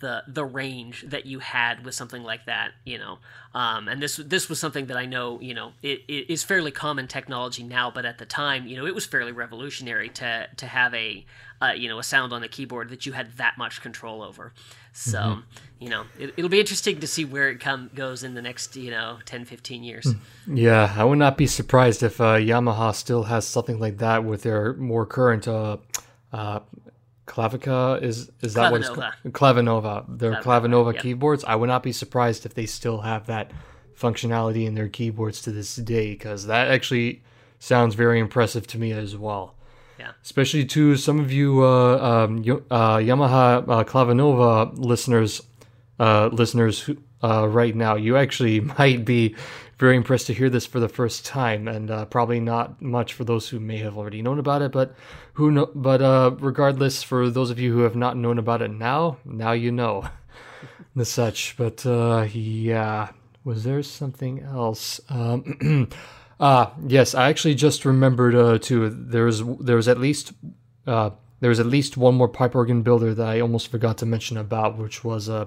the 0.00 0.22
the 0.26 0.44
range 0.44 1.04
that 1.08 1.26
you 1.26 1.38
had 1.40 1.84
with 1.84 1.94
something 1.94 2.22
like 2.22 2.46
that, 2.46 2.72
you 2.84 2.98
know. 2.98 3.18
Um, 3.54 3.88
and 3.88 4.02
this 4.02 4.16
this 4.16 4.48
was 4.48 4.58
something 4.60 4.86
that 4.86 4.96
I 4.96 5.06
know, 5.06 5.40
you 5.40 5.54
know, 5.54 5.72
it, 5.82 6.02
it 6.08 6.30
is 6.32 6.44
fairly 6.44 6.70
common 6.70 7.08
technology 7.08 7.62
now, 7.62 7.90
but 7.90 8.04
at 8.04 8.18
the 8.18 8.26
time, 8.26 8.66
you 8.66 8.76
know, 8.76 8.86
it 8.86 8.94
was 8.94 9.06
fairly 9.06 9.32
revolutionary 9.32 10.08
to 10.10 10.48
to 10.56 10.66
have 10.66 10.94
a 10.94 11.24
uh, 11.60 11.72
you 11.76 11.88
know 11.88 11.98
a 11.98 12.02
sound 12.02 12.32
on 12.32 12.40
the 12.40 12.48
keyboard 12.48 12.90
that 12.90 13.06
you 13.06 13.12
had 13.12 13.36
that 13.38 13.58
much 13.58 13.80
control 13.82 14.22
over. 14.22 14.52
So, 14.92 15.18
mm-hmm. 15.18 15.40
you 15.78 15.90
know, 15.90 16.04
it, 16.18 16.36
will 16.36 16.48
be 16.48 16.58
interesting 16.58 16.98
to 16.98 17.06
see 17.06 17.24
where 17.24 17.50
it 17.50 17.60
come 17.60 17.88
goes 17.94 18.24
in 18.24 18.34
the 18.34 18.42
next, 18.42 18.74
you 18.74 18.90
know, 18.90 19.18
10, 19.26 19.44
15 19.44 19.84
years. 19.84 20.12
Hmm. 20.44 20.56
Yeah, 20.56 20.92
I 20.96 21.04
would 21.04 21.18
not 21.18 21.36
be 21.36 21.46
surprised 21.46 22.02
if 22.02 22.20
uh, 22.20 22.34
Yamaha 22.34 22.92
still 22.94 23.22
has 23.22 23.46
something 23.46 23.78
like 23.78 23.98
that 23.98 24.24
with 24.24 24.42
their 24.42 24.74
more 24.74 25.06
current 25.06 25.46
uh, 25.46 25.76
uh, 26.32 26.60
Clavica 27.28 28.02
is 28.02 28.30
is 28.40 28.54
that 28.54 28.72
what 28.72 28.80
it's 28.80 28.90
called? 28.90 29.12
Clavinova. 29.26 30.04
Their 30.08 30.34
Clavinova, 30.36 30.94
Clavinova 30.94 30.98
keyboards. 30.98 31.44
I 31.44 31.54
would 31.54 31.68
not 31.68 31.82
be 31.82 31.92
surprised 31.92 32.46
if 32.46 32.54
they 32.54 32.66
still 32.66 33.02
have 33.02 33.26
that 33.26 33.52
functionality 33.96 34.66
in 34.66 34.74
their 34.74 34.88
keyboards 34.88 35.42
to 35.42 35.52
this 35.52 35.76
day 35.76 36.12
because 36.12 36.46
that 36.46 36.68
actually 36.68 37.22
sounds 37.58 37.94
very 37.94 38.18
impressive 38.18 38.66
to 38.68 38.78
me 38.78 38.92
as 38.92 39.16
well. 39.16 39.54
Yeah. 39.98 40.12
Especially 40.22 40.64
to 40.66 40.96
some 40.96 41.18
of 41.18 41.32
you 41.32 41.64
uh, 41.64 41.98
um, 41.98 42.38
uh, 42.70 42.98
Yamaha 42.98 43.68
uh, 43.68 43.84
Clavinova 43.84 44.72
listeners, 44.78 45.42
uh, 45.98 46.28
listeners 46.32 46.88
uh, 47.22 47.48
right 47.48 47.74
now, 47.74 47.96
you 47.96 48.16
actually 48.16 48.60
might 48.78 49.04
be 49.04 49.34
very 49.78 49.96
impressed 49.96 50.26
to 50.26 50.34
hear 50.34 50.50
this 50.50 50.66
for 50.66 50.80
the 50.80 50.88
first 50.88 51.24
time, 51.24 51.68
and 51.68 51.90
uh, 51.90 52.04
probably 52.06 52.40
not 52.40 52.82
much 52.82 53.14
for 53.14 53.24
those 53.24 53.48
who 53.48 53.60
may 53.60 53.78
have 53.78 53.96
already 53.96 54.22
known 54.22 54.38
about 54.38 54.60
it. 54.62 54.72
But 54.72 54.94
who 55.34 55.50
know? 55.50 55.70
But 55.74 56.02
uh, 56.02 56.32
regardless, 56.40 57.02
for 57.02 57.30
those 57.30 57.50
of 57.50 57.58
you 57.60 57.72
who 57.72 57.80
have 57.80 57.94
not 57.94 58.16
known 58.16 58.38
about 58.38 58.60
it 58.60 58.70
now, 58.70 59.18
now 59.24 59.52
you 59.52 59.70
know 59.70 60.08
the 60.96 61.04
such. 61.04 61.56
But 61.56 61.86
uh, 61.86 62.26
yeah, 62.32 63.10
was 63.44 63.64
there 63.64 63.82
something 63.82 64.40
else? 64.40 65.00
Um, 65.08 65.88
ah, 66.40 66.74
yes, 66.86 67.14
I 67.14 67.28
actually 67.28 67.54
just 67.54 67.84
remembered 67.84 68.34
uh, 68.34 68.58
too. 68.58 68.90
There 68.90 69.24
was 69.24 69.44
there 69.60 69.76
was 69.76 69.88
at 69.88 69.98
least. 69.98 70.32
Uh, 70.86 71.10
there 71.40 71.50
was 71.50 71.60
at 71.60 71.66
least 71.66 71.96
one 71.96 72.16
more 72.16 72.26
pipe 72.26 72.56
organ 72.56 72.82
builder 72.82 73.14
that 73.14 73.24
I 73.24 73.38
almost 73.38 73.68
forgot 73.68 73.98
to 73.98 74.06
mention 74.06 74.36
about, 74.36 74.76
which 74.76 75.04
was 75.04 75.28
a 75.28 75.34
uh, 75.34 75.44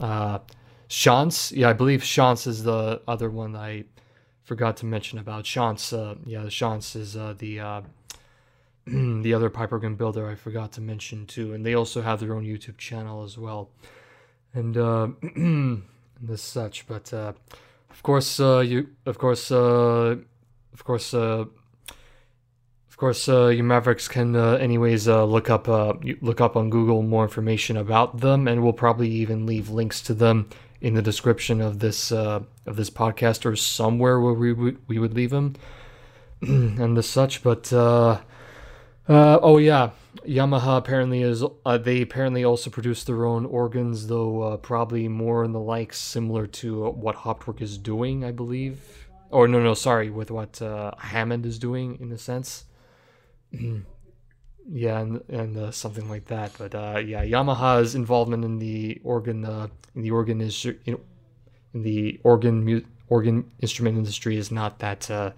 uh, 0.00 0.38
Schantz, 0.88 1.52
yeah, 1.56 1.68
I 1.68 1.72
believe 1.72 2.00
Schantz 2.00 2.46
is 2.46 2.64
the 2.64 3.00
other 3.06 3.30
one 3.30 3.54
I 3.54 3.84
forgot 4.42 4.76
to 4.78 4.86
mention 4.86 5.18
about. 5.18 5.44
Schantz, 5.44 5.92
uh, 5.92 6.16
yeah, 6.26 6.44
Schantz 6.44 6.96
is 6.96 7.16
uh, 7.16 7.34
the 7.38 7.60
uh, 7.60 7.80
the 8.86 9.34
other 9.34 9.50
pipe 9.50 9.72
organ 9.72 9.94
builder 9.94 10.28
I 10.28 10.34
forgot 10.34 10.72
to 10.72 10.80
mention 10.80 11.26
too, 11.26 11.54
and 11.54 11.64
they 11.64 11.74
also 11.74 12.02
have 12.02 12.18
their 12.18 12.34
own 12.34 12.44
YouTube 12.44 12.78
channel 12.78 13.22
as 13.22 13.38
well, 13.38 13.70
and 14.52 14.76
uh, 14.76 15.08
this 16.20 16.42
such. 16.42 16.86
But 16.88 17.12
uh, 17.12 17.34
of 17.90 18.02
course, 18.02 18.40
uh, 18.40 18.60
you, 18.60 18.88
of 19.06 19.18
course, 19.18 19.52
uh, 19.52 20.16
of 20.72 20.84
course, 20.84 21.14
uh, 21.14 21.44
course, 23.00 23.28
uh, 23.28 23.46
you 23.46 23.64
Mavericks 23.64 24.08
can, 24.08 24.36
uh, 24.36 24.52
anyways, 24.52 25.08
uh, 25.08 25.24
look 25.24 25.48
up 25.48 25.68
uh, 25.68 25.94
look 26.20 26.40
up 26.40 26.54
on 26.54 26.68
Google 26.68 27.02
more 27.02 27.24
information 27.24 27.76
about 27.76 28.20
them, 28.20 28.46
and 28.46 28.62
we'll 28.62 28.74
probably 28.74 29.08
even 29.08 29.46
leave 29.46 29.70
links 29.70 30.02
to 30.02 30.14
them 30.14 30.50
in 30.82 30.94
the 30.94 31.02
description 31.02 31.62
of 31.62 31.78
this 31.78 32.12
uh, 32.12 32.40
of 32.66 32.76
this 32.76 32.90
podcast 32.90 33.46
or 33.46 33.56
somewhere 33.56 34.20
where 34.20 34.34
we 34.34 34.52
would 34.52 34.78
we 34.86 34.98
would 34.98 35.14
leave 35.14 35.30
them 35.30 35.56
and 36.42 36.94
the 36.94 37.02
such. 37.02 37.42
But 37.42 37.72
uh, 37.72 38.18
oh 39.08 39.56
yeah, 39.56 39.90
Yamaha 40.26 40.76
apparently 40.76 41.22
is 41.22 41.42
they 41.80 42.02
apparently 42.02 42.44
also 42.44 42.68
produce 42.68 43.04
their 43.04 43.24
own 43.24 43.46
organs, 43.46 44.08
though 44.08 44.58
probably 44.58 45.08
more 45.08 45.42
in 45.42 45.52
the 45.52 45.60
likes 45.60 45.98
similar 45.98 46.46
to 46.46 46.90
what 46.90 47.16
Hauptwerk 47.16 47.62
is 47.62 47.78
doing, 47.78 48.24
I 48.24 48.30
believe. 48.30 49.08
Or 49.30 49.48
no, 49.48 49.62
no, 49.62 49.72
sorry, 49.72 50.10
with 50.10 50.30
what 50.30 50.60
Hammond 50.98 51.46
is 51.46 51.58
doing 51.58 51.98
in 51.98 52.12
a 52.12 52.18
sense. 52.18 52.66
yeah, 54.72 55.00
and 55.00 55.22
and 55.28 55.56
uh, 55.56 55.70
something 55.70 56.08
like 56.08 56.26
that. 56.26 56.52
But 56.58 56.74
uh, 56.74 56.98
yeah, 57.04 57.24
Yamaha's 57.24 57.94
involvement 57.94 58.44
in 58.44 58.58
the 58.58 59.00
organ 59.04 59.44
uh, 59.44 59.68
in 59.94 60.02
the 60.02 60.10
organ 60.10 60.40
is 60.40 60.64
in, 60.64 60.98
in 61.74 61.82
the 61.82 62.20
organ 62.22 62.64
mu- 62.64 62.84
organ 63.08 63.50
instrument 63.60 63.98
industry 63.98 64.36
is 64.36 64.50
not 64.50 64.78
that 64.78 65.10
uh, 65.10 65.32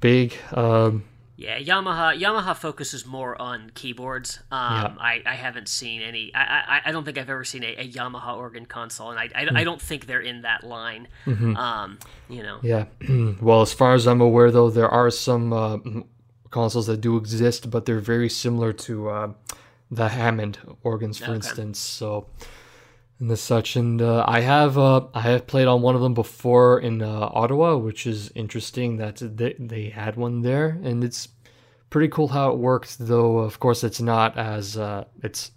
big. 0.00 0.34
Um, 0.52 1.04
yeah, 1.36 1.58
Yamaha 1.58 2.16
Yamaha 2.16 2.54
focuses 2.54 3.04
more 3.04 3.40
on 3.40 3.72
keyboards. 3.74 4.38
Um, 4.52 4.72
yeah. 4.72 4.94
I, 5.00 5.22
I 5.26 5.34
haven't 5.34 5.68
seen 5.68 6.00
any. 6.00 6.32
I, 6.34 6.40
I, 6.40 6.80
I 6.86 6.92
don't 6.92 7.04
think 7.04 7.18
I've 7.18 7.30
ever 7.30 7.42
seen 7.42 7.64
a, 7.64 7.74
a 7.78 7.88
Yamaha 7.88 8.36
organ 8.36 8.64
console, 8.64 9.10
and 9.10 9.18
I, 9.18 9.28
I, 9.34 9.44
mm. 9.46 9.56
I, 9.56 9.64
don't 9.64 9.80
think 9.80 10.06
they're 10.06 10.20
in 10.20 10.42
that 10.42 10.62
line. 10.62 11.08
Mm-hmm. 11.26 11.56
Um, 11.56 11.98
you 12.28 12.44
know. 12.44 12.60
Yeah. 12.62 12.84
well, 13.40 13.62
as 13.62 13.72
far 13.72 13.94
as 13.94 14.06
I'm 14.06 14.20
aware, 14.20 14.52
though, 14.52 14.70
there 14.70 14.88
are 14.88 15.10
some 15.10 15.52
uh, 15.52 15.78
consoles 16.52 16.86
that 16.86 17.00
do 17.00 17.16
exist, 17.16 17.70
but 17.70 17.84
they're 17.84 17.98
very 17.98 18.28
similar 18.28 18.72
to 18.72 19.08
uh, 19.08 19.32
the 19.90 20.10
Hammond 20.10 20.58
organs, 20.84 21.18
for 21.18 21.24
okay. 21.24 21.34
instance. 21.34 21.80
So 21.80 22.28
and 23.22 23.30
the 23.30 23.36
such, 23.36 23.76
and 23.76 24.02
uh, 24.02 24.24
I 24.26 24.40
have 24.40 24.76
uh, 24.76 25.06
I 25.14 25.20
have 25.20 25.46
played 25.46 25.68
on 25.68 25.80
one 25.80 25.94
of 25.94 26.00
them 26.00 26.12
before 26.12 26.80
in 26.80 27.02
uh, 27.02 27.30
Ottawa, 27.32 27.76
which 27.76 28.04
is 28.04 28.32
interesting 28.34 28.96
that 28.96 29.18
they, 29.18 29.54
they 29.60 29.90
had 29.90 30.16
one 30.16 30.42
there, 30.42 30.80
and 30.82 31.04
it's 31.04 31.28
pretty 31.88 32.08
cool 32.08 32.28
how 32.28 32.50
it 32.50 32.58
worked. 32.58 32.98
Though 32.98 33.38
of 33.38 33.60
course 33.60 33.84
it's 33.84 34.00
not 34.00 34.36
as 34.36 34.76
uh, 34.76 35.04
it's 35.22 35.52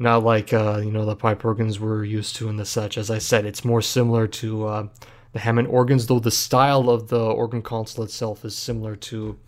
not 0.00 0.24
like 0.24 0.52
uh, 0.52 0.80
you 0.82 0.90
know 0.90 1.04
the 1.04 1.14
pipe 1.14 1.44
organs 1.44 1.78
we're 1.78 2.02
used 2.02 2.34
to 2.36 2.48
and 2.48 2.58
the 2.58 2.66
such. 2.66 2.98
As 2.98 3.12
I 3.12 3.18
said, 3.18 3.46
it's 3.46 3.64
more 3.64 3.80
similar 3.80 4.26
to 4.26 4.66
uh, 4.66 4.88
the 5.32 5.38
Hammond 5.38 5.68
organs, 5.68 6.08
though 6.08 6.18
the 6.18 6.32
style 6.32 6.90
of 6.90 7.08
the 7.08 7.20
organ 7.20 7.62
console 7.62 8.04
itself 8.04 8.44
is 8.44 8.56
similar 8.56 8.96
to 8.96 9.38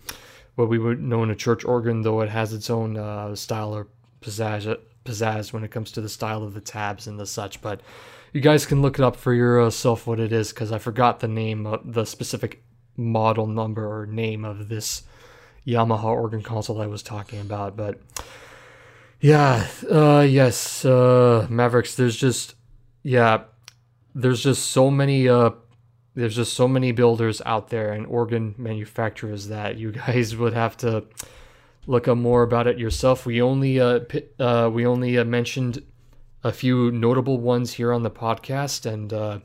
what 0.61 0.69
we 0.69 0.77
would 0.77 1.01
know 1.01 1.23
in 1.23 1.31
a 1.31 1.35
church 1.35 1.65
organ, 1.65 2.03
though 2.03 2.21
it 2.21 2.29
has 2.29 2.53
its 2.53 2.69
own 2.69 2.95
uh, 2.95 3.35
style 3.35 3.73
or 3.75 3.87
pizzazz, 4.21 4.77
pizzazz 5.03 5.51
when 5.51 5.63
it 5.63 5.71
comes 5.71 5.91
to 5.91 6.01
the 6.01 6.09
style 6.09 6.43
of 6.43 6.53
the 6.53 6.61
tabs 6.61 7.07
and 7.07 7.19
the 7.19 7.25
such. 7.25 7.61
But 7.61 7.81
you 8.31 8.41
guys 8.41 8.67
can 8.67 8.81
look 8.81 8.99
it 8.99 9.03
up 9.03 9.15
for 9.15 9.33
yourself 9.33 10.05
what 10.05 10.19
it 10.19 10.31
is, 10.31 10.53
because 10.53 10.71
I 10.71 10.77
forgot 10.77 11.19
the 11.19 11.27
name, 11.27 11.65
of 11.65 11.93
the 11.93 12.05
specific 12.05 12.63
model 12.95 13.47
number 13.47 13.85
or 13.85 14.05
name 14.05 14.45
of 14.45 14.69
this 14.69 15.01
Yamaha 15.65 16.03
organ 16.03 16.43
console 16.43 16.79
I 16.79 16.87
was 16.87 17.01
talking 17.01 17.41
about. 17.41 17.75
But 17.75 17.99
yeah, 19.19 19.67
uh, 19.89 20.25
yes, 20.29 20.85
uh, 20.85 21.47
Mavericks. 21.49 21.95
There's 21.95 22.15
just 22.15 22.55
yeah, 23.01 23.45
there's 24.13 24.43
just 24.43 24.67
so 24.67 24.91
many 24.91 25.27
uh 25.27 25.51
there's 26.15 26.35
just 26.35 26.53
so 26.53 26.67
many 26.67 26.91
builders 26.91 27.41
out 27.45 27.69
there 27.69 27.91
and 27.93 28.05
organ 28.05 28.55
manufacturers 28.57 29.47
that 29.47 29.77
you 29.77 29.91
guys 30.05 30.35
would 30.35 30.53
have 30.53 30.77
to 30.77 31.05
look 31.87 32.07
up 32.07 32.17
more 32.17 32.43
about 32.43 32.67
it 32.67 32.77
yourself. 32.77 33.25
We 33.25 33.41
only 33.41 33.79
uh, 33.79 34.01
uh 34.39 34.69
we 34.71 34.85
only 34.85 35.17
uh, 35.17 35.25
mentioned 35.25 35.83
a 36.43 36.51
few 36.51 36.91
notable 36.91 37.37
ones 37.39 37.73
here 37.73 37.93
on 37.93 38.03
the 38.03 38.11
podcast 38.11 38.91
and 38.91 39.13
uh, 39.13 39.39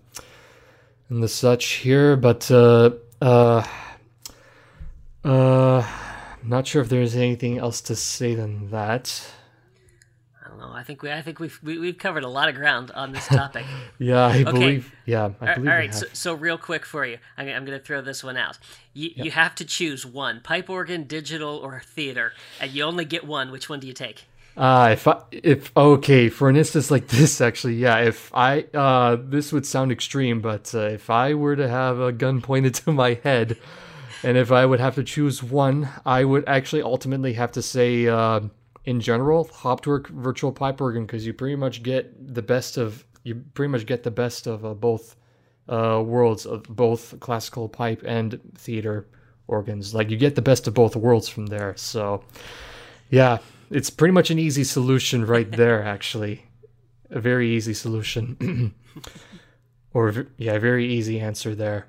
and 1.09 1.23
the 1.23 1.29
such 1.29 1.64
here, 1.64 2.17
but 2.17 2.51
uh, 2.51 2.91
uh, 3.21 3.64
uh, 5.25 5.87
not 6.43 6.67
sure 6.67 6.83
if 6.83 6.89
there's 6.89 7.14
anything 7.14 7.59
else 7.59 7.81
to 7.83 7.97
say 7.97 8.35
than 8.35 8.71
that. 8.71 9.33
I 10.77 10.83
think 10.83 11.03
we 11.03 11.11
I 11.11 11.22
think 11.22 11.41
we've 11.41 11.59
we, 11.62 11.72
have 11.72 11.81
we 11.81 11.87
have 11.89 11.99
covered 11.99 12.24
a 12.24 12.29
lot 12.29 12.49
of 12.49 12.55
ground 12.55 12.91
on 12.93 13.12
this 13.12 13.27
topic. 13.27 13.64
yeah, 13.99 14.27
I 14.27 14.43
okay. 14.43 14.45
believe. 14.45 14.93
Yeah, 15.05 15.31
I 15.41 15.55
believe. 15.55 15.70
All 15.70 15.77
right, 15.77 15.95
so, 15.95 16.07
so, 16.12 16.35
real 16.35 16.59
quick 16.59 16.85
for 16.85 17.05
you, 17.07 17.18
I'm, 17.37 17.49
I'm 17.49 17.64
going 17.64 17.79
to 17.79 17.85
throw 17.85 18.03
this 18.03 18.22
one 18.22 18.37
out. 18.37 18.59
You 18.93 19.11
yep. 19.14 19.24
you 19.24 19.31
have 19.33 19.55
to 19.57 19.64
choose 19.64 20.05
one: 20.05 20.41
pipe 20.41 20.68
organ, 20.68 21.05
digital, 21.05 21.57
or 21.57 21.81
theater, 21.81 22.33
and 22.61 22.70
you 22.72 22.85
only 22.85 23.05
get 23.05 23.27
one. 23.27 23.51
Which 23.51 23.68
one 23.68 23.81
do 23.81 23.87
you 23.87 23.93
take? 23.93 24.27
Uh, 24.57 24.89
if 24.93 25.07
I, 25.07 25.20
if 25.31 25.77
okay, 25.77 26.29
for 26.31 26.49
an 26.49 26.57
instance 26.57 26.91
like 26.91 27.09
this, 27.09 27.41
actually, 27.41 27.74
yeah, 27.74 27.99
if 27.99 28.31
I, 28.35 28.62
uh, 28.72 29.16
this 29.20 29.53
would 29.53 29.66
sound 29.66 29.93
extreme, 29.93 30.41
but 30.41 30.74
uh, 30.74 30.81
if 30.81 31.11
I 31.11 31.35
were 31.35 31.57
to 31.57 31.68
have 31.68 32.01
a 32.01 32.12
gun 32.12 32.41
pointed 32.43 32.74
to 32.77 32.93
my 32.93 33.14
head, 33.22 33.59
and 34.22 34.37
if 34.37 34.51
I 34.51 34.64
would 34.64 34.81
have 34.81 34.95
to 34.95 35.05
choose 35.05 35.43
one, 35.43 35.89
I 36.07 36.24
would 36.24 36.45
actually 36.47 36.83
ultimately 36.83 37.35
have 37.35 37.53
to 37.53 37.62
say, 37.62 38.07
uh, 38.07 38.41
in 38.87 39.01
general, 39.01 39.47
Hauptwerk 39.47 40.07
virtual 40.07 40.53
pipe 40.53 40.80
organ 40.80 41.05
because 41.05 41.26
you 41.26 41.34
pretty 41.34 41.57
much 41.57 41.82
get 41.82 42.34
the 42.34 42.43
best 42.43 42.76
of 42.76 43.05
you 43.24 43.34
pretty 43.55 43.70
much 43.70 43.84
get 43.84 44.05
the 44.05 44.11
best 44.12 44.47
of 44.47 44.64
uh, 44.64 44.72
both 44.72 45.16
uh, 45.68 46.01
worlds 46.05 46.47
of 46.47 46.62
both 46.62 47.18
classical 47.18 47.68
pipe 47.68 48.03
and 48.07 48.41
theater 48.55 49.09
organs. 49.49 49.93
Like 49.93 50.11
you 50.11 50.16
get 50.16 50.37
the 50.37 50.43
best 50.43 50.68
of 50.68 50.74
both 50.74 50.95
worlds 50.95 51.28
from 51.28 51.47
there. 51.47 51.74
So 51.76 52.22
yeah, 53.11 53.39
it's 53.70 53.91
pretty 53.91 54.12
much 54.12 54.30
an 54.30 54.39
easy 54.39 54.62
solution 54.62 55.26
right 55.26 55.51
there. 55.62 55.82
Actually, 55.82 56.45
a 57.11 57.20
very 57.20 57.51
easy 57.51 57.74
solution, 57.74 58.72
or 59.93 60.28
yeah, 60.37 60.57
very 60.59 60.87
easy 60.87 61.18
answer 61.18 61.57
there 61.57 61.89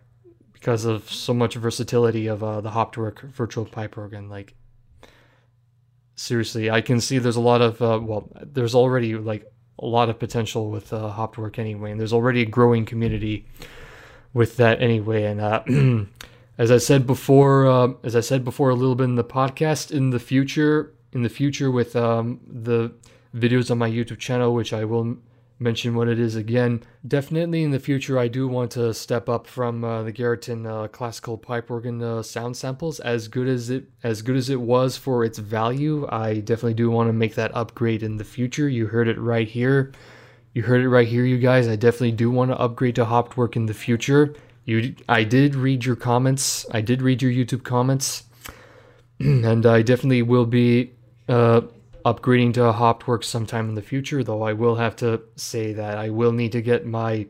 because 0.53 0.85
of 0.85 1.11
so 1.11 1.35
much 1.35 1.53
versatility 1.53 2.25
of 2.25 2.43
uh, 2.43 2.59
the 2.61 2.71
Hauptwerk 2.71 3.19
virtual 3.19 3.65
pipe 3.65 3.95
organ. 3.99 4.29
Like 4.29 4.55
seriously, 6.18 6.70
I 6.70 6.82
can 6.82 6.99
see 6.99 7.20
there's 7.20 7.38
a 7.38 7.41
lot 7.41 7.61
of 7.61 7.82
uh, 7.82 7.99
well, 8.01 8.30
there's 8.41 8.76
already 8.76 9.15
like 9.15 9.49
a 9.80 9.86
lot 9.86 10.09
of 10.09 10.20
potential 10.20 10.70
with 10.70 10.91
uh, 10.91 11.13
Hauptwerk 11.15 11.57
anyway, 11.57 11.91
and 11.91 11.99
there's 11.99 12.13
already 12.13 12.41
a 12.41 12.45
growing 12.45 12.86
community 12.86 13.45
with 14.34 14.57
that 14.57 14.82
anyway. 14.82 15.24
And 15.24 15.39
uh, 15.39 15.63
as 16.57 16.72
I 16.72 16.78
said 16.78 17.07
before, 17.07 17.68
uh, 17.68 17.89
as 18.03 18.15
I 18.15 18.22
said 18.22 18.43
before 18.43 18.70
a 18.70 18.76
little 18.76 18.95
bit 18.95 19.05
in 19.05 19.15
the 19.15 19.24
podcast, 19.24 19.91
in 19.91 20.09
the 20.09 20.20
future, 20.20 20.93
in 21.13 21.22
the 21.22 21.30
future 21.30 21.72
with 21.72 21.95
um, 21.95 22.41
the 22.45 22.91
videos 23.36 23.72
on 23.72 23.78
my 23.78 23.89
YouTube 23.89 24.20
channel, 24.20 24.53
which 24.53 24.74
I 24.74 24.84
will 24.84 25.18
mention 25.60 25.95
what 25.95 26.08
it 26.08 26.20
is 26.20 26.36
again. 26.36 26.84
Definitely 27.08 27.64
in 27.64 27.72
the 27.72 27.80
future, 27.80 28.20
I 28.20 28.28
do 28.28 28.47
want 28.47 28.72
to 28.72 28.93
step 28.93 29.28
up 29.28 29.47
from 29.47 29.84
uh, 29.84 30.03
the 30.03 30.14
Garritan 30.14 30.66
uh, 30.66 30.88
classical 30.88 31.38
pipe 31.38 31.72
organ 31.72 32.01
uh, 32.01 32.24
sound 32.24 32.55
samples. 32.55 32.99
As 32.99 33.28
good 33.28 33.47
as 33.47 33.70
it 33.70 33.86
as 34.03 34.22
good 34.22 34.36
as 34.36 34.49
it 34.49 34.62
was 34.62 34.97
for 34.97 35.24
its 35.24 35.39
value, 35.39 36.08
I 36.10 36.36
definitely 36.36 36.76
do 36.76 36.89
want 36.89 37.10
to 37.10 37.14
make 37.14 37.36
that 37.36 37.55
upgrade 37.55 38.03
in 38.03 38.18
the 38.18 38.24
future. 38.24 38.70
You 38.70 38.88
heard 38.88 39.08
it 39.08 39.18
right 39.20 39.47
here. 39.47 39.93
You 40.53 40.64
heard 40.64 40.82
it 40.82 40.89
right 40.89 41.08
here, 41.08 41.26
you 41.26 41.38
guys. 41.38 41.68
I 41.68 41.76
definitely 41.76 42.14
do 42.14 42.32
want 42.32 42.51
to 42.51 42.60
upgrade 42.60 42.95
to 42.95 43.05
Hauptwerk 43.05 43.55
in 43.55 43.68
the 43.68 43.74
future. 43.74 44.36
You, 44.66 44.95
I 45.08 45.24
did 45.24 45.55
read 45.55 45.86
your 45.86 45.95
comments. 45.95 46.66
I 46.72 46.82
did 46.82 47.01
read 47.01 47.22
your 47.22 47.32
YouTube 47.32 47.64
comments, 47.64 48.24
and 49.20 49.66
I 49.66 49.82
definitely 49.82 50.24
will 50.24 50.45
be 50.45 50.91
uh, 51.30 51.62
upgrading 52.14 52.53
to 52.53 52.62
Hauptwerk 52.62 53.24
sometime 53.24 53.70
in 53.70 53.76
the 53.76 53.82
future, 53.82 54.24
though 54.24 54.41
I 54.41 54.53
will 54.53 54.76
have 54.76 54.95
to 54.97 55.22
say 55.36 55.74
that 55.74 55.97
I 55.97 56.10
will 56.10 56.32
need 56.32 56.53
to 56.53 56.62
get 56.62 56.86
my 56.86 57.28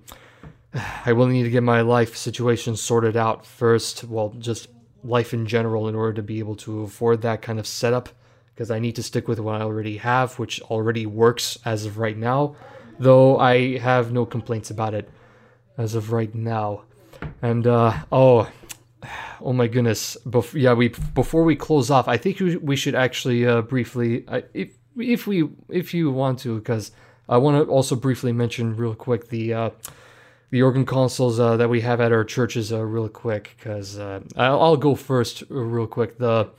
I 1.06 1.14
will 1.14 1.28
need 1.28 1.44
to 1.44 1.50
get 1.50 1.64
my 1.64 1.82
life 1.82 2.16
situation 2.16 2.76
sorted 2.76 3.18
out 3.18 3.46
first, 3.46 4.04
well, 4.04 4.30
just 4.38 4.68
life 5.04 5.34
in 5.34 5.46
general 5.46 5.88
in 5.88 5.96
order 5.96 6.14
to 6.14 6.24
be 6.24 6.40
able 6.40 6.56
to 6.56 6.82
afford 6.82 7.22
that 7.22 7.42
kind 7.42 7.60
of 7.60 7.68
setup 7.68 8.10
because 8.54 8.72
I 8.72 8.80
need 8.80 8.96
to 8.96 9.04
stick 9.04 9.28
with 9.28 9.40
what 9.40 9.62
I 9.62 9.64
already 9.64 9.98
have, 9.98 10.40
which 10.40 10.62
already 10.62 11.06
works 11.06 11.58
as 11.64 11.86
of 11.86 11.98
right 11.98 12.18
now, 12.18 12.56
though 13.00 13.38
I 13.38 13.78
have 13.78 14.12
no 14.12 14.26
complaints 14.26 14.70
about 14.72 14.94
it 14.94 15.10
as 15.78 15.96
of 15.96 16.12
right 16.12 16.34
now. 16.34 16.84
And 17.42 17.66
uh 17.66 17.94
oh, 18.12 18.50
oh 19.42 19.54
my 19.54 19.68
goodness. 19.68 20.18
Bef- 20.26 20.60
yeah 20.60 20.74
we 20.74 20.90
before 20.90 21.44
we 21.44 21.56
close 21.56 21.92
off 21.92 22.08
i 22.08 22.18
think 22.18 22.40
we 22.62 22.76
should 22.76 22.96
actually 22.96 23.46
uh, 23.46 23.62
briefly 23.62 24.26
uh, 24.28 24.42
if 24.54 24.70
if 24.98 25.28
we 25.28 25.50
if 25.70 25.94
you 25.94 26.12
want 26.12 26.40
to 26.40 26.58
because 26.58 26.92
i 27.30 27.38
want 27.38 27.64
to 27.64 27.72
also 27.72 27.96
briefly 27.96 28.32
mention 28.32 28.76
real 28.76 28.96
quick 28.96 29.30
the 29.30 29.54
uh, 29.54 29.70
the 30.50 30.62
organ 30.62 30.86
consoles 30.86 31.40
uh, 31.40 31.58
that 31.58 31.70
we 31.70 31.82
have 31.82 32.02
at 32.02 32.12
our 32.12 32.24
churches 32.24 32.72
uh, 32.72 32.82
real 32.82 33.10
quick 33.10 33.56
because 33.58 33.98
uh, 34.00 34.22
I'll, 34.36 34.62
I'll, 34.62 34.78
go 34.78 34.96
first 34.96 35.44
real 35.50 35.88
quick. 35.88 36.18
The 36.18 36.50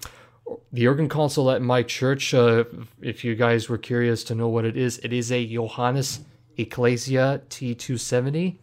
the 0.72 0.86
organ 0.86 1.08
console 1.08 1.50
at 1.50 1.60
my 1.60 1.82
church 1.82 2.32
if 2.34 3.24
you 3.24 3.34
guys 3.34 3.68
were 3.68 3.78
curious 3.78 4.24
to 4.24 4.34
know 4.34 4.48
what 4.48 4.64
it 4.64 4.76
is 4.78 4.98
it 4.98 5.12
is 5.12 5.30
a 5.30 5.46
johannus 5.46 6.20
ecclesia 6.56 7.42
t270 7.50 8.56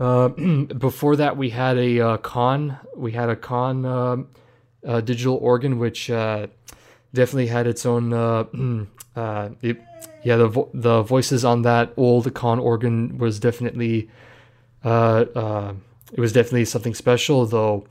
uh, 0.00 0.28
before 0.78 1.16
that, 1.16 1.36
we 1.36 1.50
had 1.50 1.76
a 1.76 2.00
uh, 2.00 2.16
Conn. 2.18 2.78
We 2.96 3.12
had 3.12 3.28
a 3.28 3.36
Conn 3.36 3.84
uh, 3.84 4.16
uh, 4.86 5.00
digital 5.02 5.36
organ, 5.36 5.78
which 5.78 6.10
uh, 6.10 6.46
definitely 7.12 7.48
had 7.48 7.66
its 7.66 7.86
own. 7.86 8.88
It, 9.62 9.78
yeah, 10.22 10.36
the 10.36 10.48
vo- 10.48 10.70
the 10.72 11.02
voices 11.02 11.44
on 11.44 11.62
that 11.62 11.92
old 11.98 12.32
Conn 12.32 12.58
organ 12.58 13.18
was 13.18 13.38
definitely. 13.38 14.08
It 14.82 16.18
was 16.18 16.32
definitely 16.32 16.64
something 16.64 16.94
special, 16.94 17.44
though. 17.44 17.84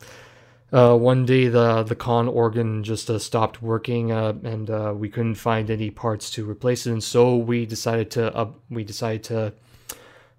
Uh, 0.72 0.96
one 0.96 1.26
day 1.26 1.48
the 1.48 1.84
the 1.84 1.96
Conn 1.96 2.28
organ 2.28 2.84
just 2.84 3.10
uh, 3.10 3.18
stopped 3.18 3.62
working, 3.62 4.12
uh, 4.12 4.34
and 4.44 5.00
we 5.00 5.10
couldn't 5.10 5.36
find 5.36 5.70
any 5.70 5.90
parts 5.90 6.30
to 6.32 6.50
replace 6.50 6.86
it, 6.86 6.92
and 6.92 7.04
so 7.04 7.36
we 7.36 7.66
decided 7.66 8.12
to 8.12 8.50
we 8.70 8.84
decided 8.84 9.24
to 9.26 9.54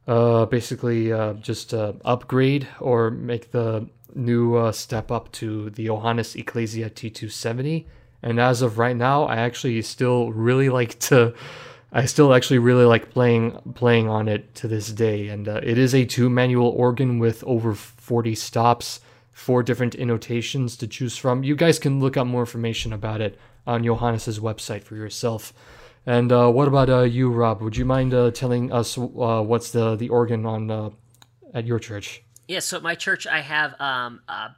uh, 0.06 0.46
basically 0.46 1.12
uh, 1.12 1.34
just 1.34 1.74
uh, 1.74 1.92
upgrade 2.04 2.66
or 2.80 3.10
make 3.10 3.52
the 3.52 3.88
new 4.14 4.56
uh, 4.56 4.72
step 4.72 5.10
up 5.10 5.30
to 5.32 5.70
the 5.70 5.86
Johannus 5.86 6.34
Ecclesia 6.34 6.90
T270. 6.90 7.86
And 8.22 8.38
as 8.38 8.62
of 8.62 8.78
right 8.78 8.96
now, 8.96 9.24
I 9.24 9.36
actually 9.36 9.80
still 9.82 10.32
really 10.32 10.68
like 10.78 10.98
to. 11.00 11.34
I 11.92 12.04
still 12.04 12.32
actually 12.32 12.58
really 12.58 12.84
like 12.84 13.10
playing 13.10 13.58
playing 13.74 14.08
on 14.08 14.28
it 14.28 14.54
to 14.56 14.68
this 14.68 14.92
day, 14.92 15.26
and 15.28 15.48
uh, 15.48 15.60
it 15.62 15.76
is 15.76 15.92
a 15.92 16.04
two 16.04 16.30
manual 16.30 16.68
organ 16.68 17.18
with 17.18 17.42
over 17.42 17.74
40 17.74 18.36
stops, 18.36 19.00
four 19.32 19.64
different 19.64 19.96
intonations 19.96 20.76
to 20.76 20.86
choose 20.86 21.16
from. 21.16 21.42
You 21.42 21.56
guys 21.56 21.80
can 21.80 21.98
look 21.98 22.16
up 22.16 22.28
more 22.28 22.42
information 22.42 22.92
about 22.92 23.20
it 23.20 23.36
on 23.66 23.82
Johannus's 23.82 24.38
website 24.38 24.84
for 24.84 24.94
yourself. 24.94 25.52
And 26.06 26.32
uh, 26.32 26.50
what 26.50 26.68
about 26.68 26.88
uh, 26.88 27.02
you, 27.02 27.30
Rob? 27.30 27.60
Would 27.60 27.76
you 27.76 27.84
mind 27.84 28.14
uh, 28.14 28.30
telling 28.30 28.72
us 28.72 28.96
uh, 28.96 29.02
what's 29.02 29.70
the 29.70 29.96
the 29.96 30.08
organ 30.08 30.46
on 30.46 30.70
uh, 30.70 30.90
at 31.52 31.66
your 31.66 31.78
church? 31.78 32.22
Yeah, 32.48 32.58
so 32.58 32.78
at 32.78 32.82
my 32.82 32.94
church, 32.94 33.26
I 33.26 33.42
have 33.42 33.80
um, 33.80 34.22
uh, 34.28 34.48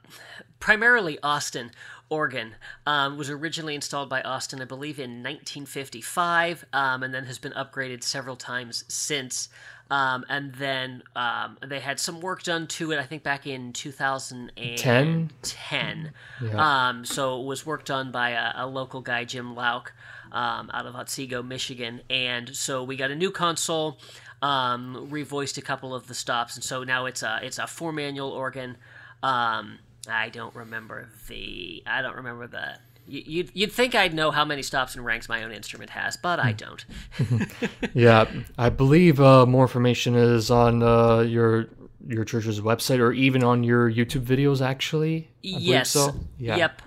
primarily 0.59 1.19
Austin 1.21 1.71
organ. 2.09 2.55
Um, 2.85 3.17
was 3.17 3.29
originally 3.29 3.75
installed 3.75 4.09
by 4.09 4.21
Austin, 4.21 4.61
I 4.61 4.65
believe, 4.65 4.99
in 4.99 5.23
1955, 5.23 6.65
um, 6.73 7.03
and 7.03 7.13
then 7.13 7.25
has 7.25 7.37
been 7.39 7.53
upgraded 7.53 8.03
several 8.03 8.35
times 8.35 8.85
since. 8.87 9.49
Um, 9.91 10.25
and 10.29 10.53
then 10.55 11.03
um, 11.15 11.57
they 11.67 11.79
had 11.79 11.99
some 11.99 12.21
work 12.21 12.43
done 12.43 12.67
to 12.67 12.91
it, 12.91 12.99
I 12.99 13.03
think, 13.03 13.21
back 13.21 13.45
in 13.45 13.73
2010. 13.73 15.29
10? 15.41 16.11
Yeah. 16.41 16.87
Um, 16.89 17.05
so 17.05 17.41
it 17.41 17.45
was 17.45 17.65
work 17.65 17.85
done 17.85 18.11
by 18.11 18.31
a, 18.31 18.53
a 18.55 18.67
local 18.67 19.01
guy, 19.01 19.25
Jim 19.25 19.55
Lauk, 19.55 19.93
um, 20.33 20.69
out 20.73 20.85
of 20.85 20.95
Otsego, 20.95 21.41
Michigan. 21.43 22.01
And 22.09 22.53
so 22.55 22.83
we 22.83 22.95
got 22.97 23.11
a 23.11 23.15
new 23.15 23.31
console, 23.31 23.99
um, 24.41 25.07
revoiced 25.09 25.57
a 25.57 25.61
couple 25.61 25.95
of 25.95 26.07
the 26.07 26.13
stops, 26.15 26.55
and 26.55 26.63
so 26.63 26.83
now 26.83 27.05
it's 27.05 27.23
a 27.23 27.39
it's 27.41 27.57
a 27.59 27.67
four 27.67 27.91
manual 27.93 28.29
organ. 28.31 28.75
Um, 29.21 29.79
I 30.09 30.27
don't 30.29 30.53
remember 30.55 31.09
the 31.29 31.83
I 31.87 32.01
don't 32.01 32.15
remember 32.17 32.47
the. 32.47 32.75
you- 33.07 33.23
You'd, 33.25 33.51
you'd 33.53 33.71
think 33.73 33.95
I'd 33.95 34.13
know 34.13 34.31
how 34.31 34.45
many 34.45 34.61
stops 34.63 34.95
and 34.95 35.03
ranks 35.05 35.27
my 35.29 35.43
own 35.43 35.51
instrument 35.51 35.89
has, 35.91 36.15
but 36.17 36.39
I 36.39 36.51
don't. 36.53 36.85
Yeah, 37.93 38.29
I 38.57 38.69
believe 38.69 39.19
uh, 39.21 39.45
more 39.45 39.63
information 39.65 40.15
is 40.15 40.49
on 40.49 40.81
uh, 40.81 41.19
your 41.19 41.67
your 42.07 42.23
church's 42.25 42.59
website 42.61 42.99
or 42.99 43.11
even 43.13 43.43
on 43.43 43.63
your 43.63 43.89
YouTube 43.91 44.23
videos. 44.25 44.61
Actually, 44.65 45.29
I 45.45 45.57
yes. 45.59 45.89
So 45.91 46.15
yeah. 46.37 46.55
Yep. 46.57 46.81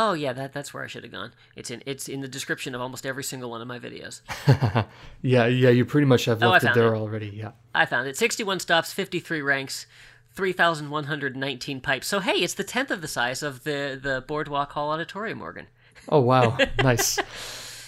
Oh 0.00 0.12
yeah, 0.12 0.32
that 0.32 0.52
that's 0.52 0.72
where 0.72 0.84
I 0.84 0.86
should 0.86 1.02
have 1.02 1.10
gone. 1.10 1.32
It's 1.56 1.70
in 1.72 1.82
it's 1.86 2.08
in 2.08 2.20
the 2.20 2.28
description 2.28 2.72
of 2.76 2.80
almost 2.80 3.04
every 3.04 3.24
single 3.24 3.50
one 3.50 3.60
of 3.60 3.66
my 3.66 3.80
videos. 3.80 4.20
Yeah, 5.22 5.46
yeah. 5.46 5.70
You 5.70 5.84
pretty 5.84 6.04
much 6.06 6.26
have 6.26 6.40
Oh, 6.42 6.50
left 6.50 6.64
it 6.64 6.74
there 6.74 6.94
it. 6.94 6.98
already. 6.98 7.30
Yeah. 7.30 7.50
I 7.74 7.84
found 7.84 8.06
it. 8.06 8.16
61 8.16 8.60
stops, 8.60 8.92
53 8.92 9.42
ranks, 9.42 9.86
3,119 10.34 11.80
pipes. 11.80 12.06
So 12.06 12.20
hey, 12.20 12.34
it's 12.34 12.54
the 12.54 12.64
tenth 12.64 12.90
of 12.90 13.00
the 13.00 13.08
size 13.08 13.42
of 13.42 13.64
the 13.64 13.98
the 14.00 14.24
Boardwalk 14.26 14.72
Hall 14.72 14.90
Auditorium 14.90 15.42
organ. 15.42 15.66
Oh 16.08 16.20
wow, 16.20 16.56
nice. 16.82 17.18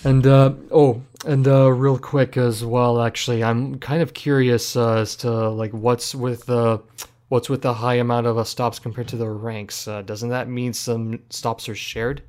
And 0.05 0.27
uh, 0.27 0.55
oh, 0.73 1.03
and 1.27 1.47
uh, 1.47 1.71
real 1.71 1.99
quick 1.99 2.37
as 2.37 2.65
well. 2.65 3.01
Actually, 3.03 3.45
I'm 3.45 3.79
kind 3.79 4.03
of 4.03 4.15
curious 4.15 4.75
uh, 4.75 4.95
as 4.97 5.15
to 5.17 5.31
like 5.51 5.73
what's 5.73 6.15
with 6.15 6.47
the 6.47 6.83
what's 7.31 7.49
with 7.49 7.62
the 7.62 7.74
high 7.74 7.95
amount 7.95 8.26
of 8.26 8.37
uh, 8.37 8.45
stops 8.45 8.78
compared 8.78 9.09
to 9.09 9.16
the 9.16 9.31
ranks. 9.31 9.89
Uh, 9.89 10.03
doesn't 10.03 10.28
that 10.28 10.49
mean 10.49 10.74
some 10.74 11.22
stops 11.31 11.68
are 11.68 11.74
shared? 11.74 12.22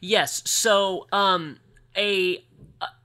Yes. 0.00 0.42
So, 0.48 1.06
um, 1.12 1.58
a, 1.96 2.42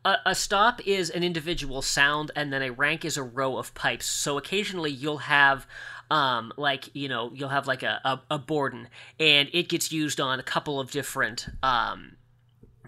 a 0.05 0.15
a 0.27 0.35
stop 0.35 0.79
is 0.87 1.09
an 1.09 1.23
individual 1.23 1.81
sound, 1.81 2.31
and 2.35 2.53
then 2.53 2.61
a 2.61 2.71
rank 2.71 3.03
is 3.03 3.17
a 3.17 3.23
row 3.23 3.57
of 3.57 3.73
pipes. 3.73 4.05
So 4.05 4.37
occasionally 4.37 4.91
you'll 4.91 5.17
have. 5.17 5.67
Um, 6.09 6.53
like 6.55 6.89
you 6.95 7.09
know, 7.09 7.31
you'll 7.33 7.49
have 7.49 7.67
like 7.67 7.83
a, 7.83 7.99
a, 8.05 8.35
a 8.35 8.39
Bourdon, 8.39 8.87
and 9.19 9.49
it 9.51 9.67
gets 9.67 9.91
used 9.91 10.21
on 10.21 10.39
a 10.39 10.43
couple 10.43 10.79
of 10.79 10.89
different 10.89 11.49
um, 11.61 12.15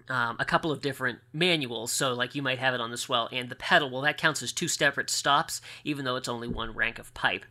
um, 0.07 0.37
a 0.39 0.45
couple 0.45 0.71
of 0.71 0.81
different 0.81 1.19
manuals. 1.33 1.91
So, 1.91 2.13
like, 2.13 2.33
you 2.33 2.41
might 2.41 2.59
have 2.59 2.73
it 2.73 2.79
on 2.79 2.91
the 2.91 2.97
swell 2.97 3.27
and 3.31 3.49
the 3.49 3.55
pedal. 3.55 3.89
Well, 3.89 4.01
that 4.03 4.17
counts 4.17 4.41
as 4.41 4.53
two 4.53 4.69
separate 4.69 5.09
stops, 5.09 5.61
even 5.83 6.05
though 6.05 6.15
it's 6.15 6.29
only 6.29 6.47
one 6.47 6.73
rank 6.73 6.97
of 6.97 7.13
pipe. 7.13 7.45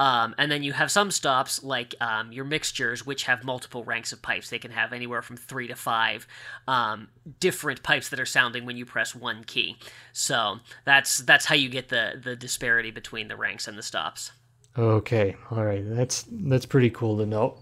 Um, 0.00 0.34
and 0.38 0.50
then 0.50 0.62
you 0.62 0.72
have 0.72 0.90
some 0.90 1.10
stops, 1.10 1.62
like 1.62 1.94
um, 2.00 2.32
your 2.32 2.46
mixtures, 2.46 3.04
which 3.04 3.24
have 3.24 3.44
multiple 3.44 3.84
ranks 3.84 4.12
of 4.12 4.22
pipes. 4.22 4.48
They 4.48 4.58
can 4.58 4.70
have 4.70 4.94
anywhere 4.94 5.20
from 5.20 5.36
three 5.36 5.68
to 5.68 5.76
five 5.76 6.26
um, 6.66 7.08
different 7.38 7.82
pipes 7.82 8.08
that 8.08 8.18
are 8.18 8.24
sounding 8.24 8.64
when 8.64 8.78
you 8.78 8.86
press 8.86 9.14
one 9.14 9.44
key. 9.44 9.76
So 10.14 10.60
that's 10.86 11.18
that's 11.18 11.44
how 11.44 11.54
you 11.54 11.68
get 11.68 11.90
the 11.90 12.18
the 12.22 12.34
disparity 12.34 12.90
between 12.90 13.28
the 13.28 13.36
ranks 13.36 13.68
and 13.68 13.76
the 13.76 13.82
stops. 13.82 14.32
Okay, 14.78 15.36
all 15.50 15.64
right. 15.64 15.82
That's 15.84 16.24
that's 16.30 16.64
pretty 16.64 16.88
cool 16.88 17.18
to 17.18 17.26
know. 17.26 17.58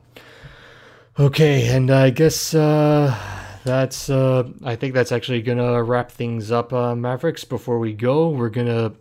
Okay, 1.19 1.67
and 1.75 1.91
I 1.91 2.11
guess 2.11 2.55
uh, 2.55 3.19
that's 3.65 4.09
uh, 4.11 4.49
I 4.63 4.77
think 4.77 4.95
that's 4.95 5.11
actually 5.11 5.43
gonna 5.43 5.83
wrap 5.83 6.13
things 6.13 6.53
up, 6.53 6.73
uh, 6.73 6.95
Mavericks. 6.95 7.43
Before 7.43 7.81
we 7.81 7.95
go, 7.95 8.29
we're 8.29 8.51
gonna, 8.51 8.93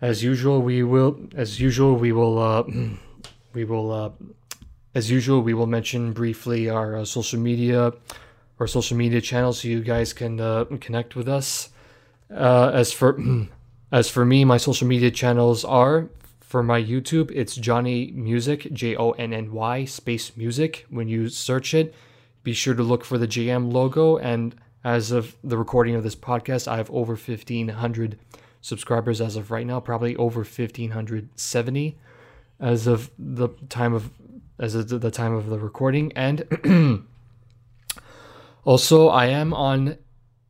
as 0.00 0.22
usual, 0.22 0.62
we 0.62 0.82
will, 0.82 1.20
as 1.34 1.60
usual, 1.60 1.96
we 1.96 2.12
will, 2.12 2.38
uh, 2.38 2.64
we 3.52 3.64
will, 3.64 3.92
uh, 3.92 4.10
as 4.94 5.10
usual, 5.10 5.42
we 5.42 5.54
will 5.54 5.66
mention 5.66 6.12
briefly 6.12 6.68
our 6.68 6.96
uh, 6.96 7.04
social 7.04 7.38
media, 7.38 7.92
our 8.58 8.66
social 8.66 8.96
media 8.96 9.20
channels, 9.20 9.60
so 9.60 9.68
you 9.68 9.82
guys 9.82 10.12
can 10.12 10.40
uh, 10.40 10.64
connect 10.80 11.16
with 11.16 11.28
us. 11.28 11.70
Uh, 12.34 12.70
as 12.72 12.92
for 12.92 13.20
as 13.92 14.08
for 14.08 14.24
me, 14.24 14.44
my 14.44 14.56
social 14.56 14.86
media 14.86 15.10
channels 15.10 15.64
are 15.64 16.08
for 16.50 16.64
my 16.64 16.82
YouTube, 16.82 17.30
it's 17.32 17.54
Jonny 17.54 18.10
Music, 18.10 18.72
J 18.72 18.96
O 18.96 19.12
N 19.12 19.32
N 19.32 19.52
Y 19.52 19.84
space 19.84 20.36
music. 20.36 20.84
When 20.90 21.06
you 21.06 21.28
search 21.28 21.74
it, 21.74 21.94
be 22.42 22.52
sure 22.54 22.74
to 22.74 22.82
look 22.82 23.04
for 23.04 23.18
the 23.18 23.28
JM 23.28 23.72
logo. 23.72 24.16
And 24.16 24.56
as 24.82 25.12
of 25.12 25.36
the 25.44 25.56
recording 25.56 25.94
of 25.94 26.02
this 26.02 26.16
podcast, 26.16 26.66
I 26.66 26.78
have 26.78 26.90
over 26.90 27.12
1,500 27.14 28.18
subscribers 28.60 29.20
as 29.20 29.36
of 29.36 29.50
right 29.50 29.66
now, 29.66 29.80
probably 29.80 30.16
over 30.16 30.40
1,570 30.40 31.98
as 32.58 32.86
of 32.86 33.10
the 33.18 33.48
time 33.68 33.94
of 33.94 34.10
as 34.58 34.74
of 34.74 35.00
the 35.00 35.10
time 35.10 35.32
of 35.32 35.46
the 35.46 35.58
recording. 35.58 36.12
And 36.12 37.06
also, 38.64 39.08
I 39.08 39.26
am 39.26 39.54
on 39.54 39.96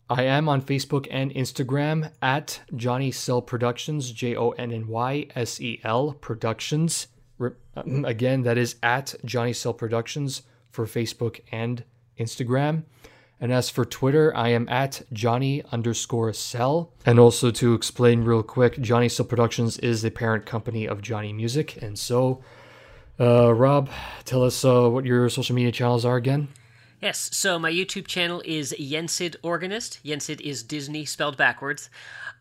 I 0.09 0.25
am 0.25 0.49
on 0.49 0.61
Facebook 0.61 1.07
and 1.11 1.33
Instagram 1.33 2.11
at 2.21 2.61
Jonny 2.75 3.13
Sel 3.13 3.41
Productions, 3.41 4.11
J 4.11 4.35
O 4.35 4.51
N 4.51 4.73
N 4.73 4.89
Y 4.89 5.29
S 5.37 5.61
E 5.61 5.81
L 5.85 6.15
Productions. 6.21 7.07
Again, 7.87 8.43
that 8.43 8.59
is 8.59 8.77
at 8.83 9.15
Jonny 9.25 9.53
Sel 9.53 9.73
Productions 9.73 10.43
for 10.71 10.85
Facebook 10.85 11.41
and 11.53 11.85
Instagram. 12.19 12.83
And 13.41 13.53
as 13.53 13.71
for 13.71 13.87
Twitter, 13.87 14.37
I 14.37 14.49
am 14.49 14.69
at 14.69 15.03
Jonny 15.13 15.63
underscore 15.73 16.33
Sel. 16.35 16.93
And 17.07 17.19
also 17.19 17.51
to 17.53 17.73
explain 17.73 18.23
real 18.23 18.43
quick, 18.43 18.79
Jonny 18.81 19.09
Sel 19.09 19.25
Productions 19.25 19.79
is 19.79 20.03
the 20.03 20.11
parent 20.11 20.45
company 20.45 20.87
of 20.87 21.01
Jonny 21.01 21.33
Music. 21.33 21.81
And 21.81 21.99
so, 21.99 22.43
uh, 23.19 23.55
Rob, 23.55 23.89
tell 24.27 24.43
us 24.43 24.63
uh, 24.65 24.89
what 24.91 25.07
your 25.07 25.29
social 25.31 25.55
media 25.55 25.73
channels 25.73 26.05
are 26.05 26.17
again. 26.17 26.49
Yes, 27.01 27.31
so 27.33 27.59
my 27.59 27.73
YouTube 27.73 28.07
channel 28.07 28.43
is 28.45 28.75
Yensid 28.79 29.37
Organist. 29.43 30.01
Yensid 30.05 30.43
is 30.43 30.63
Disney 30.63 31.07
spelled 31.07 31.39
backwards. 31.39 31.89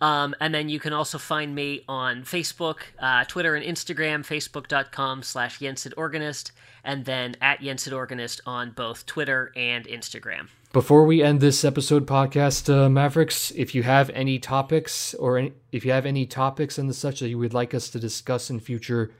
Um, 0.02 0.36
and 0.42 0.54
then 0.54 0.68
you 0.68 0.82
can 0.82 0.92
also 0.92 1.18
find 1.18 1.56
me 1.56 1.86
on 1.88 2.24
Facebook, 2.24 2.80
uh, 3.00 3.24
Twitter, 3.24 3.56
and 3.56 3.66
Instagram, 3.66 4.26
facebook.com 4.26 5.24
slash 5.24 5.60
Yensid 5.60 5.94
Organist, 5.96 6.52
and 6.84 7.06
then 7.06 7.36
at 7.40 7.60
Yensid 7.60 7.96
Organist 7.96 8.42
on 8.46 8.72
both 8.72 9.06
Twitter 9.06 9.54
and 9.56 9.86
Instagram. 9.88 10.50
Before 10.72 11.04
we 11.04 11.24
end 11.24 11.40
this 11.40 11.66
episode 11.66 12.06
podcast, 12.06 12.72
uh, 12.72 12.90
Mavericks, 12.90 13.50
if 13.56 13.74
you 13.74 13.82
have 13.82 14.12
any 14.12 14.38
topics 14.38 15.16
or 15.16 15.40
any, 15.40 15.54
if 15.72 15.84
you 15.84 15.92
have 15.92 16.06
any 16.06 16.28
topics 16.28 16.78
and 16.78 16.94
such 16.94 17.22
that 17.22 17.30
you 17.30 17.40
would 17.40 17.56
like 17.56 17.74
us 17.74 17.90
to 17.90 18.00
discuss 18.00 18.52
in 18.52 18.60
future 18.60 19.12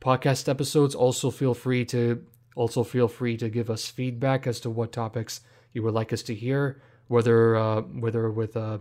podcast 0.00 0.48
episodes, 0.48 0.96
also 0.96 1.30
feel 1.30 1.54
free 1.54 1.84
to 1.84 2.26
also 2.56 2.82
feel 2.82 3.06
free 3.06 3.36
to 3.36 3.48
give 3.48 3.70
us 3.70 3.88
feedback 3.88 4.48
as 4.48 4.58
to 4.58 4.68
what 4.68 4.90
topics 4.90 5.42
you 5.72 5.84
would 5.84 5.94
like 5.94 6.12
us 6.12 6.24
to 6.24 6.34
hear, 6.34 6.82
whether 7.06 7.54
uh, 7.54 7.82
whether 7.82 8.28
with 8.28 8.56
uh, 8.56 8.78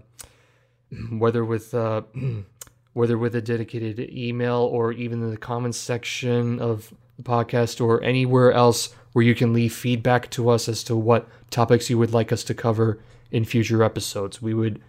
whether 1.12 1.46
with 1.46 1.76
uh, 1.76 2.02
whether 2.94 3.20
with 3.20 3.36
a 3.36 3.42
dedicated 3.42 4.00
email 4.00 4.62
or 4.62 4.92
even 4.92 5.22
in 5.22 5.30
the 5.30 5.38
comments 5.38 5.78
section 5.78 6.60
of 6.60 6.92
podcast 7.24 7.84
or 7.84 8.04
anywhere 8.04 8.52
else 8.52 8.94
where 9.14 9.24
you 9.24 9.36
can 9.36 9.54
leave 9.54 9.74
feedback 9.74 10.30
to 10.32 10.50
us 10.50 10.68
as 10.68 10.84
to 10.84 10.96
what 10.96 11.28
topics 11.50 11.90
you 11.90 11.98
would 11.98 12.14
like 12.14 12.32
us 12.32 12.44
to 12.44 12.54
cover 12.54 13.00
in 13.32 13.46
future 13.46 13.84
episodes. 13.84 14.42
We 14.42 14.54
would 14.54 14.82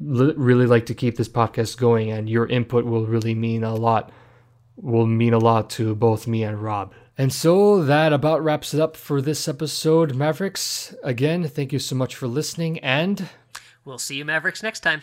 li- 0.00 0.34
really 0.36 0.66
like 0.66 0.86
to 0.86 0.94
keep 0.94 1.16
this 1.16 1.28
podcast 1.28 1.78
going, 1.78 2.10
and 2.10 2.28
your 2.28 2.46
input 2.46 2.84
will 2.84 3.06
really 3.06 3.34
mean 3.34 3.62
a 3.64 3.74
lot. 3.74 4.10
Will 4.76 5.06
mean 5.06 5.32
a 5.32 5.38
lot 5.38 5.70
to 5.70 5.94
both 5.94 6.26
me 6.26 6.42
and 6.42 6.62
Rob. 6.62 6.92
And 7.16 7.32
so 7.32 7.84
that 7.84 8.12
about 8.12 8.42
wraps 8.42 8.72
it 8.74 8.80
up 8.80 8.96
for 8.96 9.20
this 9.20 9.46
episode, 9.46 10.16
Mavericks. 10.16 10.94
Again, 11.04 11.46
thank 11.46 11.72
you 11.72 11.78
so 11.78 11.94
much 11.94 12.16
for 12.16 12.26
listening, 12.26 12.78
and 12.80 13.28
we'll 13.84 13.98
see 13.98 14.16
you, 14.16 14.24
Mavericks, 14.24 14.62
next 14.62 14.80
time. 14.80 15.02